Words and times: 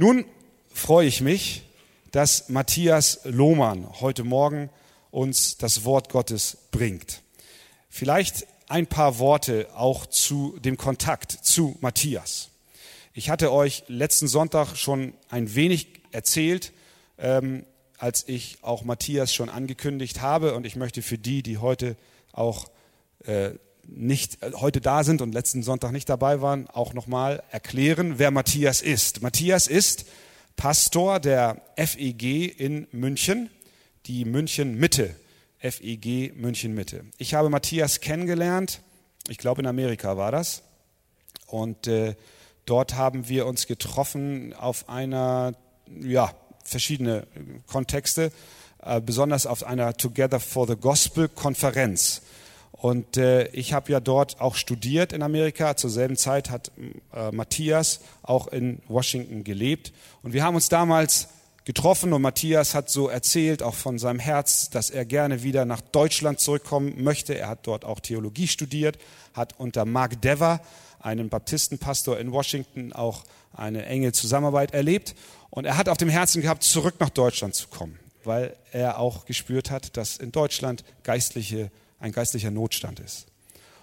Nun 0.00 0.24
freue 0.72 1.06
ich 1.06 1.20
mich, 1.20 1.62
dass 2.10 2.48
Matthias 2.48 3.20
Lohmann 3.24 4.00
heute 4.00 4.24
Morgen 4.24 4.70
uns 5.10 5.58
das 5.58 5.84
Wort 5.84 6.08
Gottes 6.08 6.56
bringt. 6.70 7.20
Vielleicht 7.90 8.46
ein 8.66 8.86
paar 8.86 9.18
Worte 9.18 9.68
auch 9.74 10.06
zu 10.06 10.58
dem 10.58 10.78
Kontakt 10.78 11.32
zu 11.32 11.76
Matthias. 11.82 12.48
Ich 13.12 13.28
hatte 13.28 13.52
euch 13.52 13.84
letzten 13.88 14.26
Sonntag 14.26 14.74
schon 14.74 15.12
ein 15.28 15.54
wenig 15.54 15.88
erzählt, 16.12 16.72
ähm, 17.18 17.66
als 17.98 18.26
ich 18.26 18.56
auch 18.62 18.84
Matthias 18.84 19.34
schon 19.34 19.50
angekündigt 19.50 20.22
habe. 20.22 20.54
Und 20.54 20.64
ich 20.64 20.76
möchte 20.76 21.02
für 21.02 21.18
die, 21.18 21.42
die 21.42 21.58
heute 21.58 21.94
auch 22.32 22.70
äh, 23.26 23.50
nicht 23.94 24.42
äh, 24.42 24.52
heute 24.54 24.80
da 24.80 25.04
sind 25.04 25.20
und 25.20 25.32
letzten 25.32 25.62
Sonntag 25.62 25.92
nicht 25.92 26.08
dabei 26.08 26.40
waren, 26.40 26.68
auch 26.68 26.94
nochmal 26.94 27.42
erklären, 27.50 28.18
wer 28.18 28.30
Matthias 28.30 28.82
ist. 28.82 29.22
Matthias 29.22 29.66
ist 29.66 30.06
Pastor 30.56 31.20
der 31.20 31.60
FEG 31.76 32.58
in 32.58 32.86
München, 32.92 33.50
die 34.06 34.24
München 34.24 34.78
Mitte, 34.78 35.14
FEG 35.58 36.34
München 36.36 36.74
Mitte. 36.74 37.04
Ich 37.18 37.34
habe 37.34 37.50
Matthias 37.50 38.00
kennengelernt, 38.00 38.80
ich 39.28 39.38
glaube 39.38 39.62
in 39.62 39.66
Amerika 39.66 40.16
war 40.16 40.32
das, 40.32 40.62
und 41.46 41.86
äh, 41.86 42.14
dort 42.66 42.94
haben 42.94 43.28
wir 43.28 43.46
uns 43.46 43.66
getroffen 43.66 44.54
auf 44.54 44.88
einer, 44.88 45.54
ja, 46.00 46.32
verschiedene 46.64 47.26
Kontexte, 47.66 48.30
äh, 48.82 49.00
besonders 49.00 49.46
auf 49.46 49.64
einer 49.64 49.96
Together 49.96 50.40
for 50.40 50.66
the 50.66 50.76
Gospel 50.76 51.28
Konferenz. 51.28 52.22
Und 52.80 53.18
äh, 53.18 53.48
ich 53.48 53.74
habe 53.74 53.92
ja 53.92 54.00
dort 54.00 54.40
auch 54.40 54.54
studiert 54.54 55.12
in 55.12 55.22
Amerika. 55.22 55.76
Zur 55.76 55.90
selben 55.90 56.16
Zeit 56.16 56.48
hat 56.48 56.72
äh, 57.12 57.30
Matthias 57.30 58.00
auch 58.22 58.46
in 58.48 58.80
Washington 58.88 59.44
gelebt. 59.44 59.92
Und 60.22 60.32
wir 60.32 60.42
haben 60.42 60.54
uns 60.54 60.70
damals 60.70 61.28
getroffen 61.66 62.14
und 62.14 62.22
Matthias 62.22 62.74
hat 62.74 62.88
so 62.88 63.08
erzählt, 63.08 63.62
auch 63.62 63.74
von 63.74 63.98
seinem 63.98 64.18
Herz, 64.18 64.70
dass 64.70 64.88
er 64.88 65.04
gerne 65.04 65.42
wieder 65.42 65.66
nach 65.66 65.82
Deutschland 65.82 66.40
zurückkommen 66.40 67.04
möchte. 67.04 67.36
Er 67.36 67.48
hat 67.48 67.66
dort 67.66 67.84
auch 67.84 68.00
Theologie 68.00 68.48
studiert, 68.48 68.98
hat 69.34 69.60
unter 69.60 69.84
Mark 69.84 70.22
Dever, 70.22 70.60
einem 71.00 71.28
Baptistenpastor 71.28 72.18
in 72.18 72.32
Washington, 72.32 72.94
auch 72.94 73.24
eine 73.52 73.84
enge 73.84 74.12
Zusammenarbeit 74.12 74.72
erlebt. 74.72 75.14
Und 75.50 75.66
er 75.66 75.76
hat 75.76 75.90
auf 75.90 75.98
dem 75.98 76.08
Herzen 76.08 76.40
gehabt, 76.40 76.62
zurück 76.62 76.94
nach 76.98 77.10
Deutschland 77.10 77.54
zu 77.54 77.68
kommen, 77.68 77.98
weil 78.24 78.56
er 78.72 78.98
auch 78.98 79.26
gespürt 79.26 79.70
hat, 79.70 79.98
dass 79.98 80.16
in 80.16 80.32
Deutschland 80.32 80.82
geistliche 81.02 81.70
ein 82.00 82.12
geistlicher 82.12 82.50
Notstand 82.50 82.98
ist. 83.00 83.26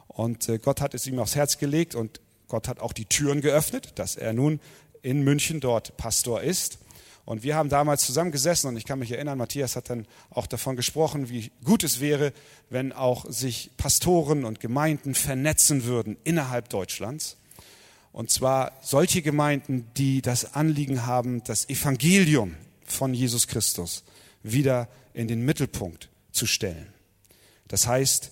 Und 0.07 0.49
äh, 0.49 0.57
Gott 0.57 0.81
hat 0.81 0.93
es 0.93 1.07
ihm 1.07 1.19
aufs 1.19 1.35
Herz 1.35 1.57
gelegt 1.57 1.95
und 1.95 2.19
Gott 2.47 2.67
hat 2.67 2.79
auch 2.79 2.93
die 2.93 3.05
Türen 3.05 3.41
geöffnet, 3.41 3.93
dass 3.95 4.15
er 4.15 4.33
nun 4.33 4.59
in 5.01 5.23
München 5.23 5.59
dort 5.59 5.95
Pastor 5.97 6.41
ist. 6.41 6.79
Und 7.25 7.43
wir 7.43 7.55
haben 7.55 7.67
damals 7.67 8.05
zusammengesessen 8.05 8.69
und 8.69 8.77
ich 8.77 8.85
kann 8.85 8.99
mich 8.99 9.11
erinnern, 9.11 9.37
Matthias 9.37 9.75
hat 9.75 9.89
dann 9.89 10.07
auch 10.29 10.47
davon 10.47 10.77
gesprochen, 10.77 11.29
wie 11.29 11.51
gut 11.63 11.83
es 11.83 11.99
wäre, 11.99 12.31
wenn 12.69 12.93
auch 12.93 13.25
sich 13.29 13.71
Pastoren 13.75 14.45
und 14.45 14.61
Gemeinden 14.61 15.13
vernetzen 15.13 15.83
würden 15.83 16.15
innerhalb 16.23 16.69
Deutschlands. 16.69 17.35
Und 18.13 18.31
zwar 18.31 18.71
solche 18.81 19.21
Gemeinden, 19.21 19.87
die 19.97 20.21
das 20.21 20.55
Anliegen 20.55 21.05
haben, 21.05 21.43
das 21.43 21.69
Evangelium 21.69 22.55
von 22.85 23.13
Jesus 23.13 23.47
Christus 23.47 24.03
wieder 24.41 24.87
in 25.13 25.27
den 25.27 25.43
Mittelpunkt 25.43 26.09
zu 26.31 26.45
stellen. 26.45 26.93
Das 27.67 27.87
heißt, 27.87 28.31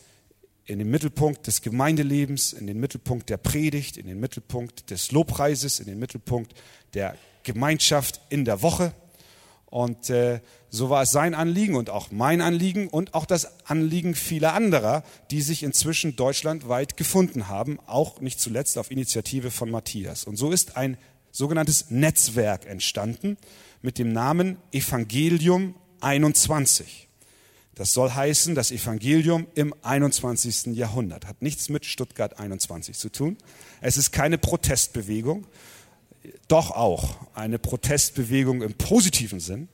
in 0.65 0.79
den 0.79 0.89
Mittelpunkt 0.89 1.45
des 1.47 1.61
Gemeindelebens, 1.61 2.53
in 2.53 2.67
den 2.67 2.79
Mittelpunkt 2.79 3.29
der 3.29 3.37
Predigt, 3.37 3.97
in 3.97 4.07
den 4.07 4.19
Mittelpunkt 4.19 4.89
des 4.89 5.11
Lobpreises, 5.11 5.79
in 5.79 5.85
den 5.85 5.99
Mittelpunkt 5.99 6.53
der 6.93 7.15
Gemeinschaft 7.43 8.21
in 8.29 8.45
der 8.45 8.61
Woche. 8.61 8.93
Und 9.67 10.09
äh, 10.09 10.39
so 10.69 10.89
war 10.89 11.03
es 11.03 11.11
sein 11.11 11.35
Anliegen 11.35 11.75
und 11.75 11.89
auch 11.89 12.11
mein 12.11 12.41
Anliegen 12.41 12.87
und 12.87 13.13
auch 13.13 13.25
das 13.25 13.67
Anliegen 13.67 14.15
vieler 14.15 14.53
anderer, 14.53 15.03
die 15.31 15.41
sich 15.41 15.63
inzwischen 15.63 16.15
deutschlandweit 16.15 16.97
gefunden 16.97 17.47
haben, 17.47 17.79
auch 17.85 18.21
nicht 18.21 18.39
zuletzt 18.39 18.77
auf 18.77 18.89
Initiative 18.89 19.51
von 19.51 19.69
Matthias. 19.69 20.25
Und 20.25 20.37
so 20.37 20.51
ist 20.51 20.77
ein 20.77 20.97
sogenanntes 21.31 21.91
Netzwerk 21.91 22.65
entstanden 22.65 23.37
mit 23.81 23.99
dem 23.99 24.13
Namen 24.13 24.57
Evangelium 24.71 25.75
21. 26.01 27.04
Das 27.75 27.91
soll 27.91 28.11
heißen, 28.11 28.55
das 28.55 28.71
Evangelium 28.71 29.47
im 29.53 29.75
21. 29.81 30.75
Jahrhundert. 30.77 31.27
Hat 31.27 31.41
nichts 31.41 31.67
mit 31.67 31.85
Stuttgart 31.85 32.39
21 32.39 32.97
zu 32.97 33.09
tun. 33.09 33.37
Es 33.81 33.97
ist 33.97 34.11
keine 34.11 34.37
Protestbewegung, 34.37 35.45
doch 36.47 36.71
auch 36.71 37.17
eine 37.33 37.59
Protestbewegung 37.59 38.61
im 38.61 38.73
positiven 38.73 39.41
Sinn. 39.41 39.67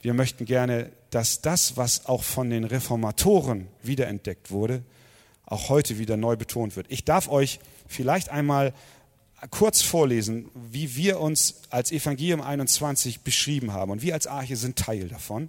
Wir 0.00 0.14
möchten 0.14 0.44
gerne, 0.44 0.92
dass 1.10 1.42
das, 1.42 1.76
was 1.76 2.06
auch 2.06 2.22
von 2.22 2.50
den 2.50 2.62
Reformatoren 2.62 3.66
wiederentdeckt 3.82 4.52
wurde, 4.52 4.84
auch 5.44 5.70
heute 5.70 5.98
wieder 5.98 6.16
neu 6.16 6.36
betont 6.36 6.76
wird. 6.76 6.86
Ich 6.88 7.04
darf 7.04 7.28
euch 7.28 7.58
vielleicht 7.88 8.28
einmal 8.28 8.72
kurz 9.50 9.82
vorlesen, 9.82 10.50
wie 10.54 10.94
wir 10.94 11.18
uns 11.18 11.62
als 11.70 11.90
Evangelium 11.90 12.42
21 12.42 13.20
beschrieben 13.20 13.72
haben. 13.72 13.90
Und 13.90 14.02
wir 14.02 14.14
als 14.14 14.28
Arche 14.28 14.56
sind 14.56 14.76
Teil 14.76 15.08
davon. 15.08 15.48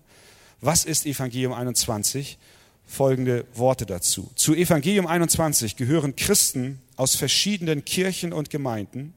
Was 0.61 0.83
ist 0.83 1.05
Evangelium 1.05 1.53
21? 1.53 2.37
Folgende 2.85 3.45
Worte 3.53 3.85
dazu. 3.85 4.29
Zu 4.35 4.55
Evangelium 4.55 5.07
21 5.07 5.77
gehören 5.77 6.17
Christen 6.17 6.81
aus 6.97 7.15
verschiedenen 7.15 7.85
Kirchen 7.85 8.33
und 8.33 8.49
Gemeinden, 8.49 9.13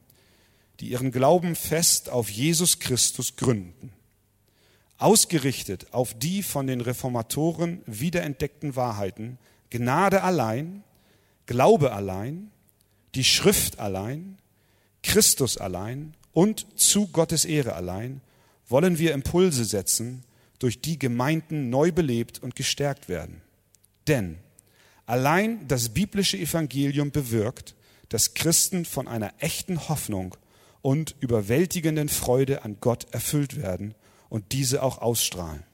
die 0.79 0.91
ihren 0.91 1.11
Glauben 1.11 1.57
fest 1.57 2.11
auf 2.11 2.31
Jesus 2.31 2.79
Christus 2.79 3.35
gründen. 3.35 3.93
Ausgerichtet 4.99 5.93
auf 5.93 6.15
die 6.15 6.45
von 6.45 6.69
den 6.69 6.81
Reformatoren 6.81 7.83
wiederentdeckten 7.87 8.77
Wahrheiten, 8.77 9.39
Gnade 9.71 10.23
allein, 10.23 10.85
Glaube 11.47 11.93
allein, 11.93 12.53
die 13.17 13.25
Schrift 13.25 13.81
allein, 13.81 14.39
Christus 15.03 15.57
allein 15.57 16.15
und 16.33 16.67
zu 16.79 17.09
Gottes 17.09 17.45
Ehre 17.45 17.73
allein, 17.73 18.21
wollen 18.69 18.99
wir 18.99 19.13
Impulse 19.13 19.65
setzen, 19.65 20.23
durch 20.63 20.81
die 20.81 20.99
Gemeinden 20.99 21.71
neu 21.71 21.93
belebt 21.93 22.43
und 22.43 22.55
gestärkt 22.55 23.09
werden. 23.09 23.43
Denn 24.07 24.39
allein 25.07 25.67
das 25.67 25.89
biblische 25.89 26.39
Evangelium 26.39 27.11
bewirkt, 27.11 27.75
dass 28.09 28.35
Christen 28.35 28.85
von 28.85 29.09
einer 29.09 29.33
echten 29.39 29.89
Hoffnung 29.89 30.37
und 30.83 31.17
überwältigenden 31.21 32.09
Freude 32.09 32.65
an 32.65 32.77
Gott 32.81 33.07
erfüllt 33.13 33.57
werden 33.57 33.95
und 34.29 34.53
diese 34.53 34.83
auch 34.83 34.99
ausstrahlen. 34.99 35.65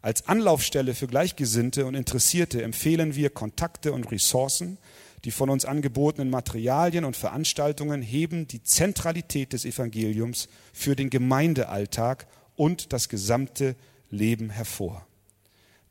Als 0.00 0.26
Anlaufstelle 0.26 0.94
für 0.94 1.06
Gleichgesinnte 1.06 1.86
und 1.86 1.94
Interessierte 1.94 2.62
empfehlen 2.62 3.14
wir 3.14 3.30
Kontakte 3.30 3.92
und 3.92 4.10
Ressourcen. 4.10 4.78
Die 5.24 5.30
von 5.30 5.48
uns 5.48 5.64
angebotenen 5.64 6.28
Materialien 6.28 7.04
und 7.04 7.16
Veranstaltungen 7.16 8.02
heben 8.02 8.48
die 8.48 8.64
Zentralität 8.64 9.52
des 9.52 9.64
Evangeliums 9.64 10.48
für 10.72 10.96
den 10.96 11.08
Gemeindealltag 11.08 12.26
und 12.56 12.92
das 12.92 13.08
gesamte 13.08 13.76
Leben 14.12 14.50
hervor. 14.50 15.04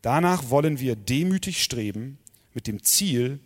Danach 0.01 0.49
wollen 0.49 0.79
wir 0.79 0.95
demütig 0.95 1.61
streben 1.61 2.17
mit 2.53 2.67
dem 2.67 2.83
Ziel, 2.83 3.39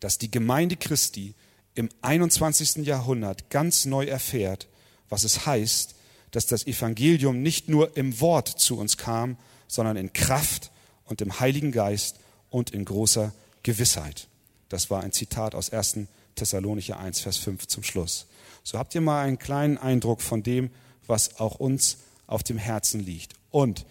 dass 0.00 0.18
die 0.18 0.30
Gemeinde 0.30 0.76
Christi 0.76 1.34
im 1.74 1.88
21. 2.02 2.86
Jahrhundert 2.86 3.50
ganz 3.50 3.84
neu 3.84 4.06
erfährt, 4.06 4.66
was 5.08 5.24
es 5.24 5.46
heißt, 5.46 5.94
dass 6.32 6.46
das 6.46 6.66
Evangelium 6.66 7.42
nicht 7.42 7.68
nur 7.68 7.96
im 7.96 8.20
Wort 8.20 8.48
zu 8.48 8.78
uns 8.78 8.96
kam, 8.96 9.36
sondern 9.68 9.96
in 9.96 10.12
Kraft 10.12 10.70
und 11.04 11.20
im 11.20 11.40
Heiligen 11.40 11.72
Geist 11.72 12.18
und 12.50 12.70
in 12.70 12.84
großer 12.84 13.32
Gewissheit. 13.62 14.28
Das 14.68 14.90
war 14.90 15.02
ein 15.02 15.12
Zitat 15.12 15.54
aus 15.54 15.70
1. 15.70 15.98
Thessalonicher 16.36 16.98
1, 16.98 17.20
Vers 17.20 17.36
5 17.38 17.66
zum 17.66 17.82
Schluss. 17.82 18.26
So 18.62 18.78
habt 18.78 18.94
ihr 18.94 19.00
mal 19.00 19.24
einen 19.24 19.38
kleinen 19.38 19.78
Eindruck 19.78 20.22
von 20.22 20.42
dem, 20.42 20.70
was 21.06 21.40
auch 21.40 21.56
uns 21.56 21.98
auf 22.26 22.42
dem 22.42 22.58
Herzen 22.58 23.00
liegt. 23.00 23.34
Und 23.50 23.86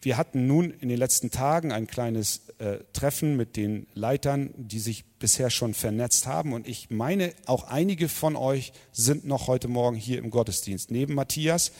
wir 0.00 0.16
hatten 0.16 0.46
nun 0.46 0.70
in 0.70 0.88
den 0.88 0.98
letzten 0.98 1.30
Tagen 1.30 1.72
ein 1.72 1.88
kleines 1.88 2.42
äh, 2.58 2.78
Treffen 2.92 3.36
mit 3.36 3.56
den 3.56 3.88
Leitern, 3.94 4.50
die 4.56 4.78
sich 4.78 5.04
bisher 5.18 5.50
schon 5.50 5.74
vernetzt 5.74 6.26
haben. 6.26 6.52
Und 6.52 6.68
ich 6.68 6.88
meine, 6.90 7.32
auch 7.46 7.64
einige 7.64 8.08
von 8.08 8.36
euch 8.36 8.72
sind 8.92 9.26
noch 9.26 9.48
heute 9.48 9.66
Morgen 9.66 9.96
hier 9.96 10.18
im 10.18 10.30
Gottesdienst. 10.30 10.92
Neben 10.92 11.14
Matthias, 11.14 11.72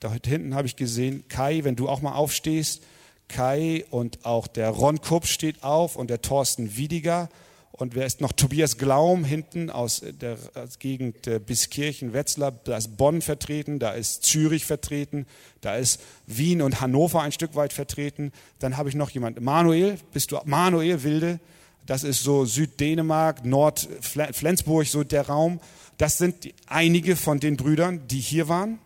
da 0.00 0.10
hinten 0.12 0.54
habe 0.54 0.66
ich 0.66 0.76
gesehen, 0.76 1.24
Kai, 1.28 1.64
wenn 1.64 1.76
du 1.76 1.88
auch 1.88 2.00
mal 2.00 2.14
aufstehst. 2.14 2.82
Kai 3.28 3.84
und 3.90 4.24
auch 4.24 4.46
der 4.46 4.70
Ron 4.70 5.00
Kupp 5.00 5.26
steht 5.26 5.62
auf 5.62 5.96
und 5.96 6.08
der 6.08 6.22
Thorsten 6.22 6.76
Wiediger. 6.76 7.28
Und 7.78 7.94
wer 7.94 8.06
ist 8.06 8.20
noch? 8.22 8.32
Tobias 8.32 8.78
Glaum 8.78 9.24
hinten 9.24 9.68
aus 9.68 10.02
der 10.02 10.38
Gegend 10.78 11.28
Biskirchen, 11.46 12.14
Wetzlar. 12.14 12.52
Da 12.52 12.76
ist 12.76 12.96
Bonn 12.96 13.20
vertreten, 13.20 13.78
da 13.78 13.90
ist 13.92 14.24
Zürich 14.24 14.64
vertreten, 14.64 15.26
da 15.60 15.76
ist 15.76 16.00
Wien 16.26 16.62
und 16.62 16.80
Hannover 16.80 17.20
ein 17.20 17.32
Stück 17.32 17.54
weit 17.54 17.74
vertreten. 17.74 18.32
Dann 18.58 18.76
habe 18.78 18.88
ich 18.88 18.94
noch 18.94 19.10
jemand. 19.10 19.40
Manuel, 19.40 19.98
bist 20.12 20.32
du 20.32 20.38
Manuel 20.46 21.02
Wilde? 21.02 21.38
Das 21.84 22.02
ist 22.02 22.22
so 22.22 22.46
Süddänemark, 22.46 23.44
Nordflensburg, 23.44 24.86
so 24.86 25.04
der 25.04 25.26
Raum. 25.26 25.60
Das 25.98 26.18
sind 26.18 26.52
einige 26.66 27.14
von 27.14 27.40
den 27.40 27.56
Brüdern, 27.56 28.08
die 28.08 28.20
hier 28.20 28.48
waren. 28.48 28.78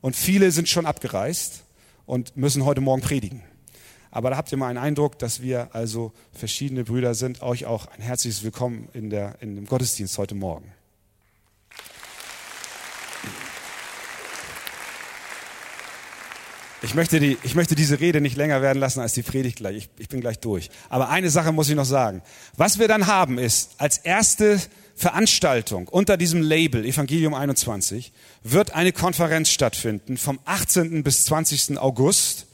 und 0.00 0.14
viele 0.14 0.52
sind 0.52 0.68
schon 0.68 0.86
abgereist 0.86 1.64
und 2.06 2.36
müssen 2.36 2.64
heute 2.64 2.80
Morgen 2.80 3.02
predigen. 3.02 3.42
Aber 4.16 4.30
da 4.30 4.38
habt 4.38 4.50
ihr 4.50 4.56
mal 4.56 4.68
einen 4.68 4.78
Eindruck, 4.78 5.18
dass 5.18 5.42
wir 5.42 5.74
also 5.74 6.10
verschiedene 6.32 6.84
Brüder 6.84 7.12
sind. 7.12 7.42
Euch 7.42 7.66
auch 7.66 7.86
ein 7.88 8.00
herzliches 8.00 8.42
Willkommen 8.42 8.88
in, 8.94 9.10
der, 9.10 9.34
in 9.40 9.56
dem 9.56 9.66
Gottesdienst 9.66 10.16
heute 10.16 10.34
Morgen. 10.34 10.72
Ich 16.80 16.94
möchte, 16.94 17.20
die, 17.20 17.36
ich 17.42 17.54
möchte 17.54 17.74
diese 17.74 18.00
Rede 18.00 18.22
nicht 18.22 18.38
länger 18.38 18.62
werden 18.62 18.78
lassen 18.78 19.00
als 19.00 19.12
die 19.12 19.22
Predigt 19.22 19.58
gleich. 19.58 19.76
Ich, 19.76 19.90
ich 19.98 20.08
bin 20.08 20.22
gleich 20.22 20.38
durch. 20.38 20.70
Aber 20.88 21.10
eine 21.10 21.28
Sache 21.28 21.52
muss 21.52 21.68
ich 21.68 21.76
noch 21.76 21.84
sagen. 21.84 22.22
Was 22.56 22.78
wir 22.78 22.88
dann 22.88 23.08
haben 23.08 23.36
ist, 23.36 23.72
als 23.76 23.98
erste 23.98 24.58
Veranstaltung 24.94 25.88
unter 25.88 26.16
diesem 26.16 26.40
Label 26.40 26.86
Evangelium 26.86 27.34
21 27.34 28.14
wird 28.42 28.74
eine 28.74 28.92
Konferenz 28.92 29.50
stattfinden 29.50 30.16
vom 30.16 30.38
18. 30.46 31.02
bis 31.02 31.26
20. 31.26 31.78
August. 31.78 32.46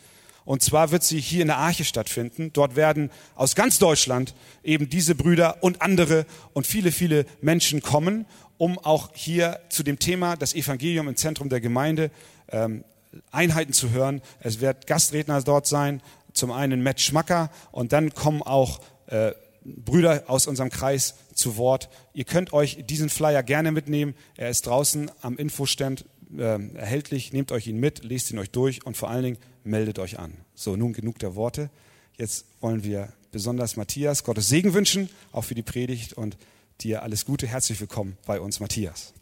Und 0.45 0.63
zwar 0.63 0.91
wird 0.91 1.03
sie 1.03 1.21
hier 1.21 1.43
in 1.43 1.49
der 1.49 1.59
Arche 1.59 1.85
stattfinden. 1.85 2.53
Dort 2.53 2.77
werden 2.77 3.11
aus 3.35 3.55
ganz 3.55 3.79
Deutschland 3.79 4.35
eben 4.63 4.89
diese 4.89 5.15
Brüder 5.15 5.63
und 5.63 5.83
andere 5.83 6.27
und 6.53 6.67
viele, 6.67 6.93
viele 6.93 7.27
Menschen 7.41 7.81
kommen, 7.81 8.27
um 8.59 8.79
auch 8.79 9.11
hier 9.15 9.61
zu 9.69 9.83
dem 9.83 9.99
Thema 9.99 10.37
das 10.37 10.55
Evangelium 10.55 11.09
im 11.09 11.17
Zentrum 11.17 11.49
der 11.49 11.61
Gemeinde 11.61 12.11
ähm, 12.49 12.85
Einheiten 13.31 13.73
zu 13.73 13.91
hören. 13.91 14.23
Es 14.41 14.61
wird 14.61 14.87
Gastredner 14.87 15.43
dort 15.43 15.67
sein, 15.67 16.03
zum 16.33 16.51
einen 16.51 16.83
Matt 16.83 17.01
Schmacker 17.01 17.51
und 17.71 17.93
dann 17.93 18.15
kommen 18.15 18.43
auch 18.43 18.81
äh, 19.07 19.33
Brüder 19.65 20.25
aus 20.27 20.47
unserem 20.47 20.71
Kreis 20.71 21.15
zu 21.35 21.57
Wort. 21.57 21.89
Ihr 22.15 22.25
könnt 22.25 22.53
euch 22.53 22.85
diesen 22.87 23.09
Flyer 23.09 23.43
gerne 23.43 23.71
mitnehmen. 23.71 24.15
Er 24.37 24.49
ist 24.49 24.67
draußen 24.67 25.11
am 25.21 25.37
Infostand 25.37 26.05
äh, 26.37 26.59
erhältlich. 26.75 27.33
Nehmt 27.33 27.53
euch 27.53 27.67
ihn 27.67 27.79
mit, 27.79 28.05
lest 28.05 28.31
ihn 28.31 28.39
euch 28.39 28.51
durch 28.51 28.85
und 28.85 28.97
vor 28.97 29.11
allen 29.11 29.25
Dingen 29.25 29.39
meldet 29.65 29.99
euch 29.99 30.19
an. 30.19 30.33
So, 30.55 30.77
nun 30.77 30.93
genug 30.93 31.19
der 31.19 31.35
Worte. 31.35 31.71
Jetzt 32.17 32.47
wollen 32.61 32.85
wir 32.85 33.13
besonders 33.31 33.77
Matthias 33.77 34.25
Gottes 34.25 34.49
Segen 34.49 34.75
wünschen, 34.75 35.09
auch 35.33 35.45
für 35.45 35.55
die 35.55 35.63
Predigt 35.63 36.13
und 36.13 36.37
dir 36.81 37.03
alles 37.03 37.25
Gute. 37.25 37.47
Herzlich 37.47 37.81
willkommen 37.81 38.19
bei 38.27 38.41
uns, 38.41 38.61
Matthias. 38.61 39.15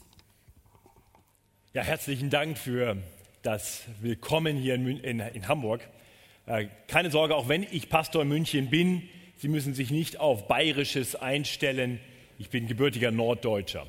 Ja, 1.73 1.83
herzlichen 1.83 2.31
Dank 2.31 2.59
für 2.59 2.97
das 3.43 3.83
Willkommen 4.01 4.57
hier 4.57 4.75
in, 4.75 4.87
in, 4.99 5.21
in 5.21 5.49
Hamburg. 5.49 5.89
Äh, 6.47 6.67
keine 6.89 7.11
Sorge, 7.11 7.37
auch 7.37 7.49
wenn 7.49 7.63
ich 7.63 7.89
Pastor 7.89 8.23
in 8.23 8.29
München 8.29 8.71
bin, 8.71 9.03
Sie 9.41 9.49
müssen 9.49 9.73
sich 9.73 9.91
nicht 9.91 10.21
auf 10.21 10.49
Bayerisches 10.49 11.17
einstellen. 11.17 11.99
Ich 12.39 12.51
bin 12.51 12.67
gebürtiger 12.67 13.11
Norddeutscher. 13.11 13.87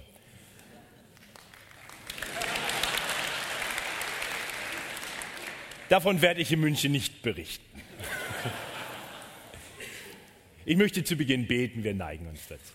Davon 5.91 6.21
werde 6.21 6.39
ich 6.39 6.49
in 6.53 6.61
München 6.61 6.93
nicht 6.93 7.21
berichten. 7.21 7.81
Ich 10.63 10.77
möchte 10.77 11.03
zu 11.03 11.17
Beginn 11.17 11.47
beten, 11.47 11.83
wir 11.83 11.93
neigen 11.93 12.27
uns 12.27 12.47
dazu. 12.47 12.71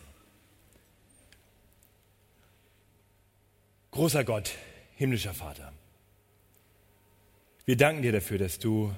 Großer 3.93 4.23
Gott, 4.23 4.53
himmlischer 4.97 5.33
Vater, 5.33 5.73
wir 7.65 7.79
danken 7.79 8.03
dir 8.03 8.13
dafür, 8.13 8.37
dass 8.37 8.59
du 8.59 8.95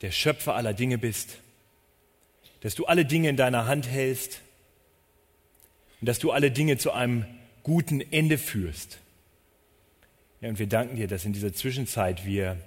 der 0.00 0.10
Schöpfer 0.10 0.56
aller 0.56 0.74
Dinge 0.74 0.98
bist, 0.98 1.38
dass 2.62 2.74
du 2.74 2.86
alle 2.86 3.04
Dinge 3.04 3.28
in 3.28 3.36
deiner 3.36 3.66
Hand 3.68 3.86
hältst 3.86 4.40
und 6.00 6.08
dass 6.08 6.18
du 6.18 6.32
alle 6.32 6.50
Dinge 6.50 6.76
zu 6.76 6.90
einem 6.90 7.24
guten 7.62 8.00
Ende 8.00 8.36
führst. 8.36 8.98
Ja, 10.44 10.50
und 10.50 10.58
wir 10.58 10.66
danken 10.66 10.96
dir, 10.96 11.08
dass 11.08 11.24
in 11.24 11.32
dieser 11.32 11.54
Zwischenzeit 11.54 12.26
wir 12.26 12.58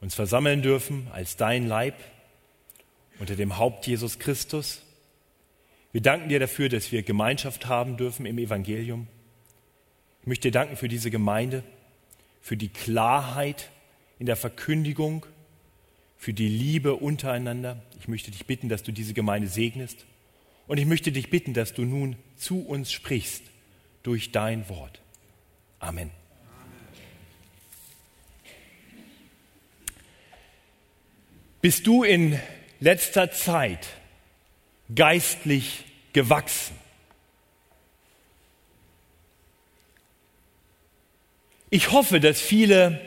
uns 0.00 0.14
versammeln 0.14 0.62
dürfen 0.62 1.08
als 1.10 1.36
dein 1.36 1.66
Leib 1.66 1.94
unter 3.18 3.34
dem 3.34 3.58
Haupt 3.58 3.88
Jesus 3.88 4.20
Christus. 4.20 4.82
Wir 5.90 6.00
danken 6.00 6.28
dir 6.28 6.38
dafür, 6.38 6.68
dass 6.68 6.92
wir 6.92 7.02
Gemeinschaft 7.02 7.66
haben 7.66 7.96
dürfen 7.96 8.24
im 8.24 8.38
Evangelium. 8.38 9.08
Ich 10.20 10.28
möchte 10.28 10.46
dir 10.46 10.52
danken 10.52 10.76
für 10.76 10.86
diese 10.86 11.10
Gemeinde, 11.10 11.64
für 12.40 12.56
die 12.56 12.68
Klarheit, 12.68 13.68
in 14.20 14.26
der 14.26 14.36
Verkündigung, 14.36 15.26
für 16.18 16.32
die 16.32 16.48
Liebe 16.48 16.94
untereinander. 16.94 17.82
Ich 17.98 18.06
möchte 18.06 18.30
dich 18.30 18.46
bitten, 18.46 18.68
dass 18.68 18.84
du 18.84 18.92
diese 18.92 19.12
Gemeinde 19.12 19.48
segnest. 19.48 20.06
Und 20.68 20.78
ich 20.78 20.86
möchte 20.86 21.10
dich 21.10 21.30
bitten, 21.30 21.52
dass 21.52 21.74
du 21.74 21.82
nun 21.82 22.14
zu 22.36 22.64
uns 22.64 22.92
sprichst 22.92 23.42
durch 24.04 24.30
dein 24.30 24.68
Wort. 24.68 25.00
Amen. 25.80 26.12
Bist 31.60 31.88
du 31.88 32.04
in 32.04 32.38
letzter 32.78 33.32
Zeit 33.32 33.88
geistlich 34.94 35.84
gewachsen? 36.12 36.76
Ich 41.70 41.90
hoffe, 41.90 42.20
dass 42.20 42.40
viele 42.40 43.00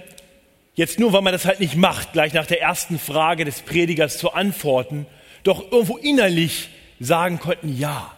jetzt 0.75 0.99
nur, 0.99 1.13
weil 1.13 1.21
man 1.21 1.31
das 1.31 1.45
halt 1.45 1.61
nicht 1.61 1.75
macht, 1.75 2.11
gleich 2.11 2.33
nach 2.33 2.45
der 2.45 2.61
ersten 2.61 2.99
Frage 2.99 3.45
des 3.45 3.61
Predigers 3.61 4.17
zu 4.17 4.33
antworten, 4.33 5.05
doch 5.43 5.71
irgendwo 5.71 5.97
innerlich 5.97 6.69
sagen 6.99 7.39
konnten, 7.39 7.77
ja. 7.77 8.15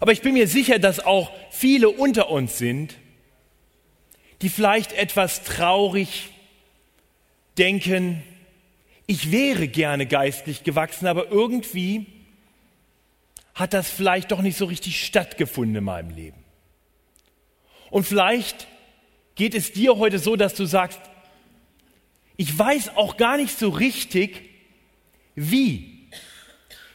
Aber 0.00 0.12
ich 0.12 0.22
bin 0.22 0.34
mir 0.34 0.48
sicher, 0.48 0.78
dass 0.78 0.98
auch 0.98 1.30
viele 1.50 1.88
unter 1.88 2.30
uns 2.30 2.58
sind, 2.58 2.96
die 4.42 4.48
vielleicht 4.48 4.92
etwas 4.92 5.44
traurig 5.44 6.30
denken, 7.56 8.22
ich 9.06 9.32
wäre 9.32 9.68
gerne 9.68 10.06
geistlich 10.06 10.64
gewachsen, 10.64 11.06
aber 11.06 11.30
irgendwie 11.30 12.06
hat 13.54 13.74
das 13.74 13.90
vielleicht 13.90 14.30
doch 14.30 14.42
nicht 14.42 14.56
so 14.56 14.66
richtig 14.66 15.04
stattgefunden 15.04 15.76
in 15.76 15.84
meinem 15.84 16.10
Leben. 16.10 16.42
Und 17.90 18.04
vielleicht 18.04 18.68
geht 19.34 19.54
es 19.54 19.72
dir 19.72 19.98
heute 19.98 20.18
so, 20.18 20.36
dass 20.36 20.54
du 20.54 20.64
sagst, 20.64 21.00
ich 22.36 22.56
weiß 22.58 22.96
auch 22.96 23.16
gar 23.16 23.36
nicht 23.36 23.58
so 23.58 23.68
richtig, 23.68 24.48
wie. 25.34 26.08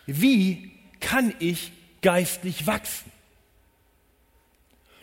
Wie 0.07 0.71
kann 0.99 1.33
ich 1.39 1.71
geistlich 2.01 2.65
wachsen? 2.65 3.11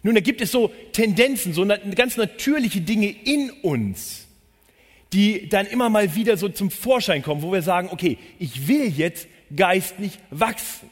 Nun, 0.03 0.17
da 0.17 0.21
gibt 0.21 0.41
es 0.41 0.51
so 0.51 0.73
Tendenzen, 0.93 1.53
so 1.53 1.65
ganz 1.95 2.17
natürliche 2.17 2.81
Dinge 2.81 3.09
in 3.09 3.51
uns, 3.63 4.22
die 5.13 5.49
dann 5.49 5.67
immer 5.67 5.91
mal 5.91 6.15
wieder 6.15 6.37
so 6.37 6.49
zum 6.49 6.71
Vorschein 6.71 7.23
kommen, 7.23 7.43
wo 7.43 7.53
wir 7.53 7.63
sagen, 7.63 7.89
okay, 7.91 8.19
ich 8.39 8.69
will 8.69 8.89
jetzt 8.89 9.29
geistlich 9.55 10.19
wachsen. 10.31 10.91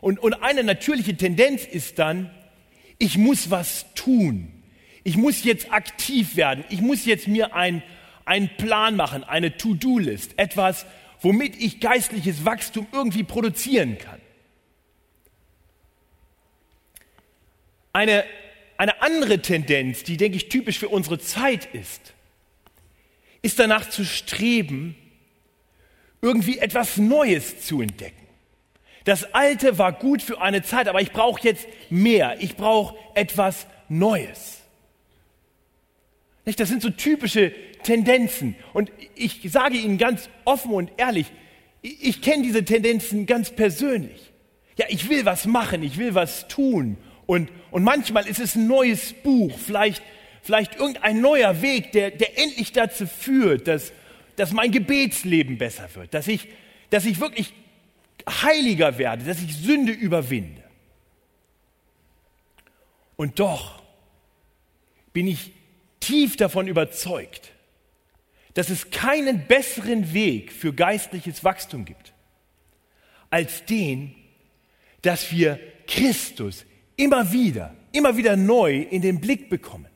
Und, 0.00 0.18
und 0.18 0.34
eine 0.42 0.64
natürliche 0.64 1.16
Tendenz 1.16 1.64
ist 1.64 1.98
dann, 1.98 2.30
ich 2.98 3.18
muss 3.18 3.50
was 3.50 3.86
tun 3.94 4.52
ich 5.08 5.16
muss 5.16 5.42
jetzt 5.42 5.72
aktiv 5.72 6.36
werden, 6.36 6.64
ich 6.68 6.82
muss 6.82 7.06
jetzt 7.06 7.28
mir 7.28 7.54
ein, 7.54 7.82
einen 8.26 8.50
Plan 8.58 8.94
machen, 8.94 9.24
eine 9.24 9.56
To-Do-List, 9.56 10.32
etwas, 10.36 10.84
womit 11.22 11.56
ich 11.58 11.80
geistliches 11.80 12.44
Wachstum 12.44 12.86
irgendwie 12.92 13.24
produzieren 13.24 13.96
kann. 13.96 14.20
Eine, 17.94 18.22
eine 18.76 19.00
andere 19.00 19.40
Tendenz, 19.40 20.02
die, 20.02 20.18
denke 20.18 20.36
ich, 20.36 20.50
typisch 20.50 20.78
für 20.78 20.90
unsere 20.90 21.18
Zeit 21.18 21.74
ist, 21.74 22.12
ist 23.42 23.58
danach 23.58 23.88
zu 23.88 24.04
streben, 24.04 24.96
irgendwie 26.20 26.58
etwas 26.58 26.96
Neues 26.96 27.60
zu 27.60 27.80
entdecken. 27.80 28.26
Das 29.04 29.32
Alte 29.32 29.78
war 29.78 29.92
gut 29.92 30.20
für 30.20 30.40
eine 30.40 30.62
Zeit, 30.62 30.88
aber 30.88 31.00
ich 31.00 31.12
brauche 31.12 31.42
jetzt 31.42 31.66
mehr. 31.88 32.36
Ich 32.40 32.56
brauche 32.56 32.96
etwas 33.14 33.66
Neues. 33.88 34.58
Das 36.56 36.68
sind 36.68 36.82
so 36.82 36.90
typische 36.90 37.52
Tendenzen. 37.82 38.56
Und 38.72 38.90
ich 39.14 39.40
sage 39.50 39.76
Ihnen 39.76 39.98
ganz 39.98 40.28
offen 40.44 40.72
und 40.72 40.92
ehrlich, 40.96 41.26
ich 41.82 42.22
kenne 42.22 42.42
diese 42.42 42.64
Tendenzen 42.64 43.26
ganz 43.26 43.50
persönlich. 43.50 44.32
Ja, 44.76 44.86
ich 44.88 45.08
will 45.08 45.24
was 45.24 45.46
machen, 45.46 45.82
ich 45.82 45.98
will 45.98 46.14
was 46.14 46.48
tun. 46.48 46.96
Und, 47.26 47.50
und 47.70 47.82
manchmal 47.82 48.26
ist 48.26 48.40
es 48.40 48.54
ein 48.54 48.66
neues 48.66 49.12
Buch, 49.12 49.58
vielleicht, 49.58 50.02
vielleicht 50.42 50.76
irgendein 50.76 51.20
neuer 51.20 51.62
Weg, 51.62 51.92
der, 51.92 52.10
der 52.10 52.38
endlich 52.38 52.72
dazu 52.72 53.06
führt, 53.06 53.68
dass, 53.68 53.92
dass 54.36 54.52
mein 54.52 54.70
Gebetsleben 54.70 55.58
besser 55.58 55.88
wird, 55.94 56.14
dass 56.14 56.28
ich, 56.28 56.48
dass 56.90 57.04
ich 57.04 57.20
wirklich 57.20 57.52
heiliger 58.28 58.98
werde, 58.98 59.24
dass 59.24 59.42
ich 59.42 59.54
Sünde 59.56 59.92
überwinde. 59.92 60.62
Und 63.16 63.40
doch 63.40 63.82
bin 65.12 65.26
ich 65.26 65.52
tief 66.00 66.36
davon 66.36 66.68
überzeugt, 66.68 67.52
dass 68.54 68.70
es 68.70 68.90
keinen 68.90 69.46
besseren 69.46 70.12
Weg 70.12 70.52
für 70.52 70.72
geistliches 70.72 71.44
Wachstum 71.44 71.84
gibt, 71.84 72.12
als 73.30 73.64
den, 73.64 74.14
dass 75.02 75.32
wir 75.32 75.58
Christus 75.86 76.64
immer 76.96 77.32
wieder, 77.32 77.74
immer 77.92 78.16
wieder 78.16 78.36
neu 78.36 78.82
in 78.82 79.02
den 79.02 79.20
Blick 79.20 79.48
bekommen. 79.48 79.88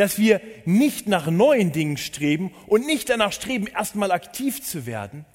Dass 0.00 0.18
wir 0.18 0.40
nicht 0.64 1.08
nach 1.08 1.26
neuen 1.30 1.72
Dingen 1.72 1.98
streben 1.98 2.54
und 2.66 2.86
nicht 2.86 3.10
danach 3.10 3.32
streben, 3.32 3.66
erstmal 3.66 4.12
aktiv 4.12 4.62
zu 4.62 4.86
werden, 4.86 5.26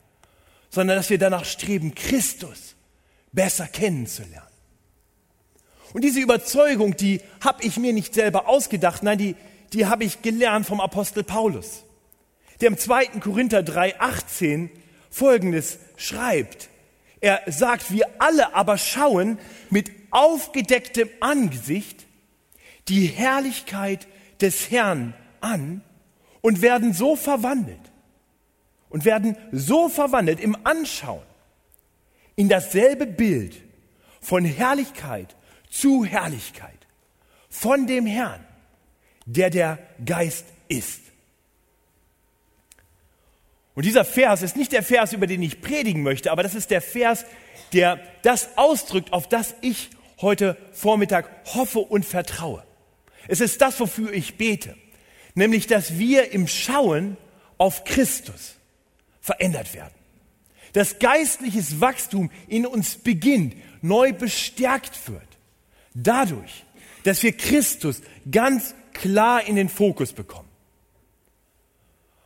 sondern 0.72 0.98
dass 0.98 1.12
wir 1.12 1.20
danach 1.20 1.46
streben, 1.46 1.94
Christus 1.94 2.76
besser 3.32 3.68
kennenzulernen. 3.68 4.48
Und 5.94 6.04
diese 6.04 6.20
Überzeugung, 6.20 6.98
die 6.98 7.22
habe 7.42 7.64
ich 7.64 7.78
mir 7.78 7.94
nicht 7.94 8.16
selber 8.16 8.48
ausgedacht, 8.48 9.04
nein, 9.04 9.20
die, 9.20 9.36
die 9.72 9.86
habe 9.86 10.04
ich 10.04 10.24
gelernt 10.24 10.66
vom 10.66 10.82
Apostel 10.82 11.24
Paulus, 11.24 11.84
der 12.60 12.70
im 12.70 12.78
2. 12.80 13.20
Korinther 13.20 13.60
3,18 13.60 14.70
folgendes 15.12 15.78
schreibt. 15.96 16.70
Er 17.22 17.44
sagt, 17.46 17.92
wir 17.92 18.08
alle 18.18 18.56
aber 18.56 18.80
schauen 18.80 19.38
mit 19.70 19.92
aufgedecktem 20.10 21.08
Angesicht 21.20 22.08
die 22.88 23.06
Herrlichkeit 23.06 24.08
des 24.42 24.72
Herrn 24.72 25.14
an 25.42 25.82
und 26.42 26.62
werden 26.62 26.94
so 26.94 27.16
verwandelt 27.16 27.92
und 28.90 29.06
werden 29.06 29.38
so 29.52 29.90
verwandelt 29.90 30.40
im 30.40 30.58
Anschauen 30.64 31.26
in 32.36 32.50
dasselbe 32.50 33.06
Bild 33.06 33.62
von 34.22 34.46
Herrlichkeit 34.46 35.36
zu 35.70 36.06
Herrlichkeit 36.06 36.76
von 37.50 37.88
dem 37.88 38.06
Herrn, 38.06 38.46
der 39.26 39.50
der 39.50 39.80
Geist 40.04 40.46
ist. 40.68 41.02
Und 43.76 43.86
dieser 43.86 44.06
Vers 44.06 44.42
ist 44.42 44.56
nicht 44.56 44.72
der 44.72 44.84
Vers, 44.84 45.14
über 45.14 45.28
den 45.28 45.42
ich 45.42 45.62
predigen 45.62 46.04
möchte, 46.04 46.32
aber 46.32 46.44
das 46.44 46.56
ist 46.56 46.72
der 46.72 46.82
Vers, 46.82 47.26
der 47.74 48.00
das 48.24 48.58
ausdrückt, 48.58 49.12
auf 49.12 49.28
das 49.28 49.56
ich 49.62 49.90
heute 50.22 50.58
Vormittag 50.72 51.30
hoffe 51.54 51.80
und 51.80 52.06
vertraue. 52.06 52.64
Es 53.28 53.42
ist 53.42 53.62
das, 53.62 53.80
wofür 53.80 54.14
ich 54.14 54.38
bete, 54.38 54.76
nämlich 55.34 55.68
dass 55.68 55.98
wir 55.98 56.32
im 56.32 56.48
Schauen 56.48 57.18
auf 57.58 57.84
Christus 57.84 58.56
verändert 59.22 59.74
werden. 59.74 59.94
Dass 60.74 61.00
geistliches 61.00 61.80
Wachstum 61.80 62.32
in 62.48 62.66
uns 62.66 62.98
beginnt, 62.98 63.56
neu 63.82 64.14
bestärkt 64.14 65.08
wird. 65.08 65.22
Dadurch, 65.94 66.66
dass 67.04 67.24
wir 67.24 67.32
Christus 67.32 68.02
ganz 68.30 68.76
klar 68.94 69.46
in 69.46 69.56
den 69.56 69.70
Fokus 69.70 70.12
bekommen. 70.14 70.50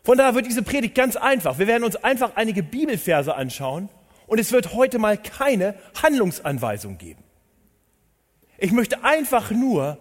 Von 0.03 0.17
daher 0.17 0.33
wird 0.33 0.47
diese 0.47 0.63
Predigt 0.63 0.95
ganz 0.95 1.15
einfach. 1.15 1.59
Wir 1.59 1.67
werden 1.67 1.83
uns 1.83 1.95
einfach 1.95 2.35
einige 2.35 2.63
Bibelverse 2.63 3.35
anschauen 3.35 3.89
und 4.25 4.39
es 4.39 4.51
wird 4.51 4.73
heute 4.73 4.97
mal 4.97 5.17
keine 5.17 5.75
Handlungsanweisung 6.01 6.97
geben. 6.97 7.23
Ich 8.57 8.71
möchte 8.71 9.03
einfach 9.03 9.51
nur, 9.51 9.97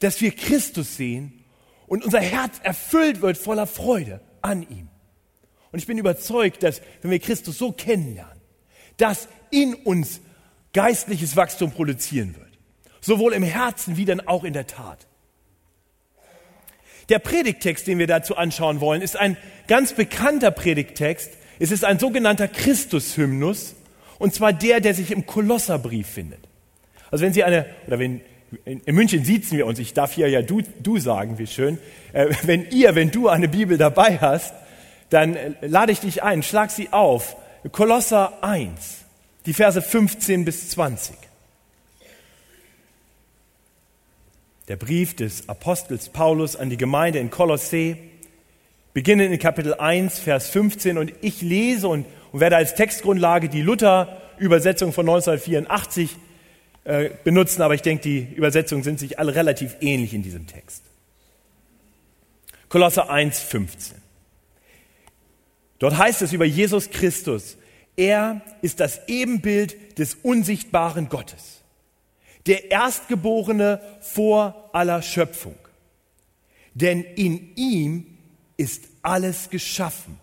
dass 0.00 0.20
wir 0.20 0.30
Christus 0.32 0.96
sehen 0.96 1.44
und 1.86 2.04
unser 2.04 2.20
Herz 2.20 2.60
erfüllt 2.62 3.20
wird 3.22 3.38
voller 3.38 3.66
Freude 3.66 4.20
an 4.42 4.62
ihm. 4.62 4.88
Und 5.72 5.78
ich 5.78 5.86
bin 5.86 5.98
überzeugt, 5.98 6.62
dass 6.62 6.80
wenn 7.02 7.10
wir 7.10 7.18
Christus 7.18 7.58
so 7.58 7.72
kennenlernen, 7.72 8.40
dass 8.96 9.28
in 9.50 9.74
uns 9.74 10.20
geistliches 10.72 11.36
Wachstum 11.36 11.72
produzieren 11.72 12.34
wird. 12.36 12.46
Sowohl 13.00 13.32
im 13.32 13.42
Herzen 13.42 13.96
wie 13.96 14.04
dann 14.04 14.20
auch 14.20 14.44
in 14.44 14.52
der 14.52 14.66
Tat. 14.66 15.06
Der 17.08 17.18
Predigtext, 17.18 17.86
den 17.86 17.98
wir 17.98 18.06
dazu 18.06 18.36
anschauen 18.36 18.80
wollen, 18.80 19.00
ist 19.00 19.16
ein 19.16 19.36
ganz 19.66 19.94
bekannter 19.94 20.50
Predigtext. 20.50 21.30
Es 21.58 21.70
ist 21.70 21.84
ein 21.84 21.98
sogenannter 21.98 22.48
Christushymnus, 22.48 23.76
und 24.18 24.34
zwar 24.34 24.52
der, 24.52 24.80
der 24.80 24.94
sich 24.94 25.10
im 25.10 25.26
Kolosserbrief 25.26 26.06
findet. 26.06 26.40
Also 27.10 27.24
wenn 27.24 27.32
Sie 27.32 27.44
eine, 27.44 27.66
oder 27.86 27.98
wenn, 27.98 28.20
in 28.64 28.94
München 28.94 29.24
sitzen 29.24 29.58
wir 29.58 29.66
uns, 29.66 29.78
ich 29.78 29.92
darf 29.92 30.12
hier 30.12 30.28
ja 30.28 30.40
du, 30.40 30.62
du 30.82 30.98
sagen, 30.98 31.38
wie 31.38 31.46
schön. 31.46 31.78
Äh, 32.12 32.28
wenn 32.44 32.70
ihr, 32.70 32.94
wenn 32.94 33.10
du 33.10 33.28
eine 33.28 33.48
Bibel 33.48 33.76
dabei 33.76 34.18
hast, 34.18 34.54
dann 35.10 35.36
äh, 35.36 35.52
lade 35.60 35.92
ich 35.92 36.00
dich 36.00 36.22
ein, 36.22 36.42
schlag 36.42 36.70
sie 36.70 36.92
auf. 36.92 37.36
Kolosser 37.72 38.42
1, 38.42 39.04
die 39.44 39.52
Verse 39.52 39.82
15 39.82 40.44
bis 40.44 40.70
20. 40.70 41.16
Der 44.68 44.76
Brief 44.76 45.16
des 45.16 45.48
Apostels 45.48 46.08
Paulus 46.08 46.56
an 46.56 46.70
die 46.70 46.76
Gemeinde 46.76 47.18
in 47.18 47.30
Kolossee, 47.30 47.96
beginnend 48.94 49.32
in 49.32 49.38
Kapitel 49.38 49.74
1, 49.74 50.18
Vers 50.18 50.48
15. 50.48 50.98
Und 50.98 51.12
ich 51.20 51.42
lese 51.42 51.88
und, 51.88 52.06
und 52.32 52.40
werde 52.40 52.56
als 52.56 52.74
Textgrundlage 52.74 53.48
die 53.48 53.62
Luther-Übersetzung 53.62 54.92
von 54.92 55.08
1984 55.08 56.16
äh, 56.88 57.10
benutzen, 57.22 57.62
aber 57.62 57.74
ich 57.74 57.82
denke, 57.82 58.02
die 58.02 58.34
Übersetzungen 58.34 58.82
sind 58.82 58.98
sich 58.98 59.18
alle 59.18 59.34
relativ 59.34 59.76
ähnlich 59.80 60.14
in 60.14 60.22
diesem 60.22 60.46
Text. 60.46 60.82
Kolosser 62.68 63.10
1, 63.10 63.38
15. 63.40 63.96
Dort 65.78 65.96
heißt 65.96 66.22
es 66.22 66.32
über 66.32 66.44
Jesus 66.44 66.90
Christus, 66.90 67.56
er 67.96 68.40
ist 68.62 68.80
das 68.80 69.06
Ebenbild 69.08 69.98
des 69.98 70.16
unsichtbaren 70.22 71.08
Gottes 71.08 71.58
der 72.48 72.70
Erstgeborene 72.70 73.80
vor 74.00 74.70
aller 74.72 75.02
Schöpfung. 75.02 75.54
Denn 76.72 77.02
in 77.02 77.54
ihm 77.56 78.18
ist 78.56 78.84
alles 79.02 79.50
geschaffen, 79.50 80.18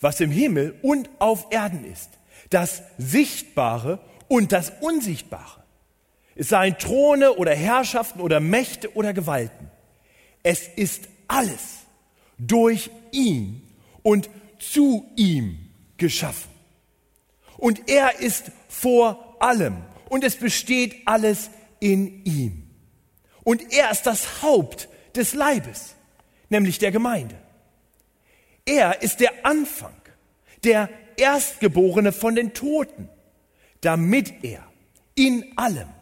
was 0.00 0.20
im 0.20 0.30
Himmel 0.30 0.74
und 0.82 1.08
auf 1.18 1.46
Erden 1.50 1.90
ist, 1.90 2.10
das 2.50 2.82
Sichtbare 2.98 3.98
und 4.28 4.52
das 4.52 4.72
Unsichtbare. 4.80 5.59
Es 6.40 6.48
seien 6.48 6.78
Throne 6.78 7.34
oder 7.34 7.54
Herrschaften 7.54 8.22
oder 8.22 8.40
Mächte 8.40 8.96
oder 8.96 9.12
Gewalten. 9.12 9.70
Es 10.42 10.66
ist 10.68 11.10
alles 11.28 11.80
durch 12.38 12.88
ihn 13.12 13.60
und 14.02 14.30
zu 14.58 15.06
ihm 15.16 15.58
geschaffen. 15.98 16.50
Und 17.58 17.90
er 17.90 18.20
ist 18.20 18.52
vor 18.70 19.36
allem 19.38 19.82
und 20.08 20.24
es 20.24 20.36
besteht 20.36 21.02
alles 21.04 21.50
in 21.78 22.24
ihm. 22.24 22.70
Und 23.44 23.74
er 23.74 23.90
ist 23.90 24.06
das 24.06 24.40
Haupt 24.40 24.88
des 25.14 25.34
Leibes, 25.34 25.94
nämlich 26.48 26.78
der 26.78 26.90
Gemeinde. 26.90 27.34
Er 28.64 29.02
ist 29.02 29.20
der 29.20 29.44
Anfang, 29.44 29.92
der 30.64 30.88
Erstgeborene 31.18 32.12
von 32.12 32.34
den 32.34 32.54
Toten, 32.54 33.10
damit 33.82 34.42
er 34.42 34.66
in 35.14 35.44
allem 35.58 35.99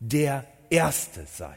der 0.00 0.46
Erste 0.68 1.24
sei. 1.26 1.56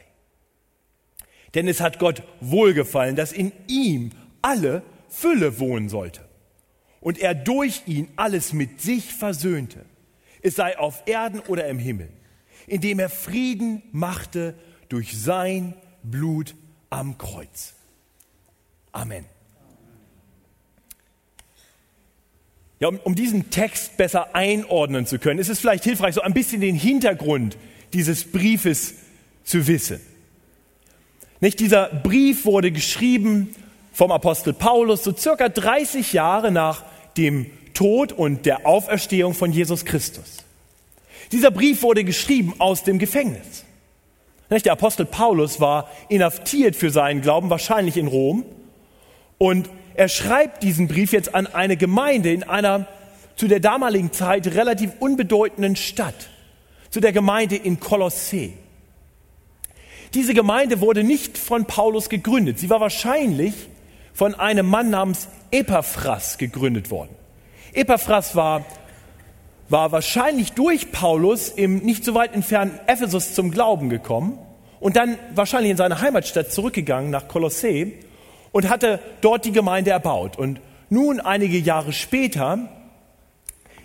Denn 1.54 1.68
es 1.68 1.80
hat 1.80 1.98
Gott 1.98 2.22
wohlgefallen, 2.40 3.16
dass 3.16 3.32
in 3.32 3.52
ihm 3.66 4.10
alle 4.42 4.82
Fülle 5.08 5.58
wohnen 5.58 5.88
sollte 5.88 6.28
und 7.00 7.18
er 7.18 7.34
durch 7.34 7.82
ihn 7.86 8.08
alles 8.16 8.52
mit 8.52 8.80
sich 8.80 9.12
versöhnte, 9.12 9.84
es 10.42 10.56
sei 10.56 10.78
auf 10.78 11.02
Erden 11.06 11.40
oder 11.40 11.66
im 11.68 11.78
Himmel 11.78 12.08
indem 12.66 12.98
er 12.98 13.08
Frieden 13.08 13.82
machte 13.92 14.54
durch 14.88 15.16
sein 15.16 15.74
Blut 16.02 16.54
am 16.90 17.18
Kreuz. 17.18 17.74
Amen. 18.92 19.24
Ja, 22.80 22.88
um, 22.88 22.98
um, 22.98 23.14
diesen 23.14 23.50
Text 23.50 23.96
besser 23.96 24.34
einordnen 24.34 25.06
zu 25.06 25.18
können, 25.18 25.38
ist 25.38 25.48
es 25.48 25.60
vielleicht 25.60 25.84
hilfreich, 25.84 26.14
so 26.14 26.20
ein 26.20 26.34
bisschen 26.34 26.60
den 26.60 26.74
Hintergrund 26.74 27.56
dieses 27.94 28.24
Briefes 28.24 28.94
zu 29.44 29.66
wissen. 29.66 30.00
Nicht 31.40 31.60
dieser 31.60 31.88
Brief 31.88 32.44
wurde 32.44 32.72
geschrieben 32.72 33.54
vom 33.92 34.10
Apostel 34.10 34.52
Paulus 34.52 35.04
so 35.04 35.14
circa 35.14 35.48
30 35.48 36.12
Jahre 36.12 36.50
nach 36.50 36.84
dem 37.16 37.46
Tod 37.74 38.12
und 38.12 38.46
der 38.46 38.66
Auferstehung 38.66 39.34
von 39.34 39.52
Jesus 39.52 39.84
Christus. 39.84 40.44
Dieser 41.32 41.50
Brief 41.50 41.82
wurde 41.82 42.04
geschrieben 42.04 42.54
aus 42.58 42.82
dem 42.84 42.98
Gefängnis. 42.98 43.64
Der 44.50 44.72
Apostel 44.72 45.06
Paulus 45.06 45.60
war 45.60 45.90
inhaftiert 46.08 46.76
für 46.76 46.90
seinen 46.90 47.22
Glauben, 47.22 47.50
wahrscheinlich 47.50 47.96
in 47.96 48.06
Rom. 48.06 48.44
Und 49.38 49.68
er 49.94 50.08
schreibt 50.08 50.62
diesen 50.62 50.86
Brief 50.86 51.12
jetzt 51.12 51.34
an 51.34 51.46
eine 51.46 51.76
Gemeinde 51.76 52.32
in 52.32 52.44
einer 52.44 52.86
zu 53.36 53.48
der 53.48 53.60
damaligen 53.60 54.12
Zeit 54.12 54.46
relativ 54.46 54.92
unbedeutenden 55.00 55.76
Stadt, 55.76 56.30
zu 56.94 57.00
der 57.00 57.10
Gemeinde 57.10 57.56
in 57.56 57.80
Kolossee. 57.80 58.52
Diese 60.14 60.32
Gemeinde 60.32 60.80
wurde 60.80 61.02
nicht 61.02 61.36
von 61.36 61.64
Paulus 61.64 62.08
gegründet. 62.08 62.60
Sie 62.60 62.70
war 62.70 62.78
wahrscheinlich 62.78 63.52
von 64.12 64.36
einem 64.36 64.68
Mann 64.68 64.90
namens 64.90 65.26
Epaphras 65.50 66.38
gegründet 66.38 66.92
worden. 66.92 67.10
Epaphras 67.72 68.36
war 68.36 68.64
war 69.68 69.90
wahrscheinlich 69.90 70.52
durch 70.52 70.92
Paulus 70.92 71.48
im 71.48 71.78
nicht 71.78 72.04
so 72.04 72.14
weit 72.14 72.32
entfernten 72.32 72.78
Ephesus 72.86 73.34
zum 73.34 73.50
Glauben 73.50 73.88
gekommen 73.88 74.38
und 74.78 74.94
dann 74.94 75.18
wahrscheinlich 75.34 75.72
in 75.72 75.76
seine 75.76 76.00
Heimatstadt 76.00 76.52
zurückgegangen 76.52 77.10
nach 77.10 77.26
Kolossee 77.26 77.94
und 78.52 78.68
hatte 78.68 79.00
dort 79.20 79.44
die 79.44 79.52
Gemeinde 79.52 79.90
erbaut. 79.90 80.38
Und 80.38 80.60
nun, 80.90 81.18
einige 81.18 81.58
Jahre 81.58 81.92
später, 81.92 82.68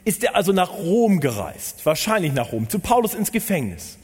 ist 0.05 0.23
er 0.23 0.35
also 0.35 0.51
nach 0.53 0.73
Rom 0.73 1.19
gereist, 1.19 1.85
wahrscheinlich 1.85 2.33
nach 2.33 2.51
Rom, 2.51 2.69
zu 2.69 2.79
Paulus 2.79 3.13
ins 3.13 3.31
Gefängnis. 3.31 3.97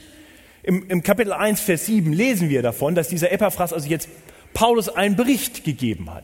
Im, 0.63 0.87
Im, 0.89 1.03
Kapitel 1.03 1.31
1, 1.33 1.61
Vers 1.61 1.85
7 1.85 2.11
lesen 2.11 2.49
wir 2.49 2.61
davon, 2.61 2.95
dass 2.95 3.07
dieser 3.07 3.31
Epaphras 3.31 3.71
also 3.71 3.87
jetzt 3.87 4.09
Paulus 4.53 4.89
einen 4.89 5.15
Bericht 5.15 5.63
gegeben 5.63 6.13
hat. 6.13 6.23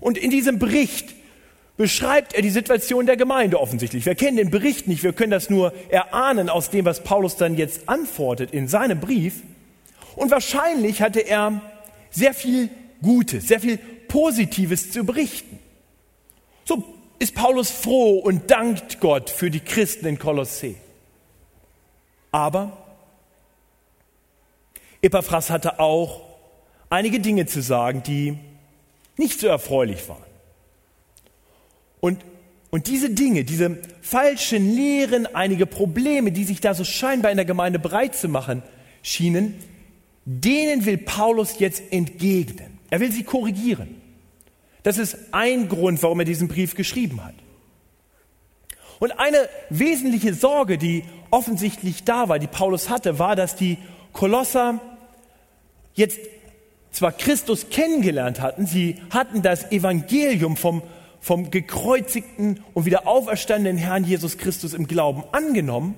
Und 0.00 0.18
in 0.18 0.30
diesem 0.30 0.58
Bericht 0.58 1.14
beschreibt 1.76 2.34
er 2.34 2.42
die 2.42 2.50
Situation 2.50 3.06
der 3.06 3.16
Gemeinde 3.16 3.60
offensichtlich. 3.60 4.04
Wir 4.04 4.14
kennen 4.14 4.36
den 4.36 4.50
Bericht 4.50 4.88
nicht, 4.88 5.02
wir 5.02 5.12
können 5.12 5.30
das 5.30 5.48
nur 5.48 5.72
erahnen 5.88 6.48
aus 6.48 6.70
dem, 6.70 6.84
was 6.84 7.02
Paulus 7.02 7.36
dann 7.36 7.56
jetzt 7.56 7.88
antwortet 7.88 8.52
in 8.52 8.68
seinem 8.68 9.00
Brief. 9.00 9.42
Und 10.14 10.30
wahrscheinlich 10.30 11.00
hatte 11.00 11.20
er 11.20 11.60
sehr 12.10 12.34
viel 12.34 12.68
Gutes, 13.00 13.48
sehr 13.48 13.60
viel 13.60 13.78
Positives 14.08 14.90
zu 14.90 15.04
berichten. 15.04 15.47
Ist 17.18 17.34
Paulus 17.34 17.70
froh 17.70 18.18
und 18.18 18.50
dankt 18.50 19.00
Gott 19.00 19.30
für 19.30 19.50
die 19.50 19.60
Christen 19.60 20.06
in 20.06 20.18
Kolossee. 20.18 20.76
Aber 22.30 22.76
Epaphras 25.02 25.50
hatte 25.50 25.80
auch 25.80 26.22
einige 26.90 27.20
Dinge 27.20 27.46
zu 27.46 27.62
sagen, 27.62 28.02
die 28.02 28.38
nicht 29.16 29.40
so 29.40 29.48
erfreulich 29.48 30.08
waren. 30.08 30.22
Und, 32.00 32.24
und 32.70 32.86
diese 32.86 33.10
Dinge, 33.10 33.44
diese 33.44 33.78
falschen 34.00 34.74
Lehren, 34.74 35.26
einige 35.34 35.66
Probleme, 35.66 36.32
die 36.32 36.44
sich 36.44 36.60
da 36.60 36.74
so 36.74 36.84
scheinbar 36.84 37.30
in 37.30 37.36
der 37.36 37.46
Gemeinde 37.46 37.78
breit 37.78 38.14
zu 38.14 38.28
machen 38.28 38.62
schienen, 39.02 39.54
denen 40.24 40.84
will 40.84 40.98
Paulus 40.98 41.58
jetzt 41.58 41.82
entgegnen. 41.90 42.78
Er 42.90 43.00
will 43.00 43.12
sie 43.12 43.24
korrigieren. 43.24 43.97
Das 44.88 44.96
ist 44.96 45.18
ein 45.32 45.68
Grund, 45.68 46.02
warum 46.02 46.20
er 46.20 46.24
diesen 46.24 46.48
Brief 46.48 46.74
geschrieben 46.74 47.22
hat. 47.22 47.34
Und 49.00 49.20
eine 49.20 49.46
wesentliche 49.68 50.32
Sorge, 50.32 50.78
die 50.78 51.04
offensichtlich 51.28 52.04
da 52.04 52.30
war, 52.30 52.38
die 52.38 52.46
Paulus 52.46 52.88
hatte, 52.88 53.18
war, 53.18 53.36
dass 53.36 53.54
die 53.54 53.76
Kolosser 54.14 54.80
jetzt 55.92 56.18
zwar 56.90 57.12
Christus 57.12 57.68
kennengelernt 57.68 58.40
hatten, 58.40 58.64
sie 58.64 59.02
hatten 59.10 59.42
das 59.42 59.70
Evangelium 59.72 60.56
vom, 60.56 60.82
vom 61.20 61.50
gekreuzigten 61.50 62.64
und 62.72 62.86
wieder 62.86 63.06
auferstandenen 63.06 63.76
Herrn 63.76 64.04
Jesus 64.04 64.38
Christus 64.38 64.72
im 64.72 64.86
Glauben 64.86 65.22
angenommen, 65.32 65.96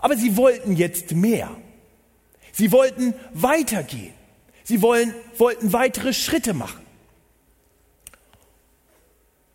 aber 0.00 0.16
sie 0.16 0.36
wollten 0.36 0.74
jetzt 0.74 1.12
mehr. 1.12 1.48
Sie 2.50 2.72
wollten 2.72 3.14
weitergehen. 3.34 4.14
Sie 4.64 4.82
wollen, 4.82 5.14
wollten 5.38 5.72
weitere 5.72 6.12
Schritte 6.12 6.54
machen. 6.54 6.83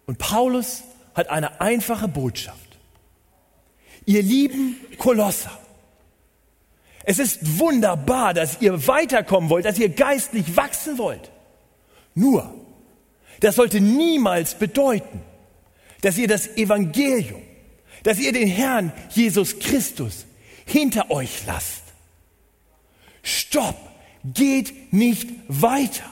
Und 0.10 0.18
Paulus 0.18 0.82
hat 1.14 1.30
eine 1.30 1.62
einfache 1.62 2.08
Botschaft. 2.08 2.80
Ihr 4.08 4.24
lieben 4.24 4.76
Kolosser, 4.98 5.56
es 7.04 7.20
ist 7.20 7.60
wunderbar, 7.60 8.34
dass 8.34 8.60
ihr 8.60 8.88
weiterkommen 8.88 9.52
wollt, 9.52 9.66
dass 9.66 9.78
ihr 9.78 9.90
geistlich 9.90 10.58
wachsen 10.58 10.98
wollt. 10.98 11.30
Nur, 12.16 12.52
das 13.42 13.54
sollte 13.54 13.82
niemals 13.82 14.56
bedeuten, 14.56 15.22
dass 16.02 16.18
ihr 16.18 16.28
das 16.28 16.48
Evangelium, 16.58 17.44
dass 18.02 18.18
ihr 18.18 18.34
den 18.34 18.48
Herrn 18.48 18.92
Jesus 19.12 19.60
Christus 19.60 20.26
hinter 20.66 21.12
euch 21.12 21.46
lasst. 21.46 21.84
Stopp, 23.22 23.78
geht 24.24 24.92
nicht 24.92 25.30
weiter, 25.48 26.12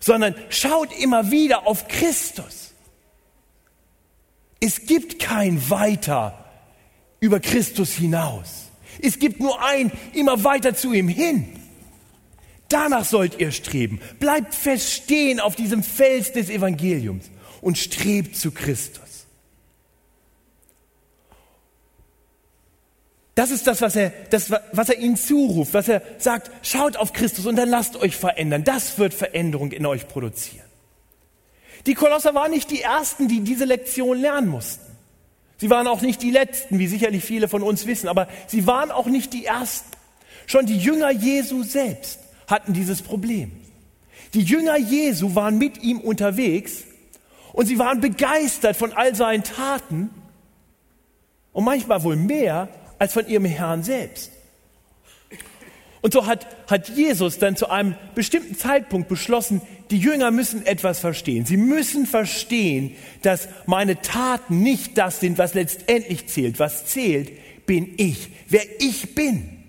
sondern 0.00 0.34
schaut 0.48 0.90
immer 0.98 1.30
wieder 1.30 1.66
auf 1.66 1.86
Christus. 1.86 2.63
Es 4.60 4.86
gibt 4.86 5.18
kein 5.18 5.70
Weiter 5.70 6.44
über 7.20 7.40
Christus 7.40 7.92
hinaus. 7.92 8.70
Es 9.00 9.18
gibt 9.18 9.40
nur 9.40 9.62
ein, 9.62 9.92
immer 10.12 10.44
weiter 10.44 10.74
zu 10.74 10.92
ihm 10.92 11.08
hin. 11.08 11.48
Danach 12.68 13.04
sollt 13.04 13.38
ihr 13.40 13.52
streben. 13.52 14.00
Bleibt 14.18 14.54
fest 14.54 14.92
stehen 14.92 15.40
auf 15.40 15.56
diesem 15.56 15.82
Fels 15.82 16.32
des 16.32 16.48
Evangeliums 16.48 17.30
und 17.60 17.78
strebt 17.78 18.36
zu 18.36 18.50
Christus. 18.50 19.26
Das 23.34 23.50
ist 23.50 23.66
das, 23.66 23.80
was 23.80 23.96
er, 23.96 24.10
das, 24.30 24.50
was 24.72 24.88
er 24.88 24.98
ihnen 24.98 25.16
zuruft, 25.16 25.74
was 25.74 25.88
er 25.88 26.02
sagt, 26.18 26.50
schaut 26.64 26.96
auf 26.96 27.12
Christus 27.12 27.46
und 27.46 27.56
dann 27.56 27.68
lasst 27.68 27.96
euch 27.96 28.16
verändern. 28.16 28.62
Das 28.62 28.98
wird 28.98 29.12
Veränderung 29.12 29.72
in 29.72 29.86
euch 29.86 30.06
produzieren. 30.06 30.63
Die 31.86 31.94
Kolosser 31.94 32.34
waren 32.34 32.50
nicht 32.50 32.70
die 32.70 32.80
Ersten, 32.80 33.28
die 33.28 33.40
diese 33.40 33.64
Lektion 33.64 34.20
lernen 34.20 34.48
mussten. 34.48 34.84
Sie 35.58 35.70
waren 35.70 35.86
auch 35.86 36.00
nicht 36.00 36.22
die 36.22 36.30
Letzten, 36.30 36.78
wie 36.78 36.86
sicherlich 36.86 37.24
viele 37.24 37.48
von 37.48 37.62
uns 37.62 37.86
wissen, 37.86 38.08
aber 38.08 38.28
sie 38.46 38.66
waren 38.66 38.90
auch 38.90 39.06
nicht 39.06 39.32
die 39.32 39.44
Ersten. 39.44 39.90
Schon 40.46 40.66
die 40.66 40.78
Jünger 40.78 41.10
Jesu 41.10 41.62
selbst 41.62 42.18
hatten 42.46 42.72
dieses 42.72 43.02
Problem. 43.02 43.52
Die 44.34 44.42
Jünger 44.42 44.76
Jesu 44.76 45.34
waren 45.34 45.58
mit 45.58 45.82
ihm 45.82 46.00
unterwegs 46.00 46.84
und 47.52 47.66
sie 47.66 47.78
waren 47.78 48.00
begeistert 48.00 48.76
von 48.76 48.92
all 48.92 49.14
seinen 49.14 49.44
Taten 49.44 50.10
und 51.52 51.64
manchmal 51.64 52.02
wohl 52.02 52.16
mehr 52.16 52.68
als 52.98 53.12
von 53.12 53.26
ihrem 53.28 53.44
Herrn 53.44 53.82
selbst. 53.82 54.32
Und 56.02 56.12
so 56.12 56.26
hat, 56.26 56.46
hat 56.68 56.90
Jesus 56.90 57.38
dann 57.38 57.56
zu 57.56 57.70
einem 57.70 57.94
bestimmten 58.14 58.56
Zeitpunkt 58.56 59.08
beschlossen, 59.08 59.62
die 59.90 59.98
Jünger 59.98 60.30
müssen 60.30 60.64
etwas 60.66 61.00
verstehen. 61.00 61.44
Sie 61.44 61.56
müssen 61.56 62.06
verstehen, 62.06 62.96
dass 63.22 63.48
meine 63.66 64.00
Taten 64.00 64.62
nicht 64.62 64.96
das 64.98 65.20
sind, 65.20 65.38
was 65.38 65.54
letztendlich 65.54 66.26
zählt. 66.26 66.58
Was 66.58 66.86
zählt, 66.86 67.66
bin 67.66 67.94
ich, 67.96 68.30
wer 68.48 68.62
ich 68.80 69.14
bin. 69.14 69.64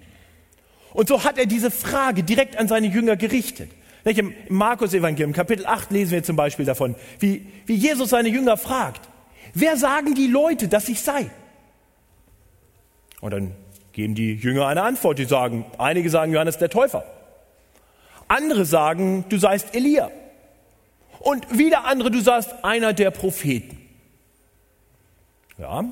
Und 0.94 1.10
so 1.10 1.24
hat 1.24 1.38
er 1.38 1.46
diese 1.46 1.72
Frage 1.72 2.24
direkt 2.24 2.58
an 2.58 2.68
seine 2.68 2.88
Jünger 2.88 3.18
gerichtet. 3.18 3.70
Im 4.06 4.34
Markus-Evangelium, 4.50 5.34
Kapitel 5.34 5.66
8, 5.66 5.92
lesen 5.92 6.12
wir 6.12 6.24
zum 6.24 6.36
Beispiel 6.36 6.66
davon, 6.66 6.96
wie, 7.20 7.46
wie 7.66 7.76
Jesus 7.76 8.10
seine 8.12 8.30
Jünger 8.30 8.56
fragt, 8.56 9.10
wer 9.54 9.78
sagen 9.78 10.14
die 10.14 10.28
Leute, 10.28 10.68
dass 10.68 10.88
ich 10.90 11.02
sei? 11.02 11.30
Und 13.20 13.32
dann 13.32 13.52
geben 13.92 14.14
die 14.14 14.34
Jünger 14.34 14.68
eine 14.68 14.84
Antwort. 14.84 15.18
Die 15.18 15.26
sagen, 15.26 15.66
einige 15.78 16.10
sagen 16.10 16.32
Johannes 16.32 16.58
der 16.58 16.70
Täufer. 16.70 17.04
Andere 18.28 18.66
sagen, 18.66 19.26
du 19.30 19.38
seist 19.38 19.76
Elia. 19.76 20.12
Und 21.20 21.58
wieder 21.58 21.86
andere, 21.86 22.12
du 22.12 22.22
seist 22.22 22.64
einer 22.64 22.94
der 22.94 23.12
Propheten. 23.12 23.82
Ja, 25.58 25.86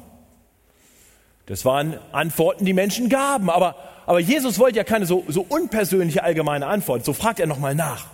das 1.45 1.65
waren 1.65 1.99
Antworten, 2.11 2.65
die 2.65 2.73
Menschen 2.73 3.09
gaben. 3.09 3.49
Aber, 3.49 3.75
aber 4.05 4.19
Jesus 4.19 4.59
wollte 4.59 4.77
ja 4.77 4.83
keine 4.83 5.05
so, 5.05 5.25
so 5.27 5.45
unpersönliche 5.47 6.23
allgemeine 6.23 6.67
Antwort. 6.67 7.05
So 7.05 7.13
fragt 7.13 7.39
er 7.39 7.47
nochmal 7.47 7.75
nach. 7.75 8.07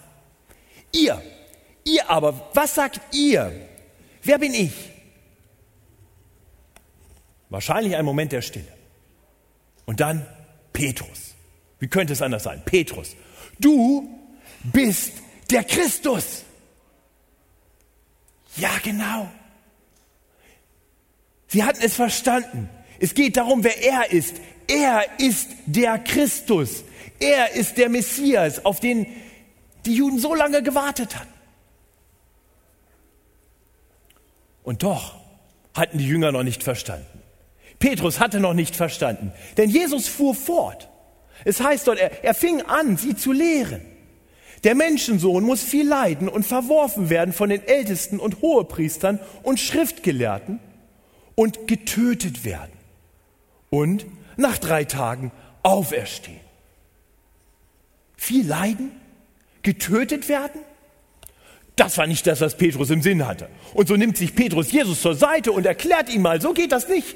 Ihr, 0.92 1.22
ihr 1.84 2.10
aber, 2.10 2.50
was 2.54 2.76
sagt 2.76 3.02
ihr? 3.14 3.52
Wer 4.24 4.40
bin 4.40 4.54
ich? 4.54 4.74
Wahrscheinlich 7.50 7.96
ein 7.96 8.06
Moment 8.06 8.32
der 8.32 8.42
Stille. 8.42 8.68
Und 9.86 10.00
dann 10.00 10.26
Petrus. 10.74 11.34
Wie 11.80 11.88
könnte 11.88 12.14
es 12.14 12.22
anders 12.22 12.44
sein? 12.44 12.62
Petrus. 12.66 13.16
Du 13.60 14.10
bist 14.63 15.13
der 15.50 15.63
Christus. 15.63 16.43
Ja, 18.58 18.72
genau. 18.84 19.30
Sie 21.48 21.63
hatten 21.63 21.82
es 21.84 21.95
verstanden. 21.95 22.69
Es 23.00 23.13
geht 23.13 23.38
darum, 23.38 23.63
wer 23.63 23.82
er 23.84 24.12
ist. 24.12 24.36
Er 24.67 25.19
ist 25.19 25.50
der 25.65 25.98
Christus. 26.00 26.84
Er 27.19 27.54
ist 27.54 27.78
der 27.78 27.89
Messias, 27.89 28.65
auf 28.65 28.80
den 28.80 29.08
die 29.86 29.95
Juden 29.95 30.19
so 30.19 30.36
lange 30.36 30.62
gewartet 30.62 31.15
hatten. 31.15 31.34
Und 34.63 34.84
doch 34.84 35.15
hatten 35.74 35.98
die 35.98 36.06
Jünger 36.06 36.32
noch 36.32 36.43
nicht 36.43 36.63
verstanden. 36.63 37.08
Petrus 37.80 38.19
hatte 38.19 38.39
noch 38.39 38.54
nicht 38.54 38.76
verstanden, 38.76 39.32
denn 39.58 39.69
Jesus 39.69 40.08
fuhr 40.08 40.36
fort. 40.36 40.89
Es 41.45 41.62
heißt 41.62 41.88
dort, 41.88 41.99
er, 41.99 42.23
er 42.23 42.34
fing 42.34 42.62
an, 42.62 42.97
sie 42.97 43.15
zu 43.15 43.32
lehren. 43.32 43.82
Der 44.63 44.75
Menschensohn 44.75 45.43
muss 45.43 45.63
viel 45.63 45.88
leiden 45.88 46.28
und 46.28 46.45
verworfen 46.45 47.10
werden 47.10 47.34
von 47.34 47.49
den 47.49 47.65
Ältesten 47.65 48.19
und 48.19 48.41
Hohepriestern 48.41 49.19
und 49.43 49.60
Schriftgelehrten 49.60 50.60
und 51.36 51.67
getötet 51.67 52.43
werden 52.43 52.73
und 53.69 54.06
nach 54.36 54.58
drei 54.58 54.84
Tagen 54.84 55.32
auferstehen. 55.63 56.39
Viel 58.17 58.45
leiden? 58.45 58.91
Getötet 59.62 60.28
werden? 60.28 60.62
Das 61.78 61.97
war 61.97 62.08
nicht 62.08 62.28
das, 62.28 62.41
was 62.41 62.58
Petrus 62.58 62.89
im 62.89 63.02
Sinn 63.02 63.25
hatte. 63.25 63.47
Und 63.73 63.88
so 63.88 63.95
nimmt 63.95 64.17
sich 64.17 64.36
Petrus 64.36 64.71
Jesus 64.71 65.02
zur 65.02 65.15
Seite 65.15 65.54
und 65.54 65.65
erklärt 65.65 66.13
ihm 66.13 66.23
mal, 66.23 66.41
so 66.41 66.54
geht 66.54 66.73
das 66.73 66.89
nicht. 66.89 67.15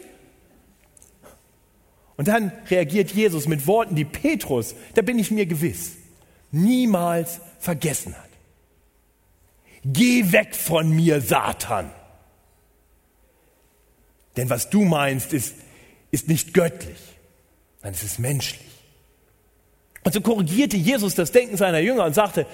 Und 2.16 2.28
dann 2.28 2.52
reagiert 2.70 3.12
Jesus 3.12 3.48
mit 3.48 3.66
Worten, 3.66 3.96
die 3.96 4.06
Petrus, 4.06 4.76
da 4.94 5.02
bin 5.02 5.18
ich 5.18 5.32
mir 5.32 5.46
gewiss, 5.46 5.94
niemals 6.52 7.40
vergessen 7.60 8.16
hat. 8.16 8.30
Geh 9.84 10.32
weg 10.32 10.56
von 10.56 10.90
mir, 10.92 11.22
Satan. 11.22 11.92
Denn 14.38 14.50
was 14.50 14.70
du 14.70 14.84
meinst, 14.84 15.34
ist, 15.34 15.56
ist 16.12 16.28
nicht 16.28 16.54
göttlich, 16.54 16.98
nein, 17.82 17.94
es 17.94 18.04
ist 18.04 18.20
menschlich. 18.20 18.62
Und 20.04 20.14
so 20.14 20.22
korrigierte 20.22 20.78
Jesus 20.78 21.16
das 21.16 21.32
Denken 21.32 21.58
seiner 21.58 21.80
Jünger 21.80 22.06
und 22.06 22.14
sagte, 22.14 22.46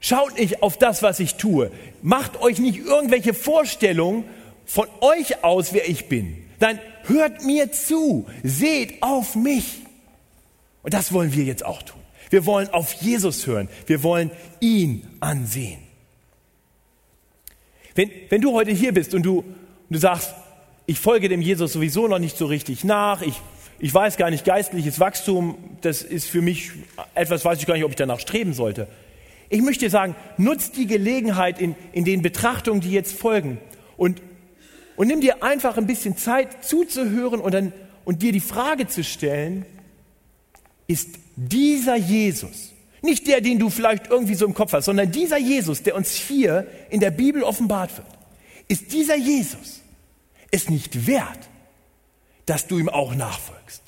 schaut 0.00 0.38
nicht 0.38 0.62
auf 0.62 0.78
das, 0.78 1.02
was 1.02 1.20
ich 1.20 1.36
tue. 1.36 1.70
Macht 2.02 2.40
euch 2.40 2.58
nicht 2.58 2.78
irgendwelche 2.78 3.34
Vorstellungen 3.34 4.24
von 4.64 4.88
euch 5.00 5.44
aus, 5.44 5.72
wer 5.72 5.88
ich 5.88 6.08
bin. 6.08 6.44
Nein, 6.58 6.80
hört 7.08 7.44
mir 7.44 7.72
zu, 7.72 8.26
seht 8.42 9.02
auf 9.02 9.34
mich. 9.34 9.82
Und 10.82 10.94
das 10.94 11.12
wollen 11.12 11.32
wir 11.34 11.44
jetzt 11.44 11.64
auch 11.64 11.82
tun. 11.82 12.00
Wir 12.30 12.46
wollen 12.46 12.68
auf 12.70 12.92
Jesus 12.94 13.46
hören. 13.46 13.68
Wir 13.86 14.02
wollen 14.02 14.30
ihn 14.60 15.06
ansehen. 15.20 15.78
Wenn, 17.94 18.10
wenn 18.28 18.40
du 18.40 18.52
heute 18.52 18.72
hier 18.72 18.92
bist 18.92 19.14
und 19.14 19.22
du, 19.22 19.44
du 19.88 19.98
sagst, 19.98 20.34
ich 20.86 21.00
folge 21.00 21.28
dem 21.28 21.40
Jesus 21.40 21.72
sowieso 21.72 22.06
noch 22.08 22.18
nicht 22.18 22.36
so 22.36 22.46
richtig 22.46 22.84
nach, 22.84 23.22
ich, 23.22 23.40
ich 23.78 23.92
weiß 23.92 24.16
gar 24.16 24.30
nicht, 24.30 24.44
geistliches 24.44 25.00
Wachstum, 25.00 25.56
das 25.80 26.02
ist 26.02 26.28
für 26.28 26.42
mich 26.42 26.72
etwas, 27.14 27.44
weiß 27.44 27.58
ich 27.58 27.66
gar 27.66 27.74
nicht, 27.74 27.84
ob 27.84 27.90
ich 27.90 27.96
danach 27.96 28.20
streben 28.20 28.52
sollte. 28.52 28.86
Ich 29.48 29.62
möchte 29.62 29.88
sagen, 29.90 30.14
nutzt 30.36 30.76
die 30.76 30.86
Gelegenheit 30.86 31.60
in, 31.60 31.74
in 31.92 32.04
den 32.04 32.22
Betrachtungen, 32.22 32.80
die 32.80 32.90
jetzt 32.90 33.18
folgen 33.18 33.58
und, 33.96 34.20
und 34.96 35.08
nimm 35.08 35.20
dir 35.20 35.42
einfach 35.42 35.76
ein 35.76 35.86
bisschen 35.86 36.16
Zeit 36.16 36.64
zuzuhören 36.64 37.40
und, 37.40 37.52
dann, 37.52 37.72
und 38.04 38.22
dir 38.22 38.32
die 38.32 38.40
Frage 38.40 38.86
zu 38.88 39.04
stellen, 39.04 39.64
ist 40.86 41.18
dieser 41.36 41.96
Jesus, 41.96 42.72
nicht 43.02 43.26
der, 43.26 43.40
den 43.40 43.58
du 43.58 43.70
vielleicht 43.70 44.08
irgendwie 44.08 44.34
so 44.34 44.46
im 44.46 44.54
Kopf 44.54 44.72
hast, 44.72 44.86
sondern 44.86 45.12
dieser 45.12 45.38
Jesus, 45.38 45.82
der 45.82 45.94
uns 45.94 46.12
hier 46.12 46.66
in 46.90 47.00
der 47.00 47.10
Bibel 47.10 47.42
offenbart 47.42 47.96
wird, 47.96 48.06
ist 48.68 48.92
dieser 48.92 49.16
Jesus 49.16 49.80
es 50.50 50.68
nicht 50.70 51.06
wert, 51.06 51.48
dass 52.46 52.66
du 52.66 52.78
ihm 52.78 52.88
auch 52.88 53.14
nachfolgst, 53.14 53.82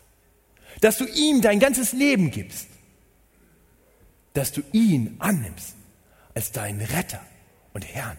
dass 0.81 0.99
du 0.99 1.07
ihm 1.07 1.41
dein 1.41 1.61
ganzes 1.61 1.93
Leben 1.93 2.31
gibst, 2.31 2.67
dass 4.35 4.53
du 4.53 4.63
ihn 4.73 5.17
annimmst 5.19 5.75
als 6.35 6.53
deinen 6.53 6.81
Retter 6.81 7.21
und 7.73 7.87
Herrn. 7.87 8.17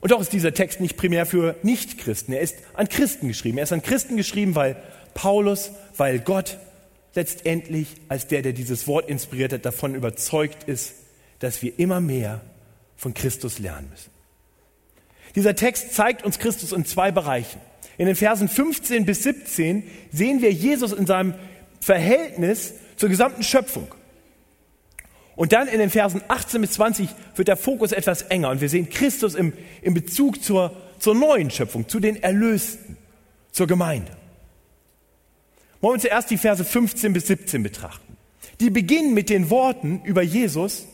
Und 0.00 0.12
doch 0.12 0.20
ist 0.20 0.32
dieser 0.32 0.54
Text 0.54 0.80
nicht 0.80 0.96
primär 0.96 1.26
für 1.26 1.56
Nichtchristen. 1.62 2.34
Er 2.34 2.40
ist 2.40 2.56
an 2.74 2.88
Christen 2.88 3.28
geschrieben. 3.28 3.58
Er 3.58 3.64
ist 3.64 3.72
an 3.72 3.82
Christen 3.82 4.16
geschrieben, 4.16 4.54
weil 4.54 4.76
Paulus, 5.14 5.70
weil 5.96 6.18
Gott 6.20 6.58
letztendlich 7.14 7.88
als 8.08 8.26
der, 8.26 8.42
der 8.42 8.52
dieses 8.52 8.86
Wort 8.86 9.08
inspiriert 9.08 9.52
hat, 9.52 9.64
davon 9.64 9.94
überzeugt 9.94 10.64
ist, 10.64 10.92
dass 11.38 11.62
wir 11.62 11.78
immer 11.78 12.00
mehr 12.00 12.42
von 12.96 13.14
Christus 13.14 13.58
lernen 13.58 13.88
müssen. 13.90 14.10
Dieser 15.34 15.54
Text 15.54 15.94
zeigt 15.94 16.24
uns 16.24 16.38
Christus 16.38 16.72
in 16.72 16.84
zwei 16.84 17.10
Bereichen. 17.10 17.60
In 17.98 18.06
den 18.06 18.16
Versen 18.16 18.48
15 18.48 19.06
bis 19.06 19.22
17 19.22 19.82
sehen 20.12 20.42
wir 20.42 20.52
Jesus 20.52 20.92
in 20.92 21.06
seinem 21.06 21.34
Verhältnis 21.80 22.74
zur 22.96 23.08
gesamten 23.08 23.42
Schöpfung. 23.42 23.88
Und 25.36 25.52
dann 25.52 25.68
in 25.68 25.78
den 25.78 25.90
Versen 25.90 26.22
18 26.28 26.62
bis 26.62 26.72
20 26.72 27.10
wird 27.34 27.48
der 27.48 27.58
Fokus 27.58 27.92
etwas 27.92 28.22
enger 28.22 28.50
und 28.50 28.62
wir 28.62 28.70
sehen 28.70 28.88
Christus 28.88 29.34
im, 29.34 29.52
im 29.82 29.92
Bezug 29.92 30.42
zur, 30.42 30.74
zur 30.98 31.14
neuen 31.14 31.50
Schöpfung, 31.50 31.88
zu 31.88 32.00
den 32.00 32.22
Erlösten, 32.22 32.96
zur 33.52 33.66
Gemeinde. 33.66 34.10
Wollen 35.82 35.96
wir 35.96 36.08
zuerst 36.08 36.30
die 36.30 36.38
Verse 36.38 36.64
15 36.64 37.12
bis 37.12 37.26
17 37.26 37.62
betrachten. 37.62 38.16
Die 38.60 38.70
beginnen 38.70 39.12
mit 39.12 39.28
den 39.28 39.50
Worten 39.50 40.00
über 40.04 40.22
Jesus. 40.22 40.86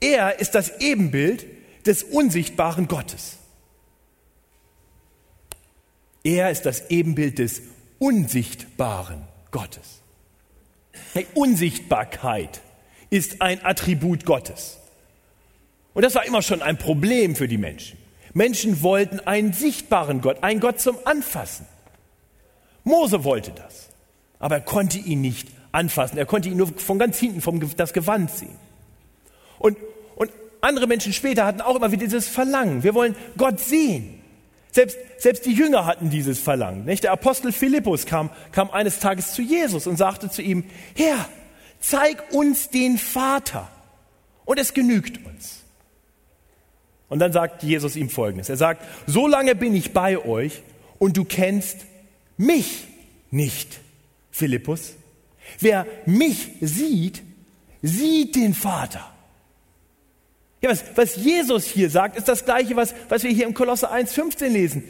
Er 0.00 0.40
ist 0.40 0.56
das 0.56 0.80
Ebenbild 0.80 1.46
des 1.86 2.02
unsichtbaren 2.02 2.88
Gottes. 2.88 3.38
Er 6.24 6.50
ist 6.50 6.62
das 6.62 6.90
Ebenbild 6.90 7.38
des 7.38 7.62
unsichtbaren 8.00 9.22
Gottes. 9.52 10.00
Die 11.14 11.26
Unsichtbarkeit 11.34 12.60
ist 13.10 13.42
ein 13.42 13.64
Attribut 13.64 14.24
Gottes. 14.24 14.78
Und 15.92 16.02
das 16.04 16.14
war 16.14 16.24
immer 16.24 16.42
schon 16.42 16.62
ein 16.62 16.78
Problem 16.78 17.36
für 17.36 17.48
die 17.48 17.58
Menschen. 17.58 17.98
Menschen 18.32 18.82
wollten 18.82 19.20
einen 19.20 19.52
sichtbaren 19.52 20.20
Gott, 20.20 20.42
einen 20.42 20.60
Gott 20.60 20.80
zum 20.80 20.98
Anfassen. 21.04 21.66
Mose 22.82 23.24
wollte 23.24 23.52
das 23.52 23.90
aber 24.44 24.56
er 24.56 24.60
konnte 24.60 24.98
ihn 24.98 25.22
nicht 25.22 25.48
anfassen. 25.72 26.18
Er 26.18 26.26
konnte 26.26 26.50
ihn 26.50 26.58
nur 26.58 26.68
von 26.68 26.98
ganz 26.98 27.18
hinten 27.18 27.40
vom, 27.40 27.60
das 27.78 27.94
Gewand 27.94 28.30
sehen. 28.30 28.54
Und, 29.58 29.78
und 30.16 30.30
andere 30.60 30.86
Menschen 30.86 31.14
später 31.14 31.46
hatten 31.46 31.62
auch 31.62 31.76
immer 31.76 31.92
wieder 31.92 32.04
dieses 32.04 32.28
Verlangen. 32.28 32.82
Wir 32.82 32.92
wollen 32.92 33.16
Gott 33.38 33.58
sehen. 33.58 34.20
Selbst, 34.70 34.98
selbst 35.16 35.46
die 35.46 35.54
Jünger 35.54 35.86
hatten 35.86 36.10
dieses 36.10 36.40
Verlangen. 36.40 36.84
Nicht? 36.84 37.04
Der 37.04 37.12
Apostel 37.12 37.52
Philippus 37.52 38.04
kam, 38.04 38.28
kam 38.52 38.70
eines 38.70 38.98
Tages 38.98 39.32
zu 39.32 39.40
Jesus 39.40 39.86
und 39.86 39.96
sagte 39.96 40.28
zu 40.28 40.42
ihm, 40.42 40.64
Herr, 40.94 41.26
zeig 41.84 42.32
uns 42.32 42.70
den 42.70 42.98
Vater 42.98 43.68
und 44.44 44.58
es 44.58 44.74
genügt 44.74 45.24
uns. 45.26 45.60
Und 47.08 47.18
dann 47.18 47.32
sagt 47.32 47.62
Jesus 47.62 47.96
ihm 47.96 48.08
Folgendes. 48.08 48.48
Er 48.48 48.56
sagt, 48.56 48.82
so 49.06 49.26
lange 49.26 49.54
bin 49.54 49.74
ich 49.74 49.92
bei 49.92 50.18
euch 50.18 50.62
und 50.98 51.16
du 51.16 51.24
kennst 51.24 51.78
mich 52.36 52.86
nicht. 53.30 53.80
Philippus. 54.30 54.94
Wer 55.60 55.86
mich 56.06 56.48
sieht, 56.60 57.22
sieht 57.82 58.34
den 58.34 58.54
Vater. 58.54 59.12
Ja, 60.62 60.70
was, 60.70 60.82
was 60.94 61.16
Jesus 61.16 61.66
hier 61.66 61.90
sagt, 61.90 62.16
ist 62.16 62.28
das 62.28 62.46
gleiche, 62.46 62.74
was, 62.74 62.94
was 63.10 63.22
wir 63.22 63.30
hier 63.30 63.46
im 63.46 63.52
Kolosse 63.54 63.92
1,15 63.92 64.48
lesen. 64.48 64.84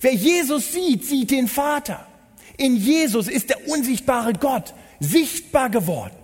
Wer 0.00 0.12
Jesus 0.12 0.72
sieht, 0.72 1.06
sieht 1.06 1.30
den 1.30 1.48
Vater. 1.48 2.06
In 2.58 2.76
Jesus 2.76 3.28
ist 3.28 3.48
der 3.48 3.66
unsichtbare 3.66 4.34
Gott 4.34 4.74
sichtbar 5.00 5.70
geworden. 5.70 6.14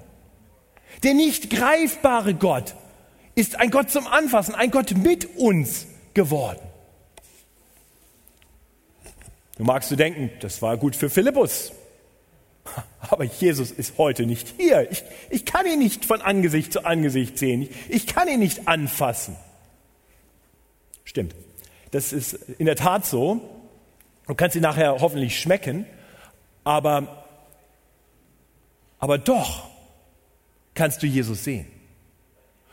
Der 1.03 1.15
nicht 1.15 1.51
greifbare 1.51 2.35
Gott 2.35 2.75
ist 3.35 3.57
ein 3.57 3.71
Gott 3.71 3.91
zum 3.91 4.07
Anfassen, 4.07 4.55
ein 4.55 4.71
Gott 4.71 4.97
mit 4.97 5.37
uns 5.37 5.87
geworden. 6.15 6.61
Du 9.57 9.65
magst 9.65 9.91
du 9.91 9.97
denken, 9.97 10.31
das 10.41 10.63
war 10.63 10.77
gut 10.77 10.97
für 10.97 11.11
Philippus. 11.11 11.73
Aber 13.01 13.25
Jesus 13.25 13.71
ist 13.71 13.99
heute 13.99 14.27
nicht 14.27 14.55
hier. 14.57 14.91
Ich, 14.91 15.03
ich 15.31 15.45
kann 15.45 15.67
ihn 15.67 15.79
nicht 15.79 16.05
von 16.05 16.21
Angesicht 16.21 16.73
zu 16.73 16.85
Angesicht 16.85 17.39
sehen. 17.39 17.63
Ich, 17.63 17.71
ich 17.89 18.07
kann 18.07 18.29
ihn 18.29 18.41
nicht 18.41 18.69
anfassen. 18.69 19.37
Stimmt. 21.05 21.35
Das 21.91 22.13
ist 22.13 22.35
in 22.59 22.67
der 22.67 22.77
Tat 22.77 23.07
so. 23.07 23.41
Du 24.27 24.35
kannst 24.35 24.55
ihn 24.55 24.63
nachher 24.63 25.01
hoffentlich 25.01 25.41
schmecken. 25.41 25.87
Aber, 26.63 27.25
aber 28.99 29.19
doch 29.19 29.70
kannst 30.81 31.03
du 31.03 31.07
Jesus 31.07 31.45
sehen. 31.45 31.67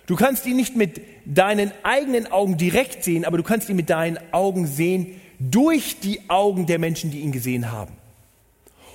Du 0.05 0.15
kannst 0.15 0.45
ihn 0.45 0.55
nicht 0.55 0.77
mit 0.77 1.01
deinen 1.25 1.73
eigenen 1.83 2.31
Augen 2.31 2.55
direkt 2.55 3.03
sehen, 3.03 3.25
aber 3.25 3.35
du 3.35 3.43
kannst 3.43 3.67
ihn 3.67 3.75
mit 3.75 3.89
deinen 3.89 4.17
Augen 4.31 4.65
sehen 4.65 5.19
durch 5.39 5.99
die 5.99 6.21
Augen 6.29 6.67
der 6.67 6.79
Menschen, 6.79 7.11
die 7.11 7.19
ihn 7.19 7.33
gesehen 7.33 7.69
haben. 7.69 7.91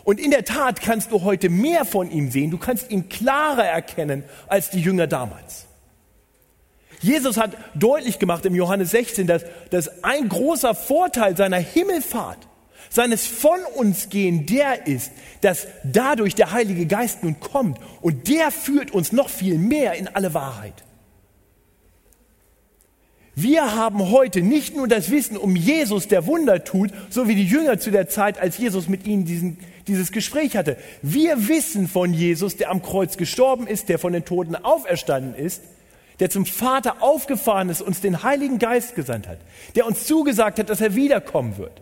Und 0.05 0.19
in 0.19 0.31
der 0.31 0.47
Tat 0.47 0.81
kannst 0.81 1.13
du 1.13 1.25
heute 1.25 1.51
mehr 1.51 1.85
von 1.85 2.11
ihm 2.11 2.31
sehen, 2.31 2.51
du 2.51 2.57
kannst 2.57 2.91
ihn 2.91 3.11
klarer 3.11 3.67
erkennen 3.67 4.25
als 4.47 4.71
die 4.71 4.81
Jünger 4.81 5.07
damals. 5.07 5.67
Jesus 7.03 7.37
hat 7.37 7.55
deutlich 7.75 8.19
gemacht 8.19 8.47
im 8.47 8.55
Johannes 8.55 8.93
16, 8.93 9.27
dass, 9.27 9.45
dass 9.69 10.03
ein 10.03 10.31
großer 10.31 10.75
Vorteil 10.75 11.37
seiner 11.37 11.59
Himmelfahrt, 11.59 12.39
seines 12.93 13.27
von 13.27 13.59
uns 13.75 14.11
gehen 14.11 14.45
der 14.45 14.87
ist, 14.87 15.13
dass 15.41 15.67
dadurch 15.83 16.35
der 16.35 16.53
Heilige 16.53 16.87
Geist 16.87 17.23
nun 17.23 17.41
kommt 17.41 17.79
und 18.03 18.29
der 18.29 18.51
führt 18.51 18.91
uns 18.91 19.13
noch 19.13 19.31
viel 19.31 19.57
mehr 19.57 19.95
in 19.95 20.09
alle 20.09 20.35
Wahrheit. 20.35 20.85
Wir 23.35 23.75
haben 23.75 24.11
heute 24.11 24.43
nicht 24.43 24.77
nur 24.77 24.89
das 24.89 25.11
Wissen 25.11 25.39
um 25.39 25.57
Jesus, 25.57 26.07
der 26.07 26.27
Wunder 26.27 26.65
tut, 26.65 26.91
so 27.09 27.29
wie 27.29 27.35
die 27.35 27.47
Jünger 27.47 27.79
zu 27.79 27.91
der 27.91 28.09
Zeit, 28.09 28.39
als 28.39 28.59
Jesus 28.59 28.91
mit 28.91 29.07
ihnen 29.07 29.25
diesen, 29.25 29.57
dieses 29.89 30.13
Gespräch 30.13 30.55
hatte. 30.55 30.77
Wir 31.01 31.49
wissen 31.49 31.89
von 31.89 32.13
Jesus, 32.13 32.59
der 32.59 32.71
am 32.71 32.83
Kreuz 32.83 33.17
gestorben 33.17 33.67
ist, 33.67 33.89
der 33.89 33.99
von 33.99 34.13
den 34.13 34.27
Toten 34.27 34.55
auferstanden 34.55 35.35
ist, 35.35 35.63
der 36.21 36.29
zum 36.29 36.45
Vater 36.45 37.03
aufgefahren 37.03 37.71
ist, 37.71 37.81
uns 37.81 38.03
den 38.03 38.23
Heiligen 38.23 38.59
Geist 38.59 38.97
gesandt 38.97 39.27
hat, 39.27 39.39
der 39.77 39.87
uns 39.87 40.05
zugesagt 40.05 40.59
hat, 40.59 40.69
dass 40.69 40.83
er 40.83 40.95
wiederkommen 40.95 41.57
wird. 41.57 41.81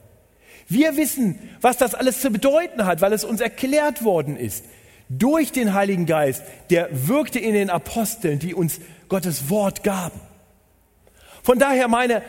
Wir 0.70 0.96
wissen, 0.96 1.36
was 1.60 1.78
das 1.78 1.96
alles 1.96 2.20
zu 2.20 2.30
bedeuten 2.30 2.86
hat, 2.86 3.00
weil 3.00 3.12
es 3.12 3.24
uns 3.24 3.40
erklärt 3.40 4.04
worden 4.04 4.36
ist. 4.36 4.64
Durch 5.08 5.50
den 5.50 5.74
Heiligen 5.74 6.06
Geist, 6.06 6.44
der 6.70 6.88
wirkte 7.08 7.40
in 7.40 7.54
den 7.54 7.70
Aposteln, 7.70 8.38
die 8.38 8.54
uns 8.54 8.80
Gottes 9.08 9.50
Wort 9.50 9.82
gaben. 9.82 10.20
Von 11.42 11.58
daher 11.58 11.88
meine, 11.88 12.22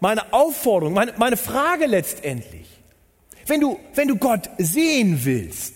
meine 0.00 0.34
Aufforderung, 0.34 0.92
meine, 0.92 1.14
meine 1.16 1.38
Frage 1.38 1.86
letztendlich, 1.86 2.68
wenn 3.46 3.62
du, 3.62 3.80
wenn 3.94 4.08
du 4.08 4.16
Gott 4.16 4.50
sehen 4.58 5.24
willst, 5.24 5.72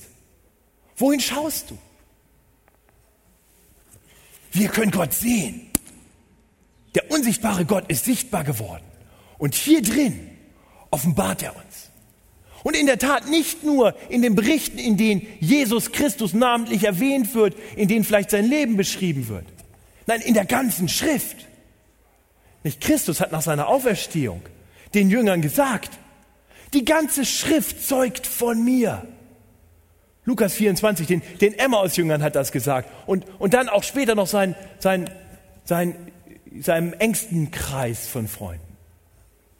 wohin 0.96 1.20
schaust 1.20 1.70
du? 1.70 1.78
Wir 4.52 4.68
können 4.68 4.90
Gott 4.90 5.14
sehen. 5.14 5.70
Der 6.94 7.10
unsichtbare 7.10 7.64
Gott 7.64 7.88
ist 7.88 8.04
sichtbar 8.04 8.44
geworden. 8.44 8.84
Und 9.38 9.54
hier 9.54 9.80
drin 9.80 10.28
offenbart 10.90 11.42
er 11.42 11.56
uns. 11.56 11.71
Und 12.62 12.76
in 12.76 12.86
der 12.86 12.98
Tat 12.98 13.28
nicht 13.28 13.64
nur 13.64 13.94
in 14.08 14.22
den 14.22 14.34
Berichten, 14.34 14.78
in 14.78 14.96
denen 14.96 15.26
Jesus 15.40 15.92
Christus 15.92 16.32
namentlich 16.32 16.84
erwähnt 16.84 17.34
wird, 17.34 17.56
in 17.76 17.88
denen 17.88 18.04
vielleicht 18.04 18.30
sein 18.30 18.48
Leben 18.48 18.76
beschrieben 18.76 19.28
wird. 19.28 19.46
Nein, 20.06 20.20
in 20.20 20.34
der 20.34 20.44
ganzen 20.44 20.88
Schrift. 20.88 21.36
Nicht 22.62 22.80
Christus 22.80 23.20
hat 23.20 23.32
nach 23.32 23.42
seiner 23.42 23.68
Auferstehung 23.68 24.42
den 24.94 25.10
Jüngern 25.10 25.42
gesagt, 25.42 25.98
die 26.72 26.84
ganze 26.84 27.24
Schrift 27.24 27.84
zeugt 27.84 28.26
von 28.26 28.62
mir. 28.64 29.06
Lukas 30.24 30.54
24, 30.54 31.06
den, 31.06 31.22
den 31.40 31.58
Emmaus-Jüngern 31.58 32.22
hat 32.22 32.36
das 32.36 32.52
gesagt. 32.52 32.88
Und, 33.06 33.26
und 33.40 33.54
dann 33.54 33.68
auch 33.68 33.82
später 33.82 34.14
noch 34.14 34.28
sein, 34.28 34.54
sein, 34.78 35.10
sein, 35.64 35.96
seinem 36.60 36.92
engsten 36.92 37.50
Kreis 37.50 38.06
von 38.06 38.28
Freunden. 38.28 38.71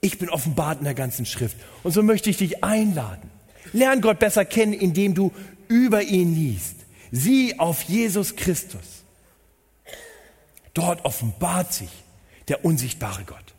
Ich 0.05 0.19
bin 0.19 0.29
offenbart 0.29 0.81
in 0.81 0.85
der 0.85 0.95
ganzen 0.95 1.25
Schrift. 1.25 1.57
Und 1.85 1.93
so 1.93 2.03
möchte 2.03 2.29
ich 2.29 2.37
dich 2.37 2.65
einladen. 2.65 3.31
Lern 3.73 4.01
Gott 4.01 4.19
besser 4.19 4.45
kennen, 4.45 4.73
indem 4.73 5.15
du 5.15 5.33
über 5.69 6.03
ihn 6.03 6.35
liest. 6.35 6.75
Sieh 7.13 7.59
auf 7.61 7.83
Jesus 7.83 8.35
Christus. 8.35 9.05
Dort 10.75 11.05
offenbart 11.05 11.73
sich 11.73 11.91
der 12.49 12.65
unsichtbare 12.65 13.23
Gott. 13.25 13.55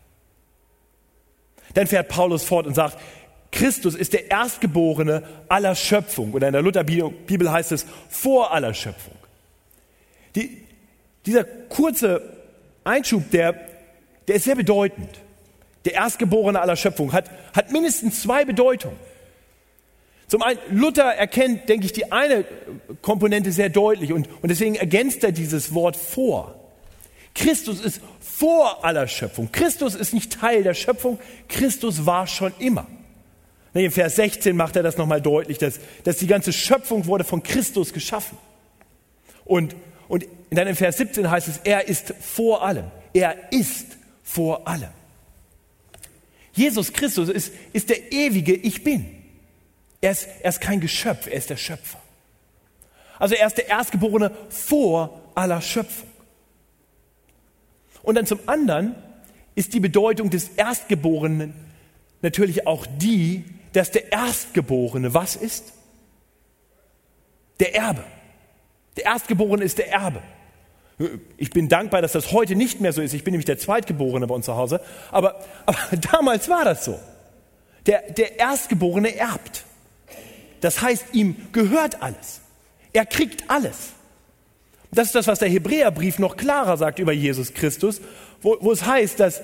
Dann 1.75 1.87
fährt 1.87 2.09
Paulus 2.09 2.43
fort 2.43 2.67
und 2.67 2.75
sagt, 2.75 2.97
Christus 3.51 3.95
ist 3.95 4.11
der 4.11 4.29
Erstgeborene 4.29 5.23
aller 5.47 5.75
Schöpfung. 5.75 6.33
Oder 6.33 6.47
in 6.47 6.53
der 6.53 6.61
Lutherbibel 6.61 7.51
heißt 7.51 7.71
es 7.71 7.85
vor 8.09 8.51
aller 8.51 8.73
Schöpfung. 8.73 9.15
Die, 10.35 10.61
dieser 11.25 11.45
kurze 11.45 12.37
Einschub, 12.83 13.31
der, 13.31 13.53
der 14.27 14.35
ist 14.35 14.43
sehr 14.43 14.55
bedeutend. 14.55 15.22
Der 15.85 15.93
Erstgeborene 15.93 16.61
aller 16.61 16.75
Schöpfung 16.75 17.13
hat, 17.13 17.29
hat 17.53 17.71
mindestens 17.71 18.21
zwei 18.21 18.45
Bedeutungen. 18.45 18.97
Zum 20.27 20.41
einen, 20.41 20.59
Luther 20.71 21.13
erkennt, 21.13 21.69
denke 21.69 21.85
ich, 21.85 21.93
die 21.93 22.11
eine 22.11 22.45
Komponente 23.01 23.51
sehr 23.51 23.69
deutlich 23.69 24.13
und, 24.13 24.27
und 24.41 24.49
deswegen 24.49 24.75
ergänzt 24.75 25.23
er 25.23 25.31
dieses 25.31 25.73
Wort 25.73 25.95
vor. 25.95 26.55
Christus 27.35 27.81
ist 27.81 28.01
vor 28.19 28.85
aller 28.85 29.07
Schöpfung. 29.07 29.51
Christus 29.51 29.95
ist 29.95 30.13
nicht 30.13 30.39
Teil 30.39 30.63
der 30.63 30.73
Schöpfung. 30.73 31.19
Christus 31.49 32.05
war 32.05 32.27
schon 32.27 32.53
immer. 32.59 32.87
In 33.73 33.91
Vers 33.91 34.15
16 34.17 34.55
macht 34.55 34.75
er 34.75 34.83
das 34.83 34.97
nochmal 34.97 35.21
deutlich, 35.21 35.57
dass, 35.57 35.79
dass 36.03 36.17
die 36.17 36.27
ganze 36.27 36.53
Schöpfung 36.53 37.07
wurde 37.07 37.23
von 37.23 37.41
Christus 37.41 37.91
geschaffen. 37.91 38.37
Und, 39.45 39.75
und 40.07 40.25
dann 40.51 40.67
in 40.67 40.75
Vers 40.75 40.97
17 40.97 41.29
heißt 41.29 41.47
es, 41.47 41.57
er 41.63 41.87
ist 41.87 42.13
vor 42.19 42.63
allem. 42.63 42.85
Er 43.13 43.51
ist 43.51 43.97
vor 44.23 44.67
allem. 44.67 44.89
Jesus 46.53 46.93
Christus 46.93 47.29
ist, 47.29 47.51
ist 47.73 47.89
der 47.89 48.11
ewige 48.11 48.53
Ich 48.53 48.83
bin. 48.83 49.05
Er 50.01 50.11
ist, 50.11 50.27
er 50.41 50.49
ist 50.49 50.61
kein 50.61 50.79
Geschöpf, 50.79 51.27
er 51.27 51.33
ist 51.33 51.49
der 51.49 51.57
Schöpfer. 51.57 51.99
Also 53.19 53.35
er 53.35 53.47
ist 53.47 53.57
der 53.57 53.67
Erstgeborene 53.67 54.31
vor 54.49 55.21
aller 55.35 55.61
Schöpfung. 55.61 56.09
Und 58.03 58.15
dann 58.15 58.25
zum 58.25 58.39
anderen 58.47 58.95
ist 59.55 59.73
die 59.73 59.79
Bedeutung 59.79 60.29
des 60.29 60.49
Erstgeborenen 60.49 61.53
natürlich 62.21 62.67
auch 62.67 62.85
die, 62.85 63.45
dass 63.71 63.91
der 63.91 64.11
Erstgeborene 64.11 65.13
was 65.13 65.35
ist? 65.35 65.73
Der 67.59 67.75
Erbe. 67.75 68.03
Der 68.97 69.05
Erstgeborene 69.05 69.63
ist 69.63 69.77
der 69.77 69.91
Erbe. 69.91 70.21
Ich 71.37 71.49
bin 71.49 71.69
dankbar, 71.69 72.01
dass 72.01 72.11
das 72.11 72.31
heute 72.31 72.55
nicht 72.55 72.79
mehr 72.81 72.93
so 72.93 73.01
ist. 73.01 73.13
Ich 73.13 73.23
bin 73.23 73.31
nämlich 73.31 73.45
der 73.45 73.57
Zweitgeborene 73.57 74.27
bei 74.27 74.35
uns 74.35 74.45
zu 74.45 74.55
Hause. 74.55 74.79
Aber, 75.11 75.39
aber 75.65 75.77
damals 76.11 76.49
war 76.49 76.65
das 76.65 76.85
so. 76.85 76.99
Der, 77.85 78.11
der 78.11 78.39
Erstgeborene 78.39 79.15
erbt. 79.15 79.65
Das 80.61 80.81
heißt, 80.81 81.07
ihm 81.13 81.35
gehört 81.51 82.01
alles. 82.01 82.41
Er 82.93 83.05
kriegt 83.05 83.49
alles. 83.49 83.93
Das 84.91 85.07
ist 85.07 85.15
das, 85.15 85.27
was 85.27 85.39
der 85.39 85.49
Hebräerbrief 85.49 86.19
noch 86.19 86.37
klarer 86.37 86.77
sagt 86.77 86.99
über 86.99 87.11
Jesus 87.11 87.53
Christus, 87.53 87.99
wo, 88.41 88.57
wo 88.61 88.71
es 88.71 88.85
heißt, 88.85 89.19
dass 89.19 89.41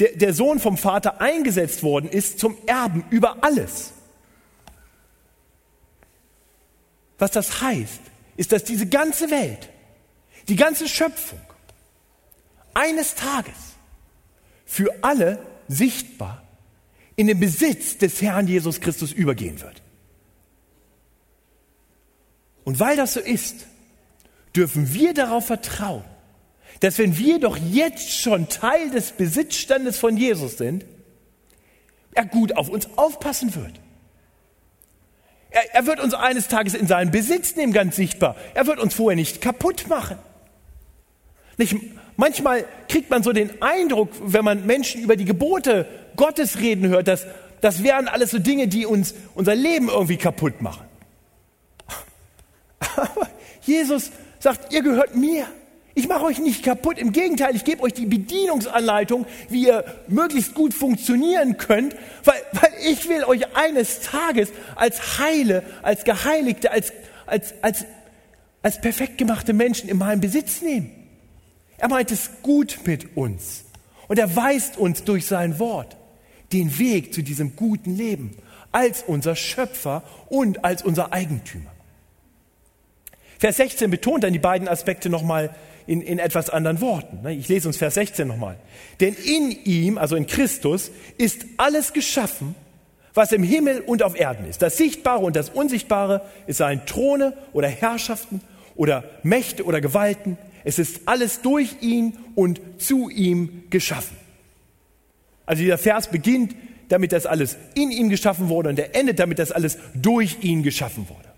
der, 0.00 0.16
der 0.16 0.34
Sohn 0.34 0.58
vom 0.58 0.76
Vater 0.76 1.20
eingesetzt 1.20 1.82
worden 1.82 2.10
ist 2.10 2.40
zum 2.40 2.56
Erben 2.66 3.04
über 3.10 3.38
alles. 3.42 3.92
Was 7.18 7.30
das 7.30 7.62
heißt, 7.62 8.00
ist, 8.36 8.52
dass 8.52 8.64
diese 8.64 8.86
ganze 8.86 9.30
Welt, 9.30 9.68
die 10.48 10.56
ganze 10.56 10.88
Schöpfung 10.88 11.40
eines 12.74 13.14
Tages 13.14 13.54
für 14.64 14.92
alle 15.02 15.44
sichtbar 15.68 16.42
in 17.16 17.26
den 17.26 17.40
Besitz 17.40 17.98
des 17.98 18.22
Herrn 18.22 18.46
Jesus 18.46 18.80
Christus 18.80 19.12
übergehen 19.12 19.60
wird. 19.60 19.82
Und 22.64 22.78
weil 22.80 22.96
das 22.96 23.14
so 23.14 23.20
ist, 23.20 23.66
dürfen 24.54 24.92
wir 24.94 25.14
darauf 25.14 25.46
vertrauen, 25.46 26.04
dass 26.80 26.98
wenn 26.98 27.16
wir 27.18 27.40
doch 27.40 27.56
jetzt 27.56 28.10
schon 28.10 28.48
Teil 28.48 28.90
des 28.90 29.12
Besitzstandes 29.12 29.98
von 29.98 30.16
Jesus 30.16 30.58
sind, 30.58 30.84
er 32.14 32.24
gut 32.24 32.56
auf 32.56 32.68
uns 32.68 32.88
aufpassen 32.96 33.54
wird. 33.54 33.80
Er, 35.50 35.74
er, 35.74 35.86
wird 35.86 35.98
uns 35.98 36.14
eines 36.14 36.48
Tages 36.48 36.74
in 36.74 36.86
seinen 36.86 37.10
Besitz 37.10 37.56
nehmen, 37.56 37.72
ganz 37.72 37.96
sichtbar. 37.96 38.36
Er 38.54 38.66
wird 38.66 38.78
uns 38.78 38.94
vorher 38.94 39.16
nicht 39.16 39.40
kaputt 39.40 39.88
machen. 39.88 40.18
Nicht, 41.58 41.76
manchmal 42.16 42.64
kriegt 42.88 43.10
man 43.10 43.22
so 43.22 43.32
den 43.32 43.60
Eindruck, 43.60 44.10
wenn 44.20 44.44
man 44.44 44.64
Menschen 44.64 45.02
über 45.02 45.16
die 45.16 45.24
Gebote 45.24 45.86
Gottes 46.16 46.60
reden 46.60 46.88
hört, 46.88 47.08
dass 47.08 47.26
das 47.60 47.82
wären 47.82 48.08
alles 48.08 48.30
so 48.30 48.38
Dinge, 48.38 48.68
die 48.68 48.86
uns 48.86 49.14
unser 49.34 49.54
Leben 49.54 49.88
irgendwie 49.88 50.16
kaputt 50.16 50.62
machen. 50.62 50.86
Aber 52.96 53.28
Jesus 53.62 54.10
sagt, 54.38 54.72
ihr 54.72 54.82
gehört 54.82 55.16
mir. 55.16 55.46
Ich 55.94 56.06
mache 56.06 56.24
euch 56.26 56.38
nicht 56.38 56.62
kaputt. 56.62 56.96
Im 56.98 57.10
Gegenteil, 57.10 57.56
ich 57.56 57.64
gebe 57.64 57.82
euch 57.82 57.92
die 57.92 58.06
Bedienungsanleitung, 58.06 59.26
wie 59.48 59.66
ihr 59.66 59.84
möglichst 60.06 60.54
gut 60.54 60.72
funktionieren 60.72 61.56
könnt, 61.56 61.96
weil, 62.22 62.40
weil 62.52 62.70
ich 62.88 63.08
will 63.08 63.24
euch 63.24 63.56
eines 63.56 64.00
Tages 64.00 64.50
als 64.76 65.18
Heile, 65.18 65.64
als 65.82 66.04
Geheiligte, 66.04 66.70
als, 66.70 66.92
als, 67.26 67.54
als, 67.62 67.84
als 68.62 68.80
perfekt 68.80 69.18
gemachte 69.18 69.52
Menschen 69.52 69.88
in 69.88 69.98
meinen 69.98 70.20
Besitz 70.20 70.62
nehmen. 70.62 70.97
Er 71.78 71.88
meint 71.88 72.10
es 72.10 72.30
gut 72.42 72.80
mit 72.84 73.16
uns. 73.16 73.64
Und 74.08 74.18
er 74.18 74.34
weist 74.36 74.76
uns 74.76 75.04
durch 75.04 75.26
sein 75.26 75.58
Wort 75.58 75.96
den 76.52 76.78
Weg 76.78 77.14
zu 77.14 77.22
diesem 77.22 77.56
guten 77.56 77.96
Leben 77.96 78.36
als 78.72 79.02
unser 79.06 79.36
Schöpfer 79.36 80.02
und 80.28 80.64
als 80.64 80.82
unser 80.82 81.12
Eigentümer. 81.12 81.70
Vers 83.38 83.56
16 83.56 83.90
betont 83.90 84.24
dann 84.24 84.32
die 84.32 84.38
beiden 84.38 84.68
Aspekte 84.68 85.08
nochmal 85.08 85.54
in, 85.86 86.02
in 86.02 86.18
etwas 86.18 86.50
anderen 86.50 86.80
Worten. 86.80 87.22
Ne? 87.22 87.34
Ich 87.34 87.48
lese 87.48 87.68
uns 87.68 87.76
Vers 87.76 87.94
16 87.94 88.26
nochmal. 88.26 88.56
Denn 89.00 89.14
in 89.14 89.50
ihm, 89.64 89.96
also 89.96 90.16
in 90.16 90.26
Christus, 90.26 90.90
ist 91.16 91.46
alles 91.56 91.92
geschaffen, 91.92 92.54
was 93.14 93.32
im 93.32 93.42
Himmel 93.42 93.80
und 93.80 94.02
auf 94.02 94.18
Erden 94.18 94.46
ist. 94.46 94.60
Das 94.60 94.76
Sichtbare 94.76 95.24
und 95.24 95.36
das 95.36 95.50
Unsichtbare, 95.50 96.22
es 96.46 96.58
seien 96.58 96.84
Throne 96.84 97.32
oder 97.52 97.68
Herrschaften 97.68 98.40
oder 98.74 99.04
Mächte 99.22 99.64
oder 99.64 99.80
Gewalten. 99.80 100.36
Es 100.68 100.78
ist 100.78 101.00
alles 101.06 101.40
durch 101.40 101.80
ihn 101.80 102.12
und 102.34 102.60
zu 102.76 103.08
ihm 103.08 103.64
geschaffen. 103.70 104.18
Also 105.46 105.62
dieser 105.62 105.78
Vers 105.78 106.10
beginnt 106.10 106.54
damit, 106.90 107.12
dass 107.12 107.24
alles 107.24 107.56
in 107.74 107.90
ihm 107.90 108.10
geschaffen 108.10 108.50
wurde 108.50 108.68
und 108.68 108.78
er 108.78 108.94
endet 108.94 109.18
damit, 109.18 109.38
dass 109.38 109.50
alles 109.50 109.78
durch 109.94 110.36
ihn 110.42 110.62
geschaffen 110.62 111.08
wurde. 111.08 111.32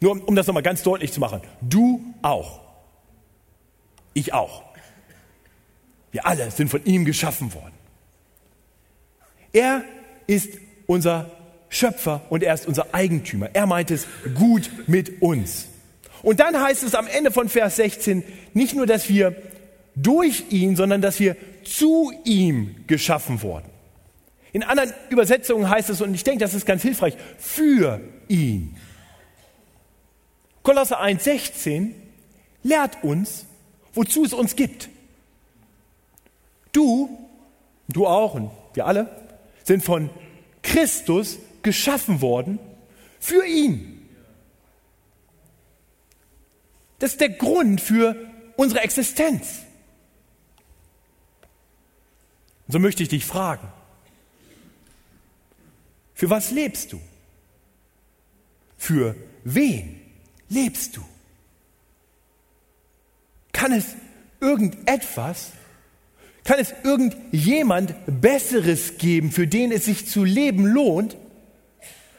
Nur 0.00 0.12
um, 0.12 0.20
um 0.20 0.36
das 0.36 0.46
nochmal 0.46 0.62
ganz 0.62 0.84
deutlich 0.84 1.10
zu 1.12 1.18
machen. 1.18 1.40
Du 1.62 2.00
auch. 2.22 2.60
Ich 4.12 4.32
auch. 4.32 4.62
Wir 6.12 6.26
alle 6.26 6.52
sind 6.52 6.68
von 6.68 6.84
ihm 6.84 7.04
geschaffen 7.04 7.54
worden. 7.54 7.74
Er 9.52 9.82
ist 10.28 10.50
unser 10.86 11.28
Schöpfer 11.70 12.22
und 12.30 12.44
er 12.44 12.54
ist 12.54 12.68
unser 12.68 12.94
Eigentümer. 12.94 13.50
Er 13.52 13.66
meint 13.66 13.90
es 13.90 14.06
gut 14.36 14.70
mit 14.86 15.20
uns. 15.22 15.73
Und 16.24 16.40
dann 16.40 16.58
heißt 16.58 16.82
es 16.82 16.94
am 16.94 17.06
Ende 17.06 17.30
von 17.30 17.50
Vers 17.50 17.76
16 17.76 18.24
nicht 18.54 18.74
nur, 18.74 18.86
dass 18.86 19.10
wir 19.10 19.36
durch 19.94 20.44
ihn, 20.48 20.74
sondern 20.74 21.02
dass 21.02 21.20
wir 21.20 21.36
zu 21.64 22.12
ihm 22.24 22.76
geschaffen 22.86 23.42
wurden. 23.42 23.68
In 24.52 24.62
anderen 24.62 24.94
Übersetzungen 25.10 25.68
heißt 25.68 25.90
es, 25.90 26.00
und 26.00 26.14
ich 26.14 26.24
denke, 26.24 26.40
das 26.40 26.54
ist 26.54 26.64
ganz 26.64 26.80
hilfreich, 26.80 27.14
für 27.38 28.00
ihn. 28.28 28.74
Kolosser 30.62 31.02
1,16 31.02 31.90
lehrt 32.62 33.04
uns, 33.04 33.44
wozu 33.92 34.24
es 34.24 34.32
uns 34.32 34.56
gibt. 34.56 34.88
Du, 36.72 37.18
du 37.88 38.06
auch 38.06 38.34
und 38.34 38.50
wir 38.72 38.86
alle 38.86 39.10
sind 39.62 39.84
von 39.84 40.08
Christus 40.62 41.38
geschaffen 41.62 42.22
worden 42.22 42.58
für 43.20 43.44
ihn. 43.44 43.93
Das 47.04 47.12
ist 47.12 47.20
der 47.20 47.28
Grund 47.28 47.82
für 47.82 48.16
unsere 48.56 48.80
Existenz. 48.80 49.58
Und 52.66 52.72
so 52.72 52.78
möchte 52.78 53.02
ich 53.02 53.10
dich 53.10 53.26
fragen. 53.26 53.68
Für 56.14 56.30
was 56.30 56.50
lebst 56.50 56.94
du? 56.94 57.00
Für 58.78 59.14
wen 59.44 60.00
lebst 60.48 60.96
du? 60.96 61.04
Kann 63.52 63.72
es 63.72 63.84
irgendetwas, 64.40 65.52
kann 66.42 66.58
es 66.58 66.72
irgendjemand 66.84 67.94
Besseres 68.06 68.96
geben, 68.96 69.30
für 69.30 69.46
den 69.46 69.72
es 69.72 69.84
sich 69.84 70.08
zu 70.08 70.24
leben 70.24 70.64
lohnt, 70.64 71.18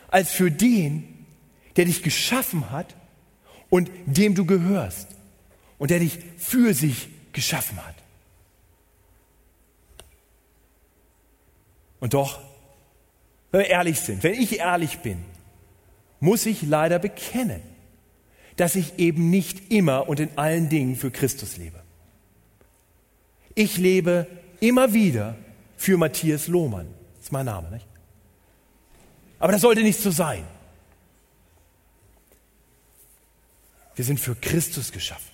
als 0.09 0.31
für 0.31 0.51
den, 0.51 1.25
der 1.75 1.85
dich 1.85 2.03
geschaffen 2.03 2.69
hat 2.69 2.95
und 3.75 3.91
dem 4.05 4.35
du 4.35 4.45
gehörst 4.45 5.09
und 5.77 5.91
der 5.91 5.99
dich 5.99 6.17
für 6.37 6.73
sich 6.73 7.09
geschaffen 7.33 7.77
hat? 7.85 7.95
Und 11.99 12.13
doch, 12.13 12.39
wenn 13.51 13.59
wir 13.59 13.69
ehrlich 13.69 13.99
sind, 13.99 14.23
wenn 14.23 14.35
ich 14.35 14.59
ehrlich 14.59 14.99
bin, 14.99 15.25
muss 16.21 16.45
ich 16.45 16.61
leider 16.61 16.99
bekennen, 16.99 17.61
dass 18.55 18.77
ich 18.77 18.97
eben 18.97 19.29
nicht 19.29 19.73
immer 19.73 20.07
und 20.07 20.21
in 20.21 20.37
allen 20.37 20.69
Dingen 20.69 20.95
für 20.95 21.11
Christus 21.11 21.57
lebe. 21.57 21.81
Ich 23.55 23.75
lebe 23.75 24.25
immer 24.61 24.93
wieder 24.93 25.35
für 25.75 25.97
Matthias 25.97 26.47
Lohmann. 26.47 26.87
Das 27.15 27.25
ist 27.25 27.31
mein 27.33 27.45
Name, 27.45 27.71
nicht? 27.71 27.87
Aber 29.37 29.51
das 29.51 29.59
sollte 29.59 29.83
nicht 29.83 29.99
so 29.99 30.11
sein. 30.11 30.45
Wir 33.95 34.05
sind 34.05 34.19
für 34.19 34.35
Christus 34.35 34.91
geschaffen. 34.91 35.31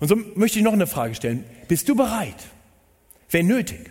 Und 0.00 0.08
so 0.08 0.16
möchte 0.16 0.58
ich 0.58 0.64
noch 0.64 0.72
eine 0.72 0.86
Frage 0.86 1.14
stellen. 1.14 1.44
Bist 1.68 1.88
du 1.88 1.94
bereit, 1.94 2.42
wenn 3.30 3.46
nötig? 3.46 3.90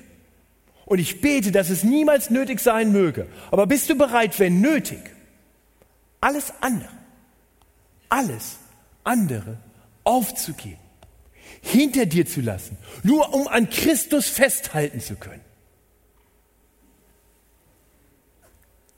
Und 0.86 1.00
ich 1.00 1.22
bete, 1.22 1.52
dass 1.52 1.70
es 1.70 1.84
niemals 1.84 2.30
nötig 2.30 2.60
sein 2.60 2.92
möge. 2.92 3.28
Aber 3.50 3.68
bist 3.68 3.90
du 3.90 3.98
bereit, 3.98 4.38
wenn 4.40 4.60
nötig, 4.60 5.00
alles 6.20 6.52
andere 6.60 7.02
alles 8.12 8.58
andere 9.04 9.58
aufzugeben, 10.04 10.78
hinter 11.62 12.06
dir 12.06 12.26
zu 12.26 12.42
lassen, 12.42 12.78
nur 13.04 13.34
um 13.34 13.48
an 13.48 13.70
Christus 13.70 14.28
festhalten 14.28 15.00
zu 15.00 15.16
können. 15.16 15.42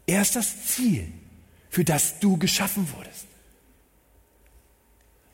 Er 0.06 0.22
ist 0.22 0.36
das 0.36 0.66
Ziel, 0.66 1.08
für 1.70 1.86
das 1.86 2.20
du 2.20 2.38
geschaffen 2.38 2.92
wurdest. 2.96 3.28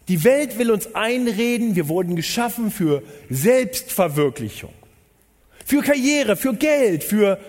Die 0.09 0.23
Welt 0.23 0.57
will 0.57 0.71
uns 0.71 0.95
einreden, 0.95 1.75
wir 1.75 1.87
wurden 1.87 2.15
geschaffen 2.15 2.71
für 2.71 3.03
Selbstverwirklichung, 3.29 4.73
für 5.65 5.83
Karriere, 5.83 6.35
für 6.35 6.55
Geld, 6.55 7.03
für, 7.03 7.39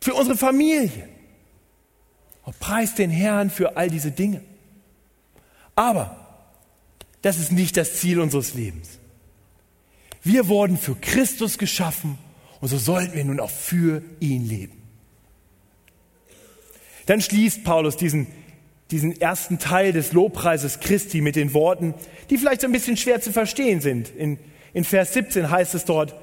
für 0.00 0.14
unsere 0.14 0.36
Familie. 0.36 1.08
Und 2.42 2.58
preis 2.58 2.96
den 2.96 3.10
Herrn 3.10 3.48
für 3.48 3.76
all 3.76 3.88
diese 3.88 4.10
Dinge. 4.10 4.42
Aber 5.76 6.16
das 7.22 7.38
ist 7.38 7.52
nicht 7.52 7.76
das 7.76 7.94
Ziel 7.94 8.18
unseres 8.18 8.54
Lebens. 8.54 8.98
Wir 10.24 10.48
wurden 10.48 10.76
für 10.76 10.96
Christus 10.96 11.58
geschaffen 11.58 12.18
und 12.60 12.68
so 12.68 12.76
sollten 12.78 13.14
wir 13.14 13.24
nun 13.24 13.38
auch 13.38 13.50
für 13.50 14.02
ihn 14.18 14.48
leben. 14.48 14.82
Dann 17.06 17.20
schließt 17.20 17.62
Paulus 17.62 17.96
diesen, 17.96 18.26
diesen 18.92 19.20
ersten 19.20 19.58
Teil 19.58 19.92
des 19.92 20.12
Lobpreises 20.12 20.80
Christi 20.80 21.20
mit 21.20 21.34
den 21.34 21.54
Worten, 21.54 21.94
die 22.30 22.38
vielleicht 22.38 22.60
so 22.60 22.66
ein 22.66 22.72
bisschen 22.72 22.96
schwer 22.96 23.20
zu 23.20 23.32
verstehen 23.32 23.80
sind. 23.80 24.14
In, 24.14 24.38
in 24.72 24.84
Vers 24.84 25.14
17 25.14 25.50
heißt 25.50 25.74
es 25.74 25.84
dort 25.84 26.14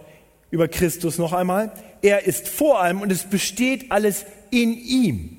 über 0.52 0.68
Christus 0.68 1.18
noch 1.18 1.34
einmal, 1.34 1.72
er 2.02 2.26
ist 2.26 2.48
vor 2.48 2.82
allem 2.82 3.02
und 3.02 3.12
es 3.12 3.24
besteht 3.24 3.92
alles 3.92 4.26
in 4.52 4.74
ihm. 4.74 5.38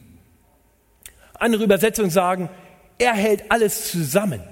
Andere 1.35 1.65
Übersetzungen 1.65 2.11
sagen, 2.11 2.51
er 2.99 3.15
hält 3.15 3.51
alles 3.51 3.91
zusammen. 3.91 4.43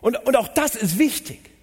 Und, 0.00 0.16
und 0.26 0.36
auch 0.36 0.48
das 0.48 0.74
ist 0.74 0.98
wichtig. 0.98 1.53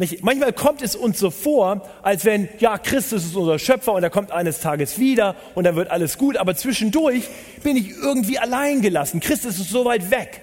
Nicht? 0.00 0.24
Manchmal 0.24 0.54
kommt 0.54 0.80
es 0.80 0.96
uns 0.96 1.18
so 1.18 1.30
vor, 1.30 1.86
als 2.02 2.24
wenn, 2.24 2.48
ja, 2.58 2.78
Christus 2.78 3.22
ist 3.22 3.36
unser 3.36 3.58
Schöpfer 3.58 3.92
und 3.92 4.02
er 4.02 4.08
kommt 4.08 4.32
eines 4.32 4.60
Tages 4.60 4.98
wieder 4.98 5.36
und 5.54 5.64
dann 5.64 5.76
wird 5.76 5.90
alles 5.90 6.16
gut, 6.16 6.38
aber 6.38 6.56
zwischendurch 6.56 7.28
bin 7.62 7.76
ich 7.76 7.90
irgendwie 7.90 8.38
allein 8.38 8.80
gelassen. 8.80 9.20
Christus 9.20 9.58
ist 9.58 9.68
so 9.68 9.84
weit 9.84 10.10
weg. 10.10 10.40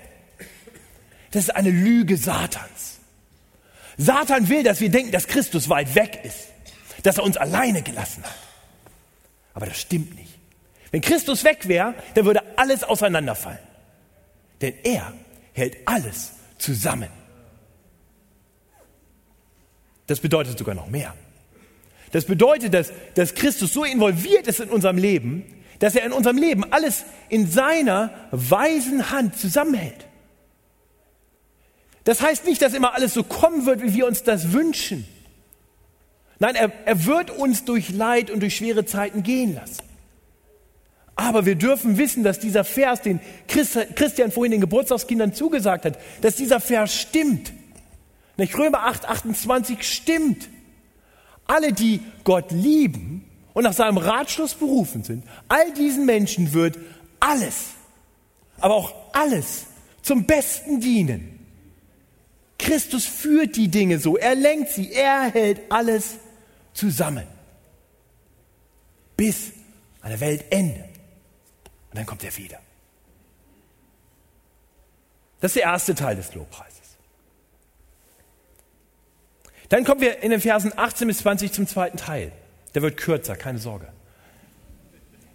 Das 1.31 1.45
ist 1.45 1.55
eine 1.55 1.71
Lüge 1.71 2.17
Satans. 2.17 2.99
Satan 3.97 4.47
will, 4.47 4.61
dass 4.61 4.79
wir 4.79 4.89
denken, 4.89 5.11
dass 5.11 5.25
Christus 5.25 5.69
weit 5.69 5.95
weg 5.95 6.19
ist, 6.23 6.49
dass 7.01 7.17
er 7.17 7.23
uns 7.23 7.35
alleine 7.35 7.81
gelassen 7.81 8.21
hat. 8.23 8.37
Aber 9.55 9.65
das 9.65 9.81
stimmt 9.81 10.13
nicht. 10.13 10.35
Wenn 10.91 11.01
Christus 11.01 11.43
weg 11.43 11.67
wäre, 11.67 11.95
dann 12.13 12.25
würde 12.25 12.43
alles 12.57 12.83
auseinanderfallen. 12.83 13.57
Denn 14.61 14.75
er 14.83 15.13
hält 15.53 15.77
alles 15.85 16.33
zusammen. 16.59 17.09
Das 20.07 20.19
bedeutet 20.19 20.57
sogar 20.57 20.75
noch 20.75 20.89
mehr. 20.89 21.13
Das 22.11 22.25
bedeutet, 22.25 22.73
dass, 22.73 22.91
dass 23.15 23.35
Christus 23.35 23.73
so 23.73 23.83
involviert 23.83 24.47
ist 24.47 24.61
in 24.61 24.69
unserem 24.69 24.97
Leben, 24.97 25.43
dass 25.79 25.95
er 25.95 26.05
in 26.05 26.13
unserem 26.13 26.37
Leben 26.37 26.63
alles 26.71 27.03
in 27.29 27.49
seiner 27.49 28.11
weisen 28.31 29.11
Hand 29.11 29.37
zusammenhält. 29.37 30.07
Das 32.05 32.21
heißt 32.21 32.45
nicht, 32.45 32.61
dass 32.61 32.73
immer 32.73 32.93
alles 32.93 33.13
so 33.13 33.23
kommen 33.23 33.65
wird, 33.65 33.83
wie 33.83 33.93
wir 33.93 34.07
uns 34.07 34.23
das 34.23 34.53
wünschen. 34.53 35.05
Nein, 36.39 36.55
er, 36.55 36.71
er 36.85 37.05
wird 37.05 37.31
uns 37.31 37.65
durch 37.65 37.89
Leid 37.89 38.31
und 38.31 38.39
durch 38.39 38.55
schwere 38.55 38.85
Zeiten 38.85 39.23
gehen 39.23 39.55
lassen. 39.55 39.83
Aber 41.15 41.45
wir 41.45 41.55
dürfen 41.55 41.97
wissen, 41.97 42.23
dass 42.23 42.39
dieser 42.39 42.63
Vers, 42.63 43.01
den 43.01 43.19
Christian 43.47 44.31
vorhin 44.31 44.51
den 44.51 44.61
Geburtstagskindern 44.61 45.33
zugesagt 45.33 45.83
hat, 45.83 45.99
dass 46.21 46.35
dieser 46.35 46.59
Vers 46.59 46.93
stimmt. 46.93 47.51
Nicht 48.37 48.57
Römer 48.57 48.85
8, 48.85 49.05
28 49.05 49.83
stimmt. 49.83 50.49
Alle, 51.45 51.73
die 51.73 52.01
Gott 52.23 52.51
lieben 52.51 53.25
und 53.53 53.63
nach 53.63 53.73
seinem 53.73 53.97
Ratschluss 53.97 54.53
berufen 54.53 55.03
sind, 55.03 55.23
all 55.47 55.73
diesen 55.73 56.05
Menschen 56.05 56.53
wird 56.53 56.77
alles, 57.19 57.71
aber 58.59 58.75
auch 58.75 58.93
alles 59.13 59.65
zum 60.01 60.25
Besten 60.25 60.79
dienen. 60.79 61.39
Christus 62.59 63.05
führt 63.05 63.55
die 63.55 63.69
Dinge 63.69 63.99
so, 63.99 64.17
er 64.17 64.35
lenkt 64.35 64.71
sie, 64.71 64.91
er 64.91 65.31
hält 65.31 65.71
alles 65.71 66.17
zusammen. 66.73 67.25
Bis 69.15 69.51
an 70.01 70.09
der 70.09 70.19
Weltende. 70.19 70.85
Und 71.89 71.97
dann 71.97 72.05
kommt 72.05 72.23
er 72.23 72.35
wieder. 72.37 72.59
Das 75.39 75.51
ist 75.51 75.55
der 75.55 75.63
erste 75.63 75.95
Teil 75.95 76.15
des 76.15 76.33
Lobpreises. 76.33 76.76
Dann 79.69 79.83
kommen 79.83 80.01
wir 80.01 80.23
in 80.23 80.31
den 80.31 80.41
Versen 80.41 80.71
18 80.75 81.07
bis 81.07 81.19
20 81.19 81.51
zum 81.51 81.67
zweiten 81.67 81.97
Teil. 81.97 82.31
Der 82.73 82.81
wird 82.81 82.97
kürzer, 82.97 83.35
keine 83.35 83.59
Sorge. 83.59 83.87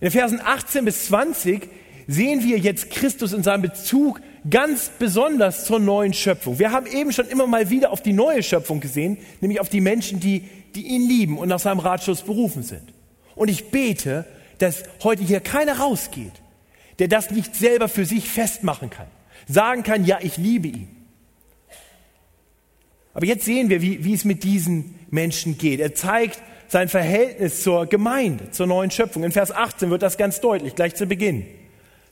In 0.01 0.07
den 0.07 0.13
Versen 0.13 0.41
18 0.43 0.85
bis 0.85 1.07
20 1.07 1.69
sehen 2.07 2.43
wir 2.43 2.59
jetzt 2.59 2.91
Christus 2.91 3.33
in 3.33 3.43
seinem 3.43 3.63
Bezug 3.63 4.21
ganz 4.49 4.91
besonders 4.99 5.65
zur 5.65 5.79
neuen 5.79 6.13
Schöpfung. 6.13 6.59
Wir 6.59 6.73
haben 6.73 6.87
eben 6.87 7.13
schon 7.13 7.29
immer 7.29 7.47
mal 7.47 7.71
wieder 7.71 7.91
auf 7.91 8.03
die 8.03 8.13
neue 8.13 8.43
Schöpfung 8.43 8.81
gesehen, 8.81 9.19
nämlich 9.41 9.61
auf 9.61 9.69
die 9.69 9.81
Menschen, 9.81 10.19
die, 10.19 10.49
die 10.75 10.89
ihn 10.89 11.07
lieben 11.07 11.39
und 11.39 11.49
nach 11.49 11.61
seinem 11.61 11.79
Ratschluss 11.79 12.23
berufen 12.23 12.63
sind. 12.63 12.93
Und 13.35 13.49
ich 13.49 13.71
bete, 13.71 14.25
dass 14.59 14.83
heute 15.03 15.23
hier 15.23 15.41
keiner 15.41 15.79
rausgeht, 15.79 16.33
der 16.99 17.09
das 17.09 17.31
nicht 17.31 17.55
selber 17.55 17.89
für 17.89 18.05
sich 18.05 18.29
festmachen 18.29 18.91
kann. 18.91 19.07
Sagen 19.49 19.83
kann, 19.83 20.05
ja, 20.05 20.19
ich 20.21 20.37
liebe 20.37 20.69
ihn. 20.69 21.02
Aber 23.15 23.27
jetzt 23.27 23.45
sehen 23.45 23.69
wir, 23.69 23.83
wie, 23.83 24.05
wie 24.05 24.15
es 24.15 24.25
mit 24.25 24.45
diesen 24.45 24.99
Menschen 25.11 25.59
geht. 25.59 25.81
Er 25.81 25.95
zeigt 25.95 26.41
sein 26.69 26.89
Verhältnis 26.89 27.63
zur 27.63 27.87
Gemeinde, 27.87 28.51
zur 28.51 28.67
neuen 28.67 28.91
Schöpfung. 28.91 29.25
In 29.25 29.33
Vers 29.33 29.53
18 29.53 29.91
wird 29.91 30.03
das 30.03 30.17
ganz 30.17 30.41
deutlich, 30.41 30.75
gleich 30.75 30.95
zu 30.95 31.07
Beginn. 31.07 31.45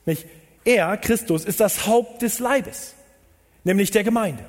Nicht? 0.05 0.27
Er, 0.63 0.95
Christus, 0.97 1.45
ist 1.45 1.59
das 1.59 1.87
Haupt 1.87 2.21
des 2.21 2.39
Leibes, 2.39 2.93
nämlich 3.63 3.89
der 3.89 4.03
Gemeinde. 4.03 4.45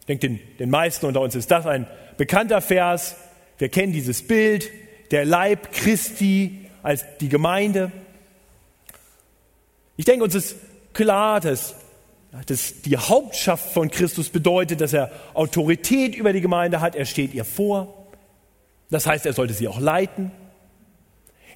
Ich 0.00 0.06
denke, 0.06 0.28
den, 0.28 0.40
den 0.58 0.70
meisten 0.70 1.06
unter 1.06 1.20
uns 1.20 1.34
ist 1.34 1.50
das 1.50 1.66
ein 1.66 1.88
bekannter 2.16 2.60
Vers. 2.60 3.16
Wir 3.58 3.68
kennen 3.68 3.92
dieses 3.92 4.22
Bild, 4.22 4.70
der 5.10 5.24
Leib 5.24 5.72
Christi 5.72 6.66
als 6.82 7.04
die 7.20 7.28
Gemeinde. 7.28 7.90
Ich 9.96 10.04
denke, 10.04 10.24
uns 10.24 10.36
ist 10.36 10.56
klar, 10.92 11.40
dass, 11.40 11.74
dass 12.46 12.82
die 12.82 12.96
Hauptschaft 12.96 13.72
von 13.72 13.90
Christus 13.90 14.28
bedeutet, 14.28 14.80
dass 14.80 14.92
er 14.92 15.10
Autorität 15.34 16.14
über 16.14 16.32
die 16.32 16.40
Gemeinde 16.40 16.80
hat. 16.80 16.94
Er 16.94 17.04
steht 17.04 17.34
ihr 17.34 17.44
vor. 17.44 18.06
Das 18.88 19.06
heißt, 19.06 19.26
er 19.26 19.32
sollte 19.32 19.54
sie 19.54 19.68
auch 19.68 19.80
leiten. 19.80 20.30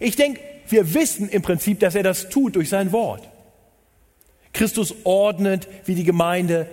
Ich 0.00 0.16
denke, 0.16 0.40
wir 0.68 0.94
wissen 0.94 1.28
im 1.28 1.42
Prinzip, 1.42 1.80
dass 1.80 1.94
er 1.94 2.02
das 2.02 2.28
tut 2.28 2.56
durch 2.56 2.68
sein 2.68 2.92
Wort. 2.92 3.28
Christus 4.52 4.94
ordnet, 5.04 5.68
wie 5.84 5.94
die 5.94 6.04
Gemeinde 6.04 6.68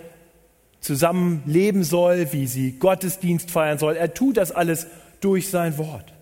zusammen 0.80 1.44
leben 1.46 1.84
soll, 1.84 2.32
wie 2.32 2.48
sie 2.48 2.74
Gottesdienst 2.74 3.52
feiern 3.52 3.78
soll. 3.78 3.96
Er 3.96 4.14
tut 4.14 4.38
das 4.38 4.52
alles 4.52 4.88
durch 5.20 5.50
sein 5.50 5.78
Wort. 5.78 6.14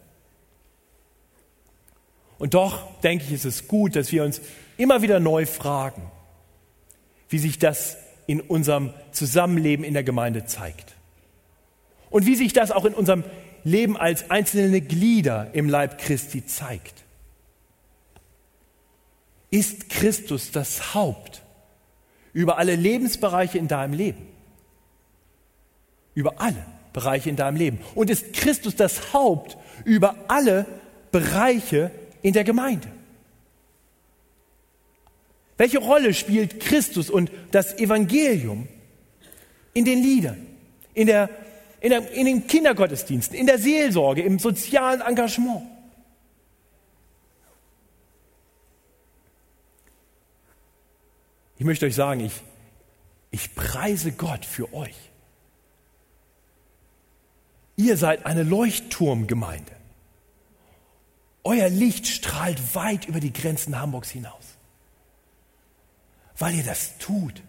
Und 2.38 2.54
doch 2.54 3.00
denke 3.02 3.26
ich, 3.26 3.34
ist 3.34 3.46
es 3.46 3.68
gut, 3.68 3.96
dass 3.96 4.12
wir 4.12 4.24
uns 4.24 4.42
immer 4.78 5.02
wieder 5.02 5.20
neu 5.20 5.46
fragen, 5.46 6.02
wie 7.30 7.40
sich 7.40 7.60
das 7.60 7.98
in 8.28 8.42
unserem 8.42 8.94
Zusammenleben 9.12 9.86
in 9.86 9.94
der 9.94 10.04
Gemeinde 10.04 10.46
zeigt. 10.46 10.96
Und 12.10 12.26
wie 12.26 12.36
sich 12.36 12.54
das 12.54 12.72
auch 12.72 12.86
in 12.86 12.94
unserem 12.94 13.24
Leben 13.64 13.98
als 13.98 14.30
einzelne 14.32 14.82
Glieder 14.82 15.50
im 15.54 15.70
Leib 15.70 15.98
Christi 16.00 16.46
zeigt. 16.46 17.04
Ist 19.52 19.90
Christus 19.90 20.52
das 20.52 20.94
Haupt 20.94 21.42
über 22.34 22.58
alle 22.58 22.76
Lebensbereiche 22.76 23.58
in 23.58 23.68
deinem 23.68 23.94
Leben? 23.94 24.28
Über 26.14 26.40
alle 26.40 26.66
Bereiche 26.94 27.30
in 27.30 27.36
deinem 27.36 27.58
Leben. 27.58 27.80
Und 27.96 28.10
ist 28.10 28.34
Christus 28.34 28.76
das 28.76 29.14
Haupt 29.14 29.58
über 29.86 30.16
alle 30.28 30.66
Bereiche 31.12 31.92
in 32.22 32.34
der 32.34 32.44
Gemeinde? 32.44 32.88
Welche 35.60 35.80
Rolle 35.80 36.14
spielt 36.14 36.62
Christus 36.62 37.10
und 37.10 37.30
das 37.52 37.78
Evangelium 37.78 38.70
in 39.74 39.84
den 39.84 40.02
Liedern, 40.02 40.48
in, 40.94 41.06
der, 41.06 41.30
in, 41.82 41.90
der, 41.90 42.10
in 42.14 42.28
den 42.28 42.48
Kindergottesdiensten, 42.48 43.38
in 43.38 43.46
der 43.46 43.60
Seelsorge, 43.60 44.22
im 44.22 44.40
sozialen 44.40 45.02
Engagement? 45.02 45.64
Ich 51.58 51.66
möchte 51.66 51.88
euch 51.88 51.96
sagen, 51.96 52.22
ich, 52.22 52.42
ich 53.30 53.54
preise 53.54 54.14
Gott 54.14 54.46
für 54.46 54.74
euch. 54.74 54.96
Ihr 57.76 57.98
seid 57.98 58.26
eine 58.26 58.44
Leuchtturmgemeinde. 58.44 59.74
Euer 61.44 61.68
Licht 61.68 62.08
strahlt 62.08 62.76
weit 62.76 63.10
über 63.10 63.20
die 63.20 63.34
Grenzen 63.34 63.78
Hamburgs 63.78 64.10
hinaus. 64.10 64.49
Weil 66.40 66.56
ihr 66.56 66.64
das 66.64 66.98
tut. 66.98 67.44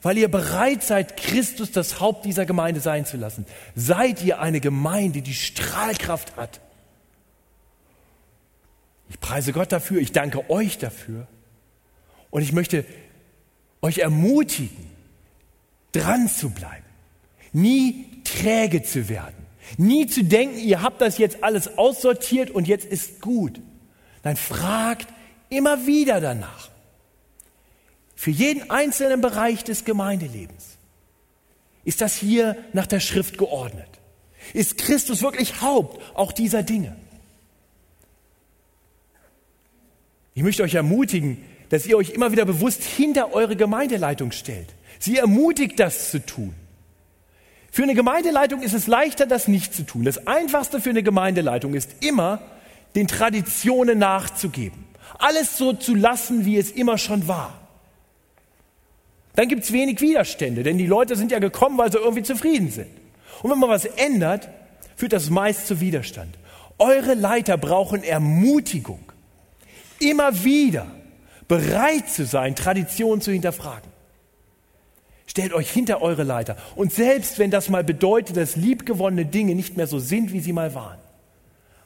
Weil 0.00 0.18
ihr 0.18 0.30
bereit 0.30 0.82
seid, 0.82 1.16
Christus 1.16 1.70
das 1.70 2.00
Haupt 2.00 2.24
dieser 2.24 2.46
Gemeinde 2.46 2.80
sein 2.80 3.04
zu 3.04 3.16
lassen. 3.16 3.46
Seid 3.76 4.22
ihr 4.22 4.40
eine 4.40 4.60
Gemeinde, 4.60 5.22
die 5.22 5.34
Strahlkraft 5.34 6.36
hat. 6.36 6.60
Ich 9.10 9.20
preise 9.20 9.52
Gott 9.52 9.70
dafür. 9.70 10.00
Ich 10.00 10.12
danke 10.12 10.48
euch 10.50 10.78
dafür. 10.78 11.28
Und 12.30 12.42
ich 12.42 12.52
möchte 12.52 12.84
euch 13.82 13.98
ermutigen, 13.98 14.90
dran 15.92 16.28
zu 16.28 16.50
bleiben. 16.50 16.84
Nie 17.52 18.22
träge 18.24 18.82
zu 18.82 19.08
werden 19.08 19.42
Nie 19.78 20.06
zu 20.06 20.24
denken, 20.24 20.58
ihr 20.58 20.82
habt 20.82 21.00
das 21.00 21.18
jetzt 21.18 21.42
alles 21.42 21.78
aussortiert 21.78 22.50
und 22.50 22.68
jetzt 22.68 22.84
ist 22.84 23.20
gut. 23.20 23.60
Nein, 24.22 24.36
fragt 24.36 25.08
immer 25.48 25.86
wieder 25.86 26.20
danach. 26.20 26.70
Für 28.22 28.30
jeden 28.30 28.70
einzelnen 28.70 29.20
Bereich 29.20 29.64
des 29.64 29.84
Gemeindelebens. 29.84 30.78
Ist 31.82 32.00
das 32.00 32.14
hier 32.14 32.56
nach 32.72 32.86
der 32.86 33.00
Schrift 33.00 33.36
geordnet? 33.36 33.88
Ist 34.54 34.78
Christus 34.78 35.22
wirklich 35.22 35.60
Haupt 35.60 36.00
auch 36.14 36.30
dieser 36.30 36.62
Dinge? 36.62 36.94
Ich 40.34 40.44
möchte 40.44 40.62
euch 40.62 40.74
ermutigen, 40.76 41.44
dass 41.70 41.84
ihr 41.84 41.96
euch 41.96 42.10
immer 42.10 42.30
wieder 42.30 42.44
bewusst 42.44 42.84
hinter 42.84 43.32
eure 43.32 43.56
Gemeindeleitung 43.56 44.30
stellt. 44.30 44.68
Sie 45.00 45.18
ermutigt, 45.18 45.80
das 45.80 46.12
zu 46.12 46.24
tun. 46.24 46.54
Für 47.72 47.82
eine 47.82 47.96
Gemeindeleitung 47.96 48.62
ist 48.62 48.72
es 48.72 48.86
leichter, 48.86 49.26
das 49.26 49.48
nicht 49.48 49.74
zu 49.74 49.82
tun. 49.82 50.04
Das 50.04 50.28
Einfachste 50.28 50.80
für 50.80 50.90
eine 50.90 51.02
Gemeindeleitung 51.02 51.74
ist 51.74 51.90
immer, 51.98 52.40
den 52.94 53.08
Traditionen 53.08 53.98
nachzugeben. 53.98 54.84
Alles 55.18 55.58
so 55.58 55.72
zu 55.72 55.96
lassen, 55.96 56.44
wie 56.44 56.56
es 56.56 56.70
immer 56.70 56.98
schon 56.98 57.26
war. 57.26 57.61
Dann 59.34 59.48
gibt 59.48 59.64
es 59.64 59.72
wenig 59.72 60.00
Widerstände, 60.00 60.62
denn 60.62 60.78
die 60.78 60.86
Leute 60.86 61.16
sind 61.16 61.32
ja 61.32 61.38
gekommen, 61.38 61.78
weil 61.78 61.90
sie 61.90 61.98
irgendwie 61.98 62.22
zufrieden 62.22 62.70
sind. 62.70 62.90
Und 63.42 63.50
wenn 63.50 63.58
man 63.58 63.70
was 63.70 63.84
ändert, 63.84 64.48
führt 64.96 65.12
das 65.12 65.30
meist 65.30 65.66
zu 65.66 65.80
Widerstand. 65.80 66.36
Eure 66.78 67.14
Leiter 67.14 67.56
brauchen 67.56 68.02
Ermutigung, 68.02 69.00
immer 69.98 70.44
wieder 70.44 70.86
bereit 71.48 72.08
zu 72.10 72.26
sein, 72.26 72.54
Traditionen 72.56 73.20
zu 73.20 73.32
hinterfragen. 73.32 73.90
Stellt 75.26 75.52
euch 75.54 75.70
hinter 75.70 76.02
eure 76.02 76.24
Leiter. 76.24 76.56
Und 76.76 76.92
selbst 76.92 77.38
wenn 77.38 77.50
das 77.50 77.68
mal 77.68 77.84
bedeutet, 77.84 78.36
dass 78.36 78.56
liebgewonnene 78.56 79.24
Dinge 79.24 79.54
nicht 79.54 79.76
mehr 79.76 79.86
so 79.86 79.98
sind, 79.98 80.32
wie 80.32 80.40
sie 80.40 80.52
mal 80.52 80.74
waren, 80.74 80.98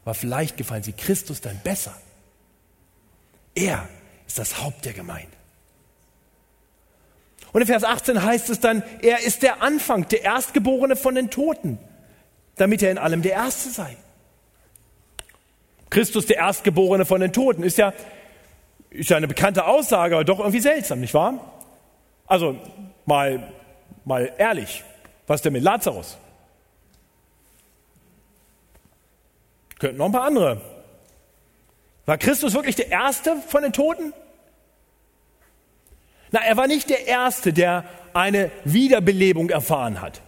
aber 0.05 0.15
vielleicht 0.15 0.57
gefallen 0.57 0.83
sie 0.83 0.93
Christus 0.93 1.41
dann 1.41 1.61
besser. 1.63 1.95
Er 3.55 3.89
ist 4.27 4.39
das 4.39 4.63
Haupt 4.63 4.85
der 4.85 4.93
Gemeinde. 4.93 5.36
Und 7.57 7.63
in 7.63 7.69
Vers 7.69 7.85
18 7.85 8.23
heißt 8.23 8.51
es 8.51 8.61
dann, 8.61 8.83
er 9.01 9.21
ist 9.21 9.43
der 9.43 9.63
Anfang, 9.63 10.07
der 10.09 10.23
Erstgeborene 10.23 10.95
von 10.95 11.15
den 11.15 11.31
Toten, 11.31 11.79
damit 12.57 12.83
er 12.83 12.91
in 12.91 12.99
allem 12.99 13.23
der 13.23 13.33
Erste 13.33 13.71
sei. 13.71 13.97
Christus, 15.89 16.27
der 16.27 16.37
Erstgeborene 16.37 17.07
von 17.07 17.19
den 17.19 17.33
Toten, 17.33 17.63
ist 17.63 17.79
ja, 17.79 17.95
ist 18.91 19.09
ja 19.09 19.17
eine 19.17 19.27
bekannte 19.27 19.65
Aussage, 19.65 20.17
aber 20.17 20.25
doch 20.25 20.41
irgendwie 20.41 20.61
seltsam, 20.61 21.01
nicht 21.01 21.15
wahr? 21.15 21.63
Also 22.27 22.59
Mal, 23.07 23.51
mal 24.05 24.35
ehrlich, 24.37 24.85
was 25.27 25.41
denn 25.41 25.55
mit 25.55 25.63
Lazarus? 25.63 26.19
Könnten 29.79 29.97
noch 29.97 30.05
ein 30.05 30.13
paar 30.13 30.25
andere. 30.25 30.61
War 32.05 32.19
Christus 32.19 32.53
wirklich 32.53 32.77
der 32.77 32.91
Erste 32.91 33.37
von 33.49 33.63
den 33.63 33.73
Toten? 33.73 34.13
Na, 36.33 36.41
er 36.41 36.57
war 36.57 36.67
nicht 36.67 36.91
der 36.91 37.07
Erste, 37.07 37.53
der 37.53 37.85
eine 38.13 38.51
Wiederbelebung 38.65 39.51
erfahren 39.51 40.01
hat. 40.01 40.21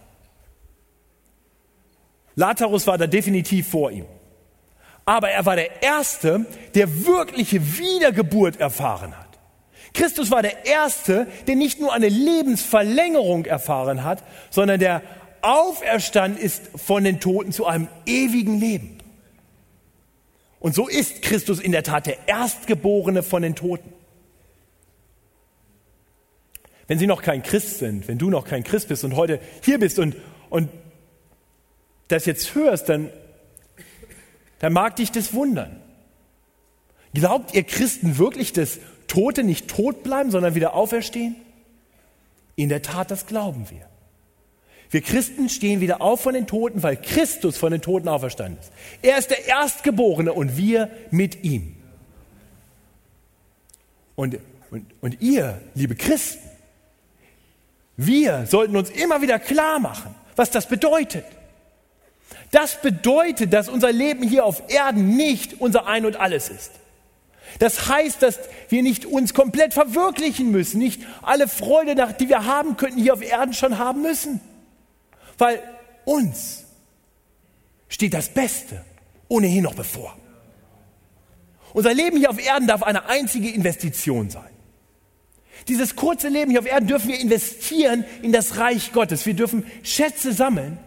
Lazarus 2.35 2.87
war 2.87 2.97
da 2.97 3.07
definitiv 3.07 3.69
vor 3.69 3.91
ihm. 3.91 4.05
Aber 5.05 5.29
er 5.29 5.45
war 5.45 5.55
der 5.55 5.81
Erste, 5.81 6.45
der 6.75 7.05
wirkliche 7.05 7.77
Wiedergeburt 7.77 8.59
erfahren 8.59 9.17
hat. 9.17 9.27
Christus 9.93 10.31
war 10.31 10.41
der 10.41 10.65
Erste, 10.65 11.27
der 11.47 11.55
nicht 11.55 11.79
nur 11.79 11.91
eine 11.91 12.09
Lebensverlängerung 12.09 13.45
erfahren 13.45 14.03
hat, 14.03 14.23
sondern 14.51 14.79
der 14.79 15.01
auferstanden 15.41 16.39
ist 16.39 16.69
von 16.75 17.03
den 17.03 17.19
Toten 17.19 17.51
zu 17.51 17.65
einem 17.65 17.87
ewigen 18.05 18.59
Leben. 18.59 18.99
Und 20.59 20.75
so 20.75 20.87
ist 20.87 21.21
Christus 21.21 21.59
in 21.59 21.71
der 21.71 21.83
Tat 21.83 22.05
der 22.05 22.27
Erstgeborene 22.27 23.23
von 23.23 23.41
den 23.41 23.55
Toten. 23.55 23.93
Wenn 26.89 26.97
Sie 26.97 27.05
noch 27.05 27.21
kein 27.21 27.43
Christ 27.43 27.77
sind, 27.77 28.07
wenn 28.07 28.17
du 28.17 28.31
noch 28.31 28.45
kein 28.45 28.63
Christ 28.63 28.87
bist 28.87 29.03
und 29.03 29.15
heute 29.15 29.39
hier 29.63 29.79
bist 29.79 29.99
und, 29.99 30.15
und 30.49 30.69
das 32.07 32.25
jetzt 32.25 32.55
hörst, 32.55 32.89
dann, 32.89 33.11
dann 34.57 34.73
mag 34.73 34.95
dich 34.95 35.11
das 35.11 35.31
wundern. 35.33 35.79
Glaubt 37.13 37.53
ihr 37.53 37.63
Christen 37.63 38.17
wirklich, 38.17 38.53
dass 38.53 38.79
Tote 39.07 39.43
nicht 39.43 39.67
tot 39.67 40.01
bleiben, 40.01 40.31
sondern 40.31 40.55
wieder 40.55 40.73
auferstehen? 40.73 41.35
In 42.55 42.69
der 42.69 42.81
Tat, 42.81 43.11
das 43.11 43.27
glauben 43.27 43.69
wir. 43.69 43.87
Wir 44.89 45.01
Christen 45.01 45.47
stehen 45.47 45.81
wieder 45.81 46.01
auf 46.01 46.21
von 46.21 46.33
den 46.33 46.47
Toten, 46.47 46.81
weil 46.81 46.97
Christus 46.97 47.55
von 47.55 47.71
den 47.71 47.81
Toten 47.81 48.07
auferstanden 48.07 48.59
ist. 48.59 48.71
Er 49.03 49.19
ist 49.19 49.29
der 49.29 49.45
Erstgeborene 49.45 50.33
und 50.33 50.57
wir 50.57 50.89
mit 51.11 51.43
ihm. 51.43 51.75
Und, 54.15 54.39
und, 54.71 54.87
und 55.01 55.21
ihr, 55.21 55.61
liebe 55.75 55.93
Christen, 55.93 56.48
wir 58.01 58.45
sollten 58.45 58.77
uns 58.77 58.89
immer 58.89 59.21
wieder 59.21 59.39
klar 59.39 59.77
machen, 59.77 60.15
was 60.37 60.49
das 60.51 60.67
bedeutet. 60.67 61.25
Das 62.49 62.81
bedeutet, 62.81 63.51
dass 63.51 63.67
unser 63.67 63.91
Leben 63.91 64.23
hier 64.23 64.45
auf 64.45 64.63
Erden 64.69 65.17
nicht 65.17 65.59
unser 65.59 65.85
Ein 65.85 66.05
und 66.05 66.15
alles 66.15 66.47
ist. 66.47 66.71
Das 67.59 67.89
heißt, 67.89 68.21
dass 68.23 68.39
wir 68.69 68.83
nicht 68.83 69.05
uns 69.05 69.33
komplett 69.33 69.73
verwirklichen 69.73 70.49
müssen, 70.49 70.79
nicht 70.79 71.01
alle 71.21 71.49
Freude, 71.49 72.15
die 72.17 72.29
wir 72.29 72.45
haben 72.45 72.77
könnten, 72.77 73.01
hier 73.01 73.11
auf 73.11 73.21
Erden 73.21 73.53
schon 73.53 73.77
haben 73.77 74.01
müssen. 74.01 74.39
Weil 75.37 75.61
uns 76.05 76.63
steht 77.89 78.13
das 78.13 78.29
Beste 78.29 78.81
ohnehin 79.27 79.63
noch 79.63 79.73
bevor. 79.73 80.15
Unser 81.73 81.93
Leben 81.93 82.15
hier 82.15 82.29
auf 82.29 82.41
Erden 82.41 82.65
darf 82.65 82.81
eine 82.81 83.09
einzige 83.09 83.49
Investition 83.49 84.29
sein. 84.29 84.58
Dieses 85.67 85.95
kurze 85.95 86.29
Leben 86.29 86.51
hier 86.51 86.59
auf 86.59 86.65
Erden 86.65 86.87
dürfen 86.87 87.09
wir 87.09 87.19
investieren 87.19 88.05
in 88.21 88.31
das 88.31 88.57
Reich 88.57 88.91
Gottes. 88.91 89.25
Wir 89.25 89.33
dürfen 89.33 89.65
Schätze 89.83 90.33
sammeln, 90.33 90.77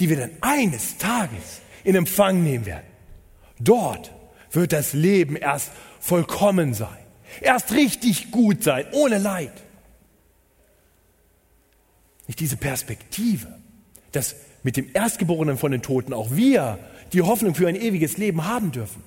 die 0.00 0.08
wir 0.08 0.16
dann 0.16 0.30
eines 0.40 0.98
Tages 0.98 1.60
in 1.84 1.94
Empfang 1.94 2.42
nehmen 2.42 2.66
werden. 2.66 2.86
Dort 3.60 4.12
wird 4.50 4.72
das 4.72 4.92
Leben 4.92 5.36
erst 5.36 5.70
vollkommen 6.00 6.74
sein, 6.74 6.96
erst 7.40 7.72
richtig 7.72 8.30
gut 8.30 8.62
sein, 8.62 8.86
ohne 8.92 9.18
Leid. 9.18 9.52
Nicht 12.26 12.40
diese 12.40 12.56
Perspektive, 12.56 13.48
dass 14.12 14.36
mit 14.62 14.76
dem 14.76 14.90
Erstgeborenen 14.92 15.56
von 15.56 15.72
den 15.72 15.82
Toten 15.82 16.12
auch 16.12 16.30
wir 16.30 16.78
die 17.12 17.22
Hoffnung 17.22 17.54
für 17.54 17.68
ein 17.68 17.76
ewiges 17.76 18.18
Leben 18.18 18.44
haben 18.44 18.70
dürfen. 18.70 19.02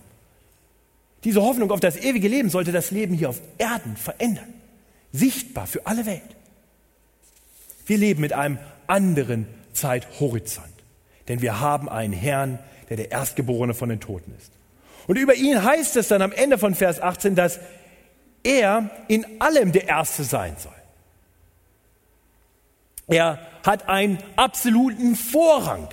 Diese 1.24 1.42
Hoffnung 1.42 1.72
auf 1.72 1.80
das 1.80 1.98
ewige 1.98 2.28
Leben 2.28 2.50
sollte 2.50 2.72
das 2.72 2.92
Leben 2.92 3.14
hier 3.14 3.30
auf 3.30 3.42
Erden 3.58 3.96
verändern. 3.96 4.54
Sichtbar 5.12 5.68
für 5.68 5.86
alle 5.86 6.06
Welt. 6.06 6.22
Wir 7.86 7.98
leben 7.98 8.22
mit 8.22 8.34
einem 8.34 8.58
anderen 8.88 9.48
Zeithorizont. 9.74 10.68
Denn 11.28 11.42
wir 11.42 11.60
haben 11.60 11.90
einen 11.90 12.14
Herrn, 12.14 12.60
der 12.90 12.98
der 12.98 13.12
Erstgeborene 13.12 13.74
von 13.74 13.90
den 13.90 14.00
Toten 14.00 14.34
ist. 14.38 14.52
Und 15.08 15.18
über 15.18 15.36
ihn 15.36 15.64
heißt 15.64 15.96
es 15.98 16.08
dann 16.08 16.22
am 16.22 16.32
Ende 16.32 16.58
von 16.58 16.76
Vers 16.76 17.02
18, 17.02 17.36
dass 17.36 17.60
er 18.44 18.90
in 19.08 19.26
allem 19.40 19.72
der 19.72 19.88
Erste 19.88 20.24
sein 20.24 20.56
soll. 20.58 20.72
Er 23.08 23.40
hat 23.66 23.90
einen 23.90 24.20
absoluten 24.36 25.16
Vorrang, 25.16 25.90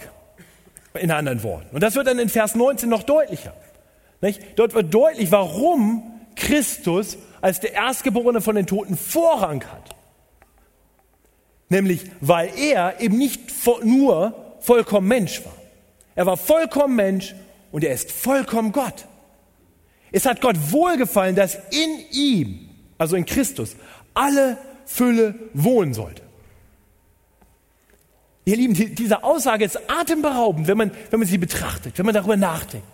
in 0.94 1.10
anderen 1.10 1.42
Worten. 1.42 1.74
Und 1.74 1.82
das 1.82 1.94
wird 1.94 2.06
dann 2.06 2.18
in 2.18 2.28
Vers 2.28 2.54
19 2.54 2.88
noch 2.88 3.02
deutlicher. 3.02 3.54
Nicht? 4.20 4.40
Dort 4.56 4.74
wird 4.74 4.92
deutlich, 4.92 5.30
warum 5.30 6.20
Christus 6.34 7.18
als 7.40 7.60
der 7.60 7.74
Erstgeborene 7.74 8.40
von 8.40 8.56
den 8.56 8.66
Toten 8.66 8.96
Vorrang 8.96 9.64
hat. 9.64 9.94
Nämlich, 11.68 12.10
weil 12.20 12.50
er 12.58 13.00
eben 13.00 13.18
nicht 13.18 13.40
nur 13.84 14.56
vollkommen 14.60 15.08
Mensch 15.08 15.44
war. 15.44 15.54
Er 16.14 16.26
war 16.26 16.36
vollkommen 16.36 16.96
Mensch 16.96 17.34
und 17.70 17.84
er 17.84 17.92
ist 17.92 18.10
vollkommen 18.10 18.72
Gott. 18.72 19.06
Es 20.10 20.24
hat 20.24 20.40
Gott 20.40 20.56
wohlgefallen, 20.72 21.36
dass 21.36 21.56
in 21.70 22.00
ihm, 22.10 22.68
also 22.96 23.14
in 23.14 23.26
Christus, 23.26 23.76
alle 24.14 24.56
Fülle 24.86 25.34
wohnen 25.52 25.92
sollte. 25.92 26.22
Ihr 28.46 28.56
Lieben, 28.56 28.72
diese 28.94 29.22
Aussage 29.22 29.66
ist 29.66 29.78
atemberaubend, 29.88 30.66
wenn 30.68 30.78
man, 30.78 30.90
wenn 31.10 31.20
man 31.20 31.28
sie 31.28 31.36
betrachtet, 31.36 31.98
wenn 31.98 32.06
man 32.06 32.14
darüber 32.14 32.38
nachdenkt. 32.38 32.86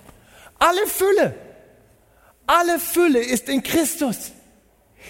Alle 0.59 0.87
Fülle, 0.87 1.35
alle 2.47 2.79
Fülle 2.79 3.21
ist 3.21 3.49
in 3.49 3.63
Christus. 3.63 4.33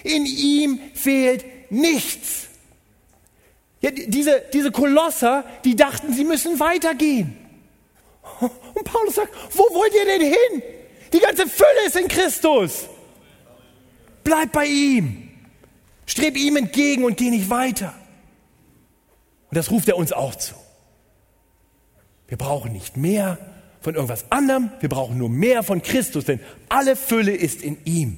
In 0.03 0.25
ihm 0.25 0.79
fehlt 0.93 1.71
nichts. 1.71 2.47
Ja, 3.81 3.91
diese, 3.91 4.43
diese 4.51 4.71
Kolosser, 4.71 5.45
die 5.63 5.75
dachten, 5.75 6.13
sie 6.13 6.23
müssen 6.23 6.59
weitergehen. 6.59 7.37
Und 8.39 8.83
Paulus 8.83 9.15
sagt, 9.15 9.33
wo 9.51 9.63
wollt 9.75 9.93
ihr 9.93 10.05
denn 10.05 10.21
hin? 10.21 10.63
Die 11.13 11.19
ganze 11.19 11.47
Fülle 11.47 11.85
ist 11.85 11.95
in 11.95 12.07
Christus. 12.07 12.87
Bleib 14.23 14.51
bei 14.51 14.65
ihm. 14.65 15.29
Streb 16.05 16.35
ihm 16.35 16.57
entgegen 16.57 17.03
und 17.03 17.17
geh 17.17 17.29
nicht 17.29 17.49
weiter. 17.49 17.93
Und 19.49 19.57
das 19.57 19.71
ruft 19.71 19.87
er 19.87 19.97
uns 19.97 20.11
auch 20.11 20.35
zu. 20.35 20.55
Wir 22.27 22.37
brauchen 22.37 22.73
nicht 22.73 22.97
mehr 22.97 23.37
von 23.85 23.93
irgendwas 23.93 24.31
anderem, 24.31 24.71
wir 24.79 24.89
brauchen 24.89 25.15
nur 25.19 25.29
mehr 25.29 25.61
von 25.61 25.83
Christus, 25.83 26.25
denn 26.25 26.39
alle 26.69 26.95
Fülle 26.95 27.33
ist 27.33 27.61
in 27.61 27.77
ihm. 27.85 28.17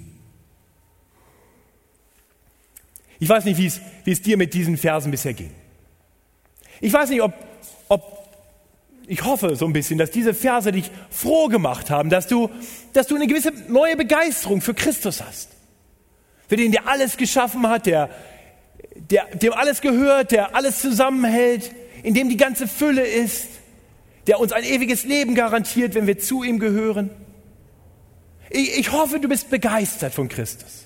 Ich 3.20 3.28
weiß 3.28 3.44
nicht, 3.44 3.58
wie 3.58 3.66
es, 3.66 3.82
wie 4.06 4.12
es 4.12 4.22
dir 4.22 4.38
mit 4.38 4.54
diesen 4.54 4.78
Versen 4.78 5.12
bisher 5.12 5.34
ging. 5.34 5.52
Ich 6.80 6.94
weiß 6.94 7.10
nicht, 7.10 7.22
ob, 7.22 7.34
ob 7.90 8.30
ich 9.08 9.26
hoffe 9.26 9.58
so 9.58 9.66
ein 9.66 9.74
bisschen, 9.74 9.98
dass 9.98 10.10
diese 10.10 10.34
Verse 10.34 10.72
dich 10.72 10.90
froh 11.10 11.50
gemacht 11.50 11.90
haben, 11.90 12.10
dass 12.10 12.28
du, 12.28 12.50
dass 12.94 13.08
du 13.08 13.16
eine 13.16 13.28
gewisse 13.28 13.52
neue 13.68 13.98
Begeisterung 13.98 14.62
für 14.62 14.74
Christus 14.74 15.22
hast. 15.22 15.50
Für 16.48 16.56
den, 16.56 16.72
der 16.72 16.88
alles 16.88 17.18
geschaffen 17.18 17.68
hat, 17.68 17.88
der, 17.88 18.10
der, 18.96 19.26
dem 19.36 19.52
alles 19.52 19.82
gehört, 19.82 20.32
der 20.32 20.56
alles 20.56 20.80
zusammenhält, 20.80 21.72
in 22.04 22.14
dem 22.14 22.30
die 22.30 22.38
ganze 22.38 22.68
Fülle 22.68 23.06
ist, 23.06 23.57
der 24.28 24.40
uns 24.40 24.52
ein 24.52 24.64
ewiges 24.64 25.06
Leben 25.06 25.36
garantiert, 25.36 25.96
wenn 25.96 26.06
wir 26.06 26.20
zu 26.20 26.44
ihm 26.44 26.60
gehören. 26.60 27.10
Ich, 28.50 28.78
ich 28.78 28.92
hoffe, 28.92 29.20
du 29.20 29.28
bist 29.28 29.50
begeistert 29.50 30.14
von 30.14 30.28
Christus. 30.28 30.86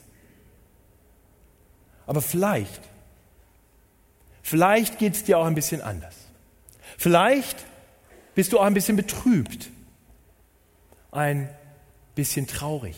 Aber 2.06 2.22
vielleicht, 2.22 2.82
vielleicht 4.44 5.00
geht 5.00 5.16
es 5.16 5.24
dir 5.24 5.40
auch 5.40 5.46
ein 5.46 5.56
bisschen 5.56 5.82
anders. 5.82 6.16
Vielleicht 6.98 7.58
bist 8.36 8.54
du 8.54 8.60
auch 8.60 8.66
ein 8.66 8.74
bisschen 8.74 8.96
betrübt, 8.96 9.70
ein 11.12 11.50
bisschen 12.16 12.48
traurig. 12.48 12.96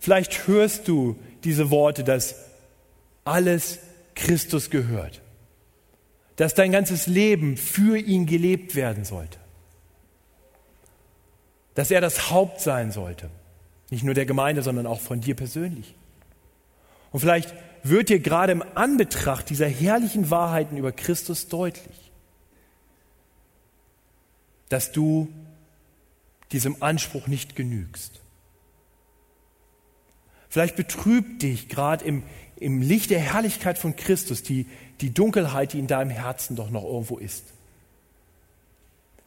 Vielleicht 0.00 0.46
hörst 0.46 0.88
du 0.88 1.18
diese 1.44 1.70
Worte, 1.70 2.02
dass 2.04 2.36
alles 3.24 3.78
Christus 4.14 4.70
gehört, 4.70 5.20
dass 6.38 6.54
dein 6.54 6.70
ganzes 6.70 7.08
Leben 7.08 7.56
für 7.56 7.98
ihn 7.98 8.24
gelebt 8.24 8.76
werden 8.76 9.04
sollte, 9.04 9.38
dass 11.74 11.90
er 11.90 12.00
das 12.00 12.30
Haupt 12.30 12.60
sein 12.60 12.92
sollte, 12.92 13.28
nicht 13.90 14.04
nur 14.04 14.14
der 14.14 14.24
Gemeinde, 14.24 14.62
sondern 14.62 14.86
auch 14.86 15.00
von 15.00 15.20
dir 15.20 15.34
persönlich. 15.34 15.96
Und 17.10 17.18
vielleicht 17.18 17.52
wird 17.82 18.08
dir 18.08 18.20
gerade 18.20 18.52
im 18.52 18.62
Anbetracht 18.76 19.50
dieser 19.50 19.66
herrlichen 19.66 20.30
Wahrheiten 20.30 20.76
über 20.76 20.92
Christus 20.92 21.48
deutlich, 21.48 22.12
dass 24.68 24.92
du 24.92 25.28
diesem 26.52 26.80
Anspruch 26.84 27.26
nicht 27.26 27.56
genügst. 27.56 28.20
Vielleicht 30.48 30.76
betrübt 30.76 31.42
dich 31.42 31.68
gerade 31.68 32.04
im, 32.04 32.22
im 32.54 32.80
Licht 32.80 33.10
der 33.10 33.18
Herrlichkeit 33.18 33.76
von 33.76 33.96
Christus 33.96 34.44
die, 34.44 34.66
die 35.00 35.14
Dunkelheit, 35.14 35.72
die 35.72 35.78
in 35.78 35.86
deinem 35.86 36.10
Herzen 36.10 36.56
doch 36.56 36.70
noch 36.70 36.84
irgendwo 36.84 37.18
ist. 37.18 37.44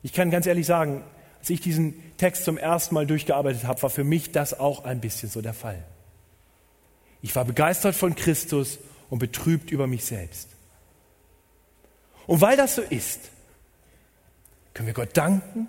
Ich 0.04 0.14
kann 0.14 0.32
ganz 0.32 0.46
ehrlich 0.46 0.66
sagen, 0.66 1.04
als 1.40 1.50
ich 1.50 1.62
diesen 1.62 1.96
Text 2.18 2.46
zum 2.46 2.58
ersten 2.58 2.94
Mal 2.96 3.08
durchgearbeitet 3.08 3.64
habe, 3.66 3.82
war 3.82 3.90
für 3.90 4.04
mich 4.04 4.32
das 4.32 4.60
auch 4.60 4.84
ein 4.84 5.00
bisschen 5.00 5.30
so 5.30 5.42
der 5.42 5.54
Fall. 5.54 5.84
Ich 7.22 7.36
war 7.36 7.46
begeistert 7.46 7.96
von 7.96 8.16
Christus 8.16 8.80
und 9.10 9.20
betrübt 9.20 9.72
über 9.72 9.88
mich 9.88 10.06
selbst. 10.06 10.50
Und 12.28 12.42
weil 12.42 12.58
das 12.58 12.76
so 12.76 12.82
ist, 12.82 13.20
können 14.74 14.88
wir 14.88 14.94
Gott 14.94 15.16
danken, 15.18 15.68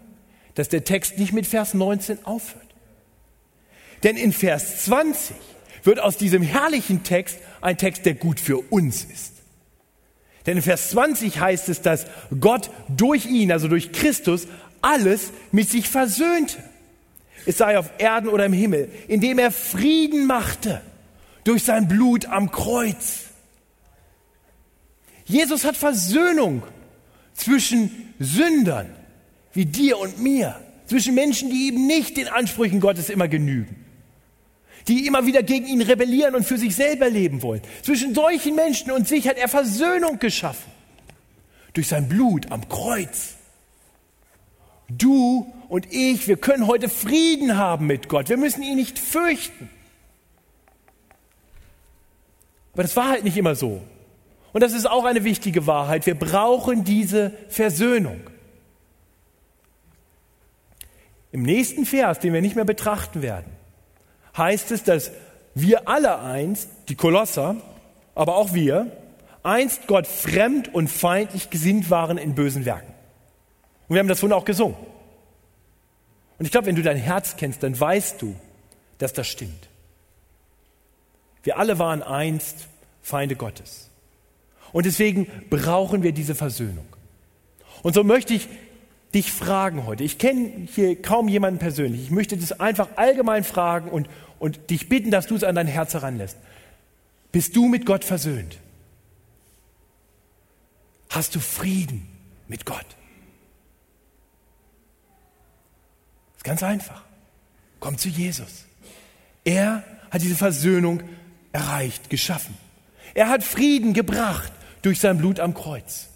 dass 0.55 0.69
der 0.69 0.85
Text 0.85 1.19
nicht 1.19 1.33
mit 1.33 1.47
Vers 1.47 1.75
19 1.75 2.25
aufhört. 2.25 2.67
Denn 4.03 4.17
in 4.17 4.33
Vers 4.33 4.85
20 4.85 5.37
wird 5.85 6.01
aus 6.01 6.17
diesem 6.17 6.43
herrlichen 6.43 7.03
Text 7.03 7.39
ein 7.61 7.79
Text, 7.79 8.05
der 8.05 8.15
gut 8.15 8.41
für 8.41 8.59
uns 8.59 9.05
ist. 9.05 9.42
Denn 10.47 10.57
in 10.57 10.63
Vers 10.63 10.91
20 10.91 11.39
heißt 11.39 11.69
es, 11.69 11.83
dass 11.83 12.07
Gott 12.41 12.71
durch 12.89 13.27
ihn, 13.27 13.53
also 13.53 13.69
durch 13.69 13.93
Christus, 13.93 14.47
alles 14.81 15.33
mit 15.53 15.69
sich 15.69 15.89
versöhnte. 15.89 16.57
Es 17.47 17.59
sei 17.59 17.79
auf 17.79 17.91
Erden 17.99 18.29
oder 18.29 18.47
im 18.47 18.53
Himmel, 18.53 18.91
indem 19.09 19.39
er 19.39 19.51
Frieden 19.51 20.27
machte 20.27 20.81
durch 21.45 21.65
sein 21.65 21.89
Blut 21.89 22.27
am 22.27 22.51
Kreuz. 22.51 23.25
Jesus 25.25 25.65
hat 25.65 25.77
Versöhnung 25.77 26.63
zwischen 27.35 28.13
Sündern 28.19 28.91
wie 29.53 29.67
dir 29.67 29.99
und 29.99 30.21
mir, 30.21 30.59
zwischen 30.87 31.15
Menschen, 31.15 31.51
die 31.51 31.69
eben 31.69 31.87
nicht 31.87 32.17
den 32.17 32.29
Ansprüchen 32.29 32.81
Gottes 32.81 33.11
immer 33.11 33.29
genügen, 33.29 33.82
die 34.89 35.07
immer 35.07 35.27
wieder 35.27 35.43
gegen 35.43 35.67
ihn 35.67 35.83
rebellieren 35.83 36.35
und 36.35 36.45
für 36.45 36.59
sich 36.59 36.75
selber 36.75 37.09
leben 37.09 37.43
wollen. 37.43 37.63
Zwischen 37.83 38.15
solchen 38.15 38.55
Menschen 38.55 38.91
und 38.91 39.07
sich 39.09 39.29
hat 39.29 39.37
er 39.37 39.49
Versöhnung 39.49 40.19
geschaffen. 40.19 40.71
Durch 41.73 41.89
sein 41.89 42.09
Blut 42.09 42.51
am 42.51 42.69
Kreuz. 42.69 43.35
Du 44.89 45.53
und 45.69 45.91
ich, 45.91 46.29
wir 46.29 46.37
können 46.37 46.67
heute 46.67 46.89
Frieden 46.89 47.57
haben 47.57 47.87
mit 47.87 48.09
Gott. 48.09 48.29
Wir 48.29 48.37
müssen 48.37 48.63
ihn 48.63 48.77
nicht 48.77 48.99
fürchten. 48.99 49.71
Aber 52.75 52.83
das 52.83 52.97
war 52.97 53.09
halt 53.09 53.25
nicht 53.25 53.37
immer 53.37 53.55
so. 53.55 53.83
Und 54.53 54.63
das 54.63 54.73
ist 54.73 54.89
auch 54.89 55.05
eine 55.05 55.25
wichtige 55.25 55.67
Wahrheit. 55.67 56.05
Wir 56.07 56.15
brauchen 56.15 56.85
diese 56.85 57.33
Versöhnung. 57.49 58.21
Im 61.31 61.43
nächsten 61.43 61.87
Vers, 61.87 62.19
den 62.19 62.35
wir 62.35 62.43
nicht 62.43 62.57
mehr 62.57 62.67
betrachten 62.67 63.23
werden, 63.23 63.51
heißt 64.37 64.71
es, 64.71 64.85
dass 64.85 65.13
wir 65.55 65.89
alle 65.89 66.19
einst, 66.21 66.69
die 66.89 66.95
Kolosser, 66.95 67.57
aber 68.15 68.37
auch 68.37 68.55
wir, 68.55 68.91
einst 69.43 69.87
Gott 69.87 70.07
fremd 70.07 70.73
und 70.73 70.89
feindlich 70.89 71.51
gesinnt 71.51 71.91
waren 71.91 72.19
in 72.19 72.35
bösen 72.35 72.65
Werken. 72.65 72.93
Und 73.89 73.95
wir 73.95 74.01
haben 74.01 74.09
das 74.09 74.21
vorhin 74.21 74.37
auch 74.37 74.45
gesungen. 74.45 74.77
Und 76.39 76.47
ich 76.47 76.53
glaube, 76.53 76.67
wenn 76.67 76.77
du 76.77 76.83
dein 76.83 76.97
Herz 76.97 77.37
kennst, 77.37 77.63
dann 77.63 77.79
weißt 77.79 78.23
du, 78.23 78.35
dass 78.99 79.13
das 79.13 79.29
stimmt. 79.29 79.69
Wir 81.43 81.59
alle 81.59 81.79
waren 81.79 82.03
einst 82.03 82.69
Feinde 83.03 83.37
Gottes. 83.37 83.91
Und 84.73 84.87
deswegen 84.87 85.27
brauchen 85.51 86.03
wir 86.03 86.13
diese 86.13 86.35
Versöhnung. 86.35 86.87
Und 87.83 87.95
so 87.95 88.05
möchte 88.05 88.33
ich 88.33 88.49
dich 89.15 89.31
fragen 89.31 89.87
heute. 89.87 90.05
Ich 90.05 90.19
kenne 90.19 90.51
hier 90.75 91.01
kaum 91.01 91.29
jemanden 91.29 91.59
persönlich. 91.59 92.03
Ich 92.03 92.11
möchte 92.11 92.37
das 92.37 92.59
einfach 92.61 92.89
allgemein 92.97 93.45
fragen 93.45 93.91
und, 93.91 94.09
und 94.39 94.71
dich 94.71 94.89
bitten, 94.89 95.11
dass 95.11 95.27
du 95.27 95.37
es 95.37 95.45
an 95.45 95.55
dein 95.55 95.67
Herz 95.67 95.95
heranlässt. 95.95 96.39
Bist 97.31 97.57
du 97.57 97.69
mit 97.69 97.87
Gott 97.87 98.05
versöhnt? 98.05 98.59
Hast 101.11 101.35
du 101.35 101.41
Frieden 101.41 102.09
mit 102.49 102.65
Gott? 102.65 102.87
Das 106.33 106.39
ist 106.39 106.45
ganz 106.45 106.63
einfach. 106.63 107.03
Komm 107.81 107.99
zu 107.99 108.09
Jesus. 108.09 108.65
Er 109.45 109.85
hat 110.11 110.23
diese 110.23 110.37
Versöhnung 110.37 111.03
erreicht, 111.53 112.09
geschaffen. 112.09 112.57
Er 113.15 113.29
hat 113.29 113.43
Frieden 113.43 113.93
gebracht 113.93 114.53
durch 114.83 115.01
sein 115.01 115.19
Blut 115.19 115.39
am 115.39 115.53
Kreuz. 115.53 116.09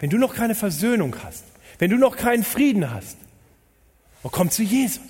Wenn 0.00 0.10
du 0.10 0.18
noch 0.18 0.34
keine 0.34 0.54
Versöhnung 0.54 1.14
hast, 1.22 1.44
wenn 1.78 1.90
du 1.90 1.96
noch 1.96 2.16
keinen 2.16 2.42
Frieden 2.42 2.90
hast, 2.90 3.16
komm 4.22 4.50
zu 4.50 4.62
Jesus. 4.62 5.02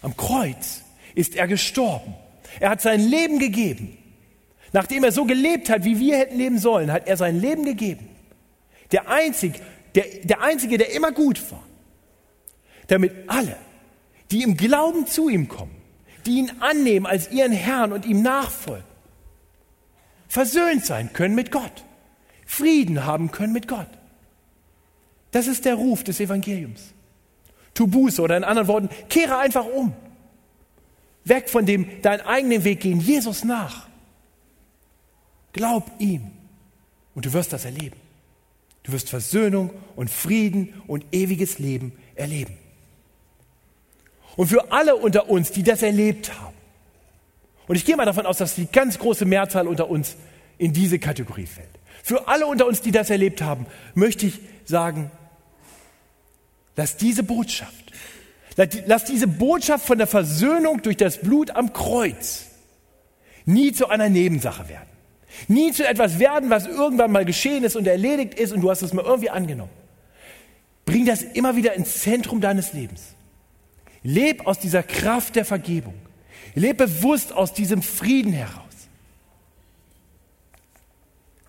Am 0.00 0.16
Kreuz 0.16 0.82
ist 1.14 1.34
er 1.34 1.48
gestorben. 1.48 2.14
Er 2.60 2.70
hat 2.70 2.80
sein 2.80 3.00
Leben 3.00 3.38
gegeben. 3.38 3.98
Nachdem 4.72 5.02
er 5.02 5.12
so 5.12 5.24
gelebt 5.24 5.70
hat, 5.70 5.84
wie 5.84 5.98
wir 5.98 6.18
hätten 6.18 6.36
leben 6.36 6.58
sollen, 6.58 6.92
hat 6.92 7.08
er 7.08 7.16
sein 7.16 7.40
Leben 7.40 7.64
gegeben. 7.64 8.08
Der 8.92 9.08
Einzige, 9.08 9.58
der, 9.94 10.04
der 10.22 10.42
Einzige, 10.42 10.78
der 10.78 10.92
immer 10.92 11.12
gut 11.12 11.50
war. 11.50 11.62
Damit 12.86 13.12
alle, 13.26 13.56
die 14.30 14.42
im 14.42 14.56
Glauben 14.56 15.06
zu 15.06 15.28
ihm 15.28 15.48
kommen, 15.48 15.74
die 16.26 16.38
ihn 16.38 16.52
annehmen 16.60 17.06
als 17.06 17.30
ihren 17.30 17.52
Herrn 17.52 17.92
und 17.92 18.04
ihm 18.04 18.22
nachfolgen, 18.22 18.84
versöhnt 20.28 20.84
sein 20.84 21.12
können 21.12 21.34
mit 21.34 21.50
Gott, 21.50 21.84
Frieden 22.48 23.04
haben 23.04 23.30
können 23.30 23.52
mit 23.52 23.68
Gott. 23.68 23.86
Das 25.32 25.46
ist 25.46 25.66
der 25.66 25.74
Ruf 25.74 26.02
des 26.02 26.18
Evangeliums. 26.18 26.94
Tu 27.74 27.86
Buße 27.86 28.22
oder 28.22 28.38
in 28.38 28.42
anderen 28.42 28.68
Worten, 28.68 28.88
kehre 29.10 29.36
einfach 29.36 29.66
um. 29.66 29.92
Weg 31.24 31.50
von 31.50 31.66
dem 31.66 32.00
deinen 32.00 32.22
eigenen 32.22 32.64
Weg 32.64 32.80
gehen, 32.80 33.00
Jesus 33.00 33.44
nach. 33.44 33.86
Glaub 35.52 35.90
ihm 35.98 36.30
und 37.14 37.26
du 37.26 37.32
wirst 37.34 37.52
das 37.52 37.66
erleben. 37.66 37.96
Du 38.82 38.92
wirst 38.92 39.10
Versöhnung 39.10 39.70
und 39.94 40.08
Frieden 40.08 40.82
und 40.86 41.04
ewiges 41.12 41.58
Leben 41.58 41.92
erleben. 42.14 42.56
Und 44.36 44.48
für 44.48 44.72
alle 44.72 44.96
unter 44.96 45.28
uns, 45.28 45.52
die 45.52 45.62
das 45.62 45.82
erlebt 45.82 46.32
haben, 46.40 46.56
und 47.66 47.76
ich 47.76 47.84
gehe 47.84 47.96
mal 47.96 48.06
davon 48.06 48.24
aus, 48.24 48.38
dass 48.38 48.54
die 48.54 48.66
ganz 48.66 48.98
große 48.98 49.26
Mehrzahl 49.26 49.68
unter 49.68 49.90
uns 49.90 50.16
in 50.56 50.72
diese 50.72 50.98
Kategorie 50.98 51.44
fällt. 51.44 51.77
Für 52.08 52.26
alle 52.26 52.46
unter 52.46 52.66
uns, 52.66 52.80
die 52.80 52.90
das 52.90 53.10
erlebt 53.10 53.42
haben, 53.42 53.66
möchte 53.92 54.24
ich 54.24 54.40
sagen, 54.64 55.10
lass 56.74 56.96
diese 56.96 57.22
Botschaft, 57.22 57.92
lass 58.86 59.04
diese 59.04 59.26
Botschaft 59.26 59.84
von 59.84 59.98
der 59.98 60.06
Versöhnung 60.06 60.80
durch 60.80 60.96
das 60.96 61.18
Blut 61.18 61.50
am 61.50 61.74
Kreuz 61.74 62.46
nie 63.44 63.72
zu 63.72 63.90
einer 63.90 64.08
Nebensache 64.08 64.70
werden. 64.70 64.88
Nie 65.48 65.70
zu 65.72 65.86
etwas 65.86 66.18
werden, 66.18 66.48
was 66.48 66.66
irgendwann 66.66 67.12
mal 67.12 67.26
geschehen 67.26 67.62
ist 67.62 67.76
und 67.76 67.86
erledigt 67.86 68.32
ist 68.32 68.54
und 68.54 68.62
du 68.62 68.70
hast 68.70 68.80
es 68.80 68.94
mal 68.94 69.04
irgendwie 69.04 69.28
angenommen. 69.28 69.72
Bring 70.86 71.04
das 71.04 71.20
immer 71.20 71.56
wieder 71.56 71.74
ins 71.74 72.00
Zentrum 72.00 72.40
deines 72.40 72.72
Lebens. 72.72 73.02
Leb 74.02 74.46
aus 74.46 74.58
dieser 74.58 74.82
Kraft 74.82 75.36
der 75.36 75.44
Vergebung. 75.44 75.92
Leb 76.54 76.78
bewusst 76.78 77.34
aus 77.34 77.52
diesem 77.52 77.82
Frieden 77.82 78.32
heraus. 78.32 78.67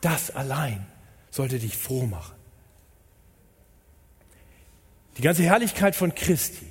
Das 0.02 0.32
allein 0.32 0.86
sollte 1.30 1.60
dich 1.60 1.78
froh 1.78 2.06
machen. 2.06 2.36
Die 5.18 5.22
ganze 5.22 5.44
Herrlichkeit 5.44 5.96
von 5.96 6.16
Christi 6.16 6.66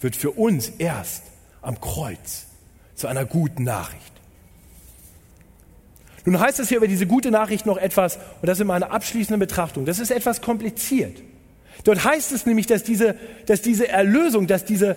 wird 0.00 0.16
für 0.16 0.32
uns 0.32 0.68
erst 0.68 1.22
am 1.62 1.80
Kreuz 1.80 2.46
zu 2.94 3.06
einer 3.06 3.24
guten 3.24 3.64
Nachricht. 3.64 4.12
Nun 6.24 6.40
heißt 6.40 6.58
es 6.58 6.68
hier 6.68 6.78
über 6.78 6.88
diese 6.88 7.06
gute 7.06 7.30
Nachricht 7.30 7.66
noch 7.66 7.76
etwas, 7.76 8.16
und 8.40 8.48
das 8.48 8.58
ist 8.58 8.66
meine 8.66 8.90
abschließende 8.90 9.38
Betrachtung, 9.38 9.84
das 9.84 9.98
ist 9.98 10.10
etwas 10.10 10.40
kompliziert. 10.40 11.22
Dort 11.84 12.04
heißt 12.04 12.32
es 12.32 12.46
nämlich, 12.46 12.66
dass 12.66 12.82
diese, 12.82 13.16
dass 13.46 13.60
diese 13.60 13.88
Erlösung, 13.88 14.46
dass, 14.46 14.64
diese, 14.64 14.96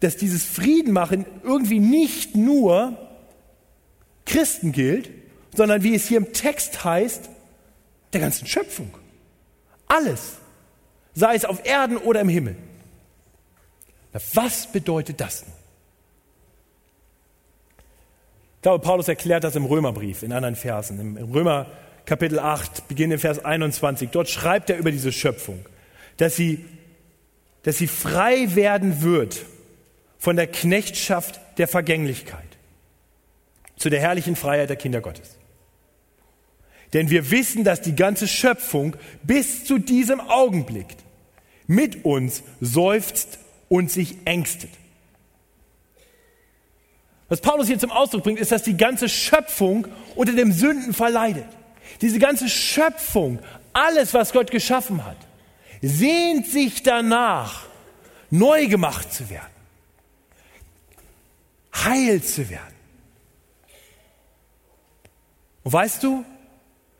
dass 0.00 0.16
dieses 0.16 0.44
Friedenmachen 0.44 1.26
irgendwie 1.44 1.78
nicht 1.78 2.34
nur 2.34 2.96
Christen 4.26 4.72
gilt, 4.72 5.10
sondern 5.58 5.82
wie 5.82 5.96
es 5.96 6.06
hier 6.06 6.18
im 6.18 6.32
Text 6.32 6.84
heißt, 6.84 7.28
der 8.12 8.20
ganzen 8.20 8.46
Schöpfung. 8.46 8.94
Alles, 9.88 10.36
sei 11.14 11.34
es 11.34 11.44
auf 11.44 11.66
Erden 11.66 11.96
oder 11.96 12.20
im 12.20 12.28
Himmel. 12.28 12.54
Was 14.34 14.70
bedeutet 14.70 15.20
das 15.20 15.42
nun? 15.42 15.52
Ich 18.54 18.62
glaube, 18.62 18.84
Paulus 18.84 19.08
erklärt 19.08 19.42
das 19.42 19.56
im 19.56 19.64
Römerbrief 19.64 20.22
in 20.22 20.32
anderen 20.32 20.54
Versen. 20.54 21.16
Im 21.16 21.32
Römer 21.32 21.66
Kapitel 22.06 22.38
8, 22.38 22.86
beginnend 22.86 23.14
in 23.14 23.18
Vers 23.18 23.44
21. 23.44 24.10
Dort 24.10 24.28
schreibt 24.28 24.70
er 24.70 24.78
über 24.78 24.92
diese 24.92 25.10
Schöpfung, 25.10 25.66
dass 26.18 26.36
sie, 26.36 26.64
dass 27.64 27.78
sie 27.78 27.88
frei 27.88 28.54
werden 28.54 29.02
wird 29.02 29.44
von 30.18 30.36
der 30.36 30.46
Knechtschaft 30.46 31.40
der 31.58 31.66
Vergänglichkeit 31.66 32.44
zu 33.76 33.90
der 33.90 34.00
herrlichen 34.00 34.36
Freiheit 34.36 34.68
der 34.68 34.76
Kinder 34.76 35.00
Gottes. 35.00 35.37
Denn 36.92 37.10
wir 37.10 37.30
wissen, 37.30 37.64
dass 37.64 37.80
die 37.82 37.94
ganze 37.94 38.26
Schöpfung 38.26 38.96
bis 39.22 39.64
zu 39.64 39.78
diesem 39.78 40.20
Augenblick 40.20 40.86
mit 41.66 42.04
uns 42.04 42.42
seufzt 42.60 43.38
und 43.68 43.90
sich 43.90 44.16
ängstet. 44.24 44.70
Was 47.28 47.42
Paulus 47.42 47.66
hier 47.66 47.78
zum 47.78 47.90
Ausdruck 47.90 48.22
bringt, 48.22 48.38
ist, 48.38 48.52
dass 48.52 48.62
die 48.62 48.76
ganze 48.76 49.08
Schöpfung 49.08 49.86
unter 50.14 50.32
dem 50.32 50.50
Sünden 50.50 50.94
verleidet. 50.94 51.44
Diese 52.00 52.18
ganze 52.18 52.48
Schöpfung, 52.48 53.38
alles, 53.74 54.14
was 54.14 54.32
Gott 54.32 54.50
geschaffen 54.50 55.04
hat, 55.04 55.18
sehnt 55.82 56.46
sich 56.46 56.82
danach, 56.82 57.66
neu 58.30 58.66
gemacht 58.66 59.12
zu 59.12 59.28
werden, 59.30 59.52
heil 61.74 62.22
zu 62.22 62.48
werden. 62.48 62.74
Und 65.64 65.72
weißt 65.72 66.02
du, 66.02 66.24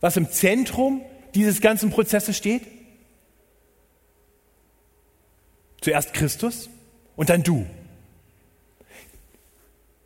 was 0.00 0.16
im 0.16 0.30
Zentrum 0.30 1.02
dieses 1.34 1.60
ganzen 1.60 1.90
Prozesses 1.90 2.36
steht? 2.36 2.62
Zuerst 5.80 6.12
Christus 6.12 6.68
und 7.16 7.30
dann 7.30 7.42
du. 7.42 7.66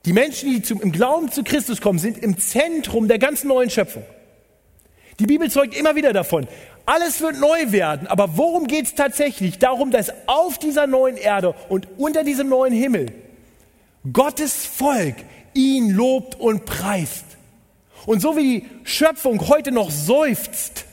Die 0.05 0.12
Menschen, 0.12 0.51
die 0.51 0.62
zum, 0.62 0.80
im 0.80 0.93
Glauben 0.93 1.30
zu 1.30 1.45
Christus 1.45 1.80
kommen, 1.80 1.99
sind 1.99 2.18
im 2.18 2.38
Zentrum 2.38 3.09
der 3.09 3.18
ganzen 3.18 3.49
neuen 3.49 3.70
Schöpfung. 3.70 4.05
Die 5.18 5.26
Bibel 5.26 5.51
zeugt 5.51 5.76
immer 5.76 5.95
wieder 5.95 6.12
davon. 6.12 6.49
Alles 6.84 7.20
wird 7.20 7.38
neu 7.38 7.70
werden, 7.70 8.09
aber 8.09 8.36
worum 8.36 8.66
geht 8.66 8.86
es 8.86 8.95
tatsächlich? 8.95 9.59
Darum, 9.59 9.93
dass 9.93 10.12
auf 10.26 10.59
dieser 10.59 10.88
neuen 10.88 11.16
Erde 11.16 11.55
und 11.68 11.86
unter 11.97 12.24
diesem 12.24 12.49
neuen 12.49 12.72
Himmel 12.72 13.12
Gottes 14.12 14.66
Volk 14.66 15.14
ihn 15.55 15.90
lobt 15.90 16.34
und 16.40 16.64
preist. 16.64 17.24
Und 18.07 18.20
so 18.20 18.36
wie 18.36 18.61
die 18.61 18.68
Schöpfung 18.84 19.48
heute 19.48 19.72
noch 19.72 19.90
seufzt, 19.90 20.84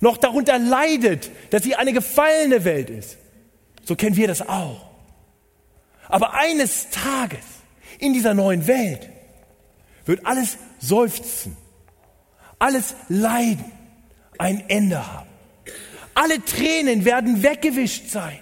noch 0.00 0.16
darunter 0.16 0.58
leidet, 0.58 1.30
dass 1.50 1.62
sie 1.62 1.74
eine 1.74 1.92
gefallene 1.92 2.64
Welt 2.64 2.90
ist, 2.90 3.18
so 3.84 3.96
kennen 3.96 4.16
wir 4.16 4.28
das 4.28 4.48
auch. 4.48 4.86
Aber 6.08 6.34
eines 6.34 6.90
Tages 6.90 7.44
in 7.98 8.12
dieser 8.12 8.34
neuen 8.34 8.66
Welt 8.66 9.08
wird 10.06 10.24
alles 10.26 10.56
Seufzen, 10.80 11.56
alles 12.58 12.94
Leiden 13.08 13.70
ein 14.38 14.68
Ende 14.68 15.06
haben. 15.06 15.28
Alle 16.14 16.44
Tränen 16.44 17.04
werden 17.04 17.42
weggewischt 17.42 18.08
sein, 18.10 18.38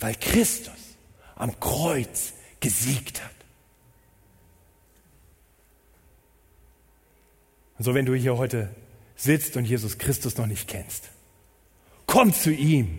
weil 0.00 0.14
Christus 0.16 0.74
am 1.36 1.58
Kreuz 1.60 2.32
gesiegt 2.60 3.22
hat. 3.22 3.35
So, 7.78 7.94
wenn 7.94 8.06
du 8.06 8.14
hier 8.14 8.36
heute 8.38 8.70
sitzt 9.16 9.56
und 9.56 9.64
Jesus 9.64 9.98
Christus 9.98 10.36
noch 10.36 10.46
nicht 10.46 10.68
kennst, 10.68 11.10
komm 12.06 12.32
zu 12.32 12.50
ihm. 12.50 12.98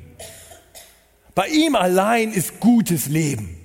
Bei 1.34 1.48
ihm 1.48 1.76
allein 1.76 2.32
ist 2.32 2.60
gutes 2.60 3.08
Leben. 3.08 3.58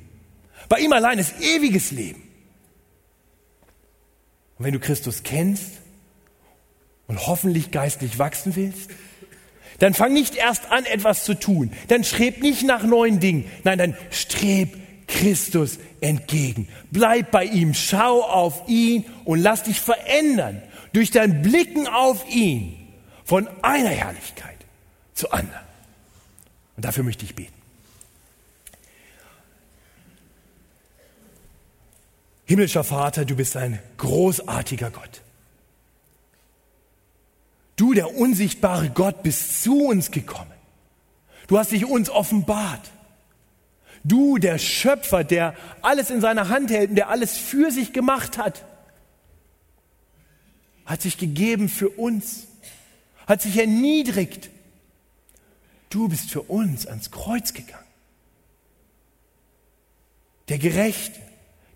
Bei 0.68 0.78
ihm 0.78 0.92
allein 0.92 1.18
ist 1.18 1.34
ewiges 1.40 1.90
Leben. 1.90 2.22
Und 4.58 4.66
wenn 4.66 4.72
du 4.72 4.80
Christus 4.80 5.22
kennst 5.22 5.80
und 7.08 7.26
hoffentlich 7.26 7.70
geistlich 7.70 8.18
wachsen 8.18 8.56
willst, 8.56 8.90
dann 9.78 9.94
fang 9.94 10.12
nicht 10.12 10.36
erst 10.36 10.70
an, 10.70 10.84
etwas 10.84 11.24
zu 11.24 11.34
tun. 11.34 11.72
Dann 11.88 12.04
streb 12.04 12.40
nicht 12.42 12.62
nach 12.62 12.84
neuen 12.84 13.20
Dingen. 13.20 13.50
Nein, 13.64 13.78
dann 13.78 13.96
streb 14.10 14.76
Christus 15.08 15.78
entgegen. 16.00 16.68
Bleib 16.90 17.30
bei 17.30 17.44
ihm, 17.44 17.74
schau 17.74 18.22
auf 18.22 18.68
ihn 18.68 19.04
und 19.24 19.40
lass 19.40 19.64
dich 19.64 19.80
verändern 19.80 20.62
durch 20.93 21.11
dein 21.11 21.43
Blicken 21.43 21.86
auf 21.86 22.28
ihn 22.28 22.88
von 23.24 23.49
einer 23.62 23.90
Herrlichkeit 23.90 24.59
zur 25.14 25.32
anderen. 25.32 25.62
Und 26.76 26.84
dafür 26.84 27.05
möchte 27.05 27.24
ich 27.24 27.34
beten. 27.34 27.53
Himmlischer 32.45 32.84
Vater, 32.84 33.24
du 33.24 33.36
bist 33.36 33.57
ein 33.57 33.78
großartiger 33.97 34.90
Gott. 34.90 35.22
Du, 37.76 37.95
der 37.95 38.14
unsichtbare 38.14 38.90
Gott, 38.90 39.22
bist 39.22 39.62
zu 39.62 39.86
uns 39.86 40.11
gekommen. 40.11 40.51
Du 41.47 41.59
hast 41.59 41.72
dich 41.72 41.86
uns 41.86 42.11
offenbart. 42.11 42.90
Du, 44.05 44.38
der 44.38 44.59
Schöpfer, 44.59 45.24
der 45.24 45.55
alles 45.80 46.11
in 46.11 46.20
seiner 46.20 46.49
Hand 46.49 46.70
hält 46.70 46.90
und 46.90 46.97
der 46.97 47.09
alles 47.09 47.36
für 47.36 47.70
sich 47.70 47.93
gemacht 47.93 48.36
hat, 48.36 48.64
hat 50.85 51.03
sich 51.03 51.18
gegeben 51.18 51.68
für 51.68 51.89
uns, 51.89 52.47
hat 53.26 53.43
sich 53.43 53.59
erniedrigt. 53.59 54.51
Du 55.91 56.09
bist 56.09 56.30
für 56.30 56.43
uns 56.43 56.87
ans 56.87 57.11
Kreuz 57.11 57.53
gegangen. 57.53 57.85
Der 60.49 60.59
Gerechte, 60.59 61.20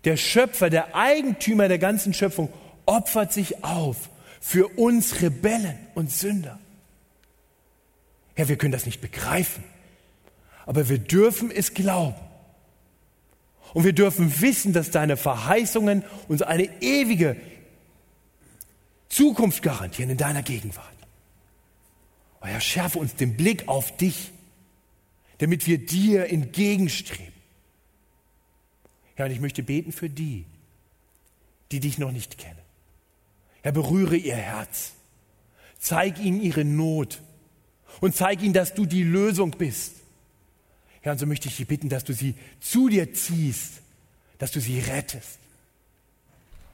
der 0.03 0.17
Schöpfer, 0.17 0.69
der 0.69 0.95
Eigentümer 0.95 1.67
der 1.67 1.79
ganzen 1.79 2.13
Schöpfung 2.13 2.51
opfert 2.85 3.33
sich 3.33 3.63
auf 3.63 4.09
für 4.39 4.67
uns 4.77 5.21
Rebellen 5.21 5.77
und 5.95 6.11
Sünder. 6.11 6.59
Ja, 8.37 8.47
wir 8.47 8.55
können 8.55 8.71
das 8.71 8.85
nicht 8.85 9.01
begreifen, 9.01 9.63
aber 10.65 10.89
wir 10.89 10.99
dürfen 10.99 11.49
es 11.51 11.73
glauben. 11.73 12.15
Und 13.73 13.83
wir 13.83 13.93
dürfen 13.93 14.41
wissen, 14.41 14.73
dass 14.73 14.91
deine 14.91 15.17
Verheißungen 15.17 16.03
uns 16.27 16.41
eine 16.41 16.69
ewige 16.81 17.35
Zukunft 19.17 19.63
garantieren 19.63 20.11
in 20.11 20.17
deiner 20.17 20.43
Gegenwart. 20.43 20.85
Oh 22.39 22.45
Herr, 22.45 22.61
schärfe 22.61 22.99
uns 22.99 23.15
den 23.15 23.35
Blick 23.35 23.67
auf 23.67 23.97
dich, 23.97 24.31
damit 25.39 25.65
wir 25.65 25.83
dir 25.83 26.29
entgegenstreben. 26.29 27.33
Ja, 29.17 29.25
und 29.25 29.31
ich 29.31 29.39
möchte 29.39 29.63
beten 29.63 29.91
für 29.91 30.07
die, 30.07 30.45
die 31.71 31.79
dich 31.79 31.97
noch 31.97 32.11
nicht 32.11 32.37
kennen. 32.37 32.59
Herr, 33.63 33.71
berühre 33.71 34.15
ihr 34.15 34.35
Herz. 34.35 34.93
Zeig 35.79 36.19
ihnen 36.19 36.39
ihre 36.39 36.63
Not 36.63 37.19
und 38.01 38.15
zeig 38.15 38.43
ihnen, 38.43 38.53
dass 38.53 38.75
du 38.75 38.85
die 38.85 39.03
Lösung 39.03 39.49
bist. 39.49 39.95
Herr, 41.01 41.13
und 41.13 41.17
so 41.17 41.25
möchte 41.25 41.47
ich 41.47 41.57
dich 41.57 41.67
bitten, 41.67 41.89
dass 41.89 42.03
du 42.03 42.13
sie 42.13 42.35
zu 42.59 42.87
dir 42.87 43.11
ziehst, 43.15 43.81
dass 44.37 44.51
du 44.51 44.59
sie 44.59 44.79
rettest. 44.79 45.39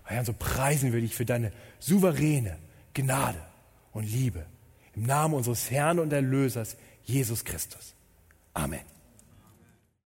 Herr, 0.06 0.26
so 0.26 0.34
preisen 0.34 0.93
wir 0.93 1.01
dich 1.01 1.16
für 1.16 1.26
deine 1.26 1.51
souveräne 1.80 2.58
Gnade 2.93 3.41
und 3.91 4.04
Liebe. 4.04 4.45
Im 4.95 5.04
Namen 5.04 5.34
unseres 5.34 5.72
Herrn 5.72 5.99
und 5.99 6.14
Erlösers, 6.14 6.78
Jesus 7.04 7.43
Christus. 7.43 7.95
Amen. 8.54 8.93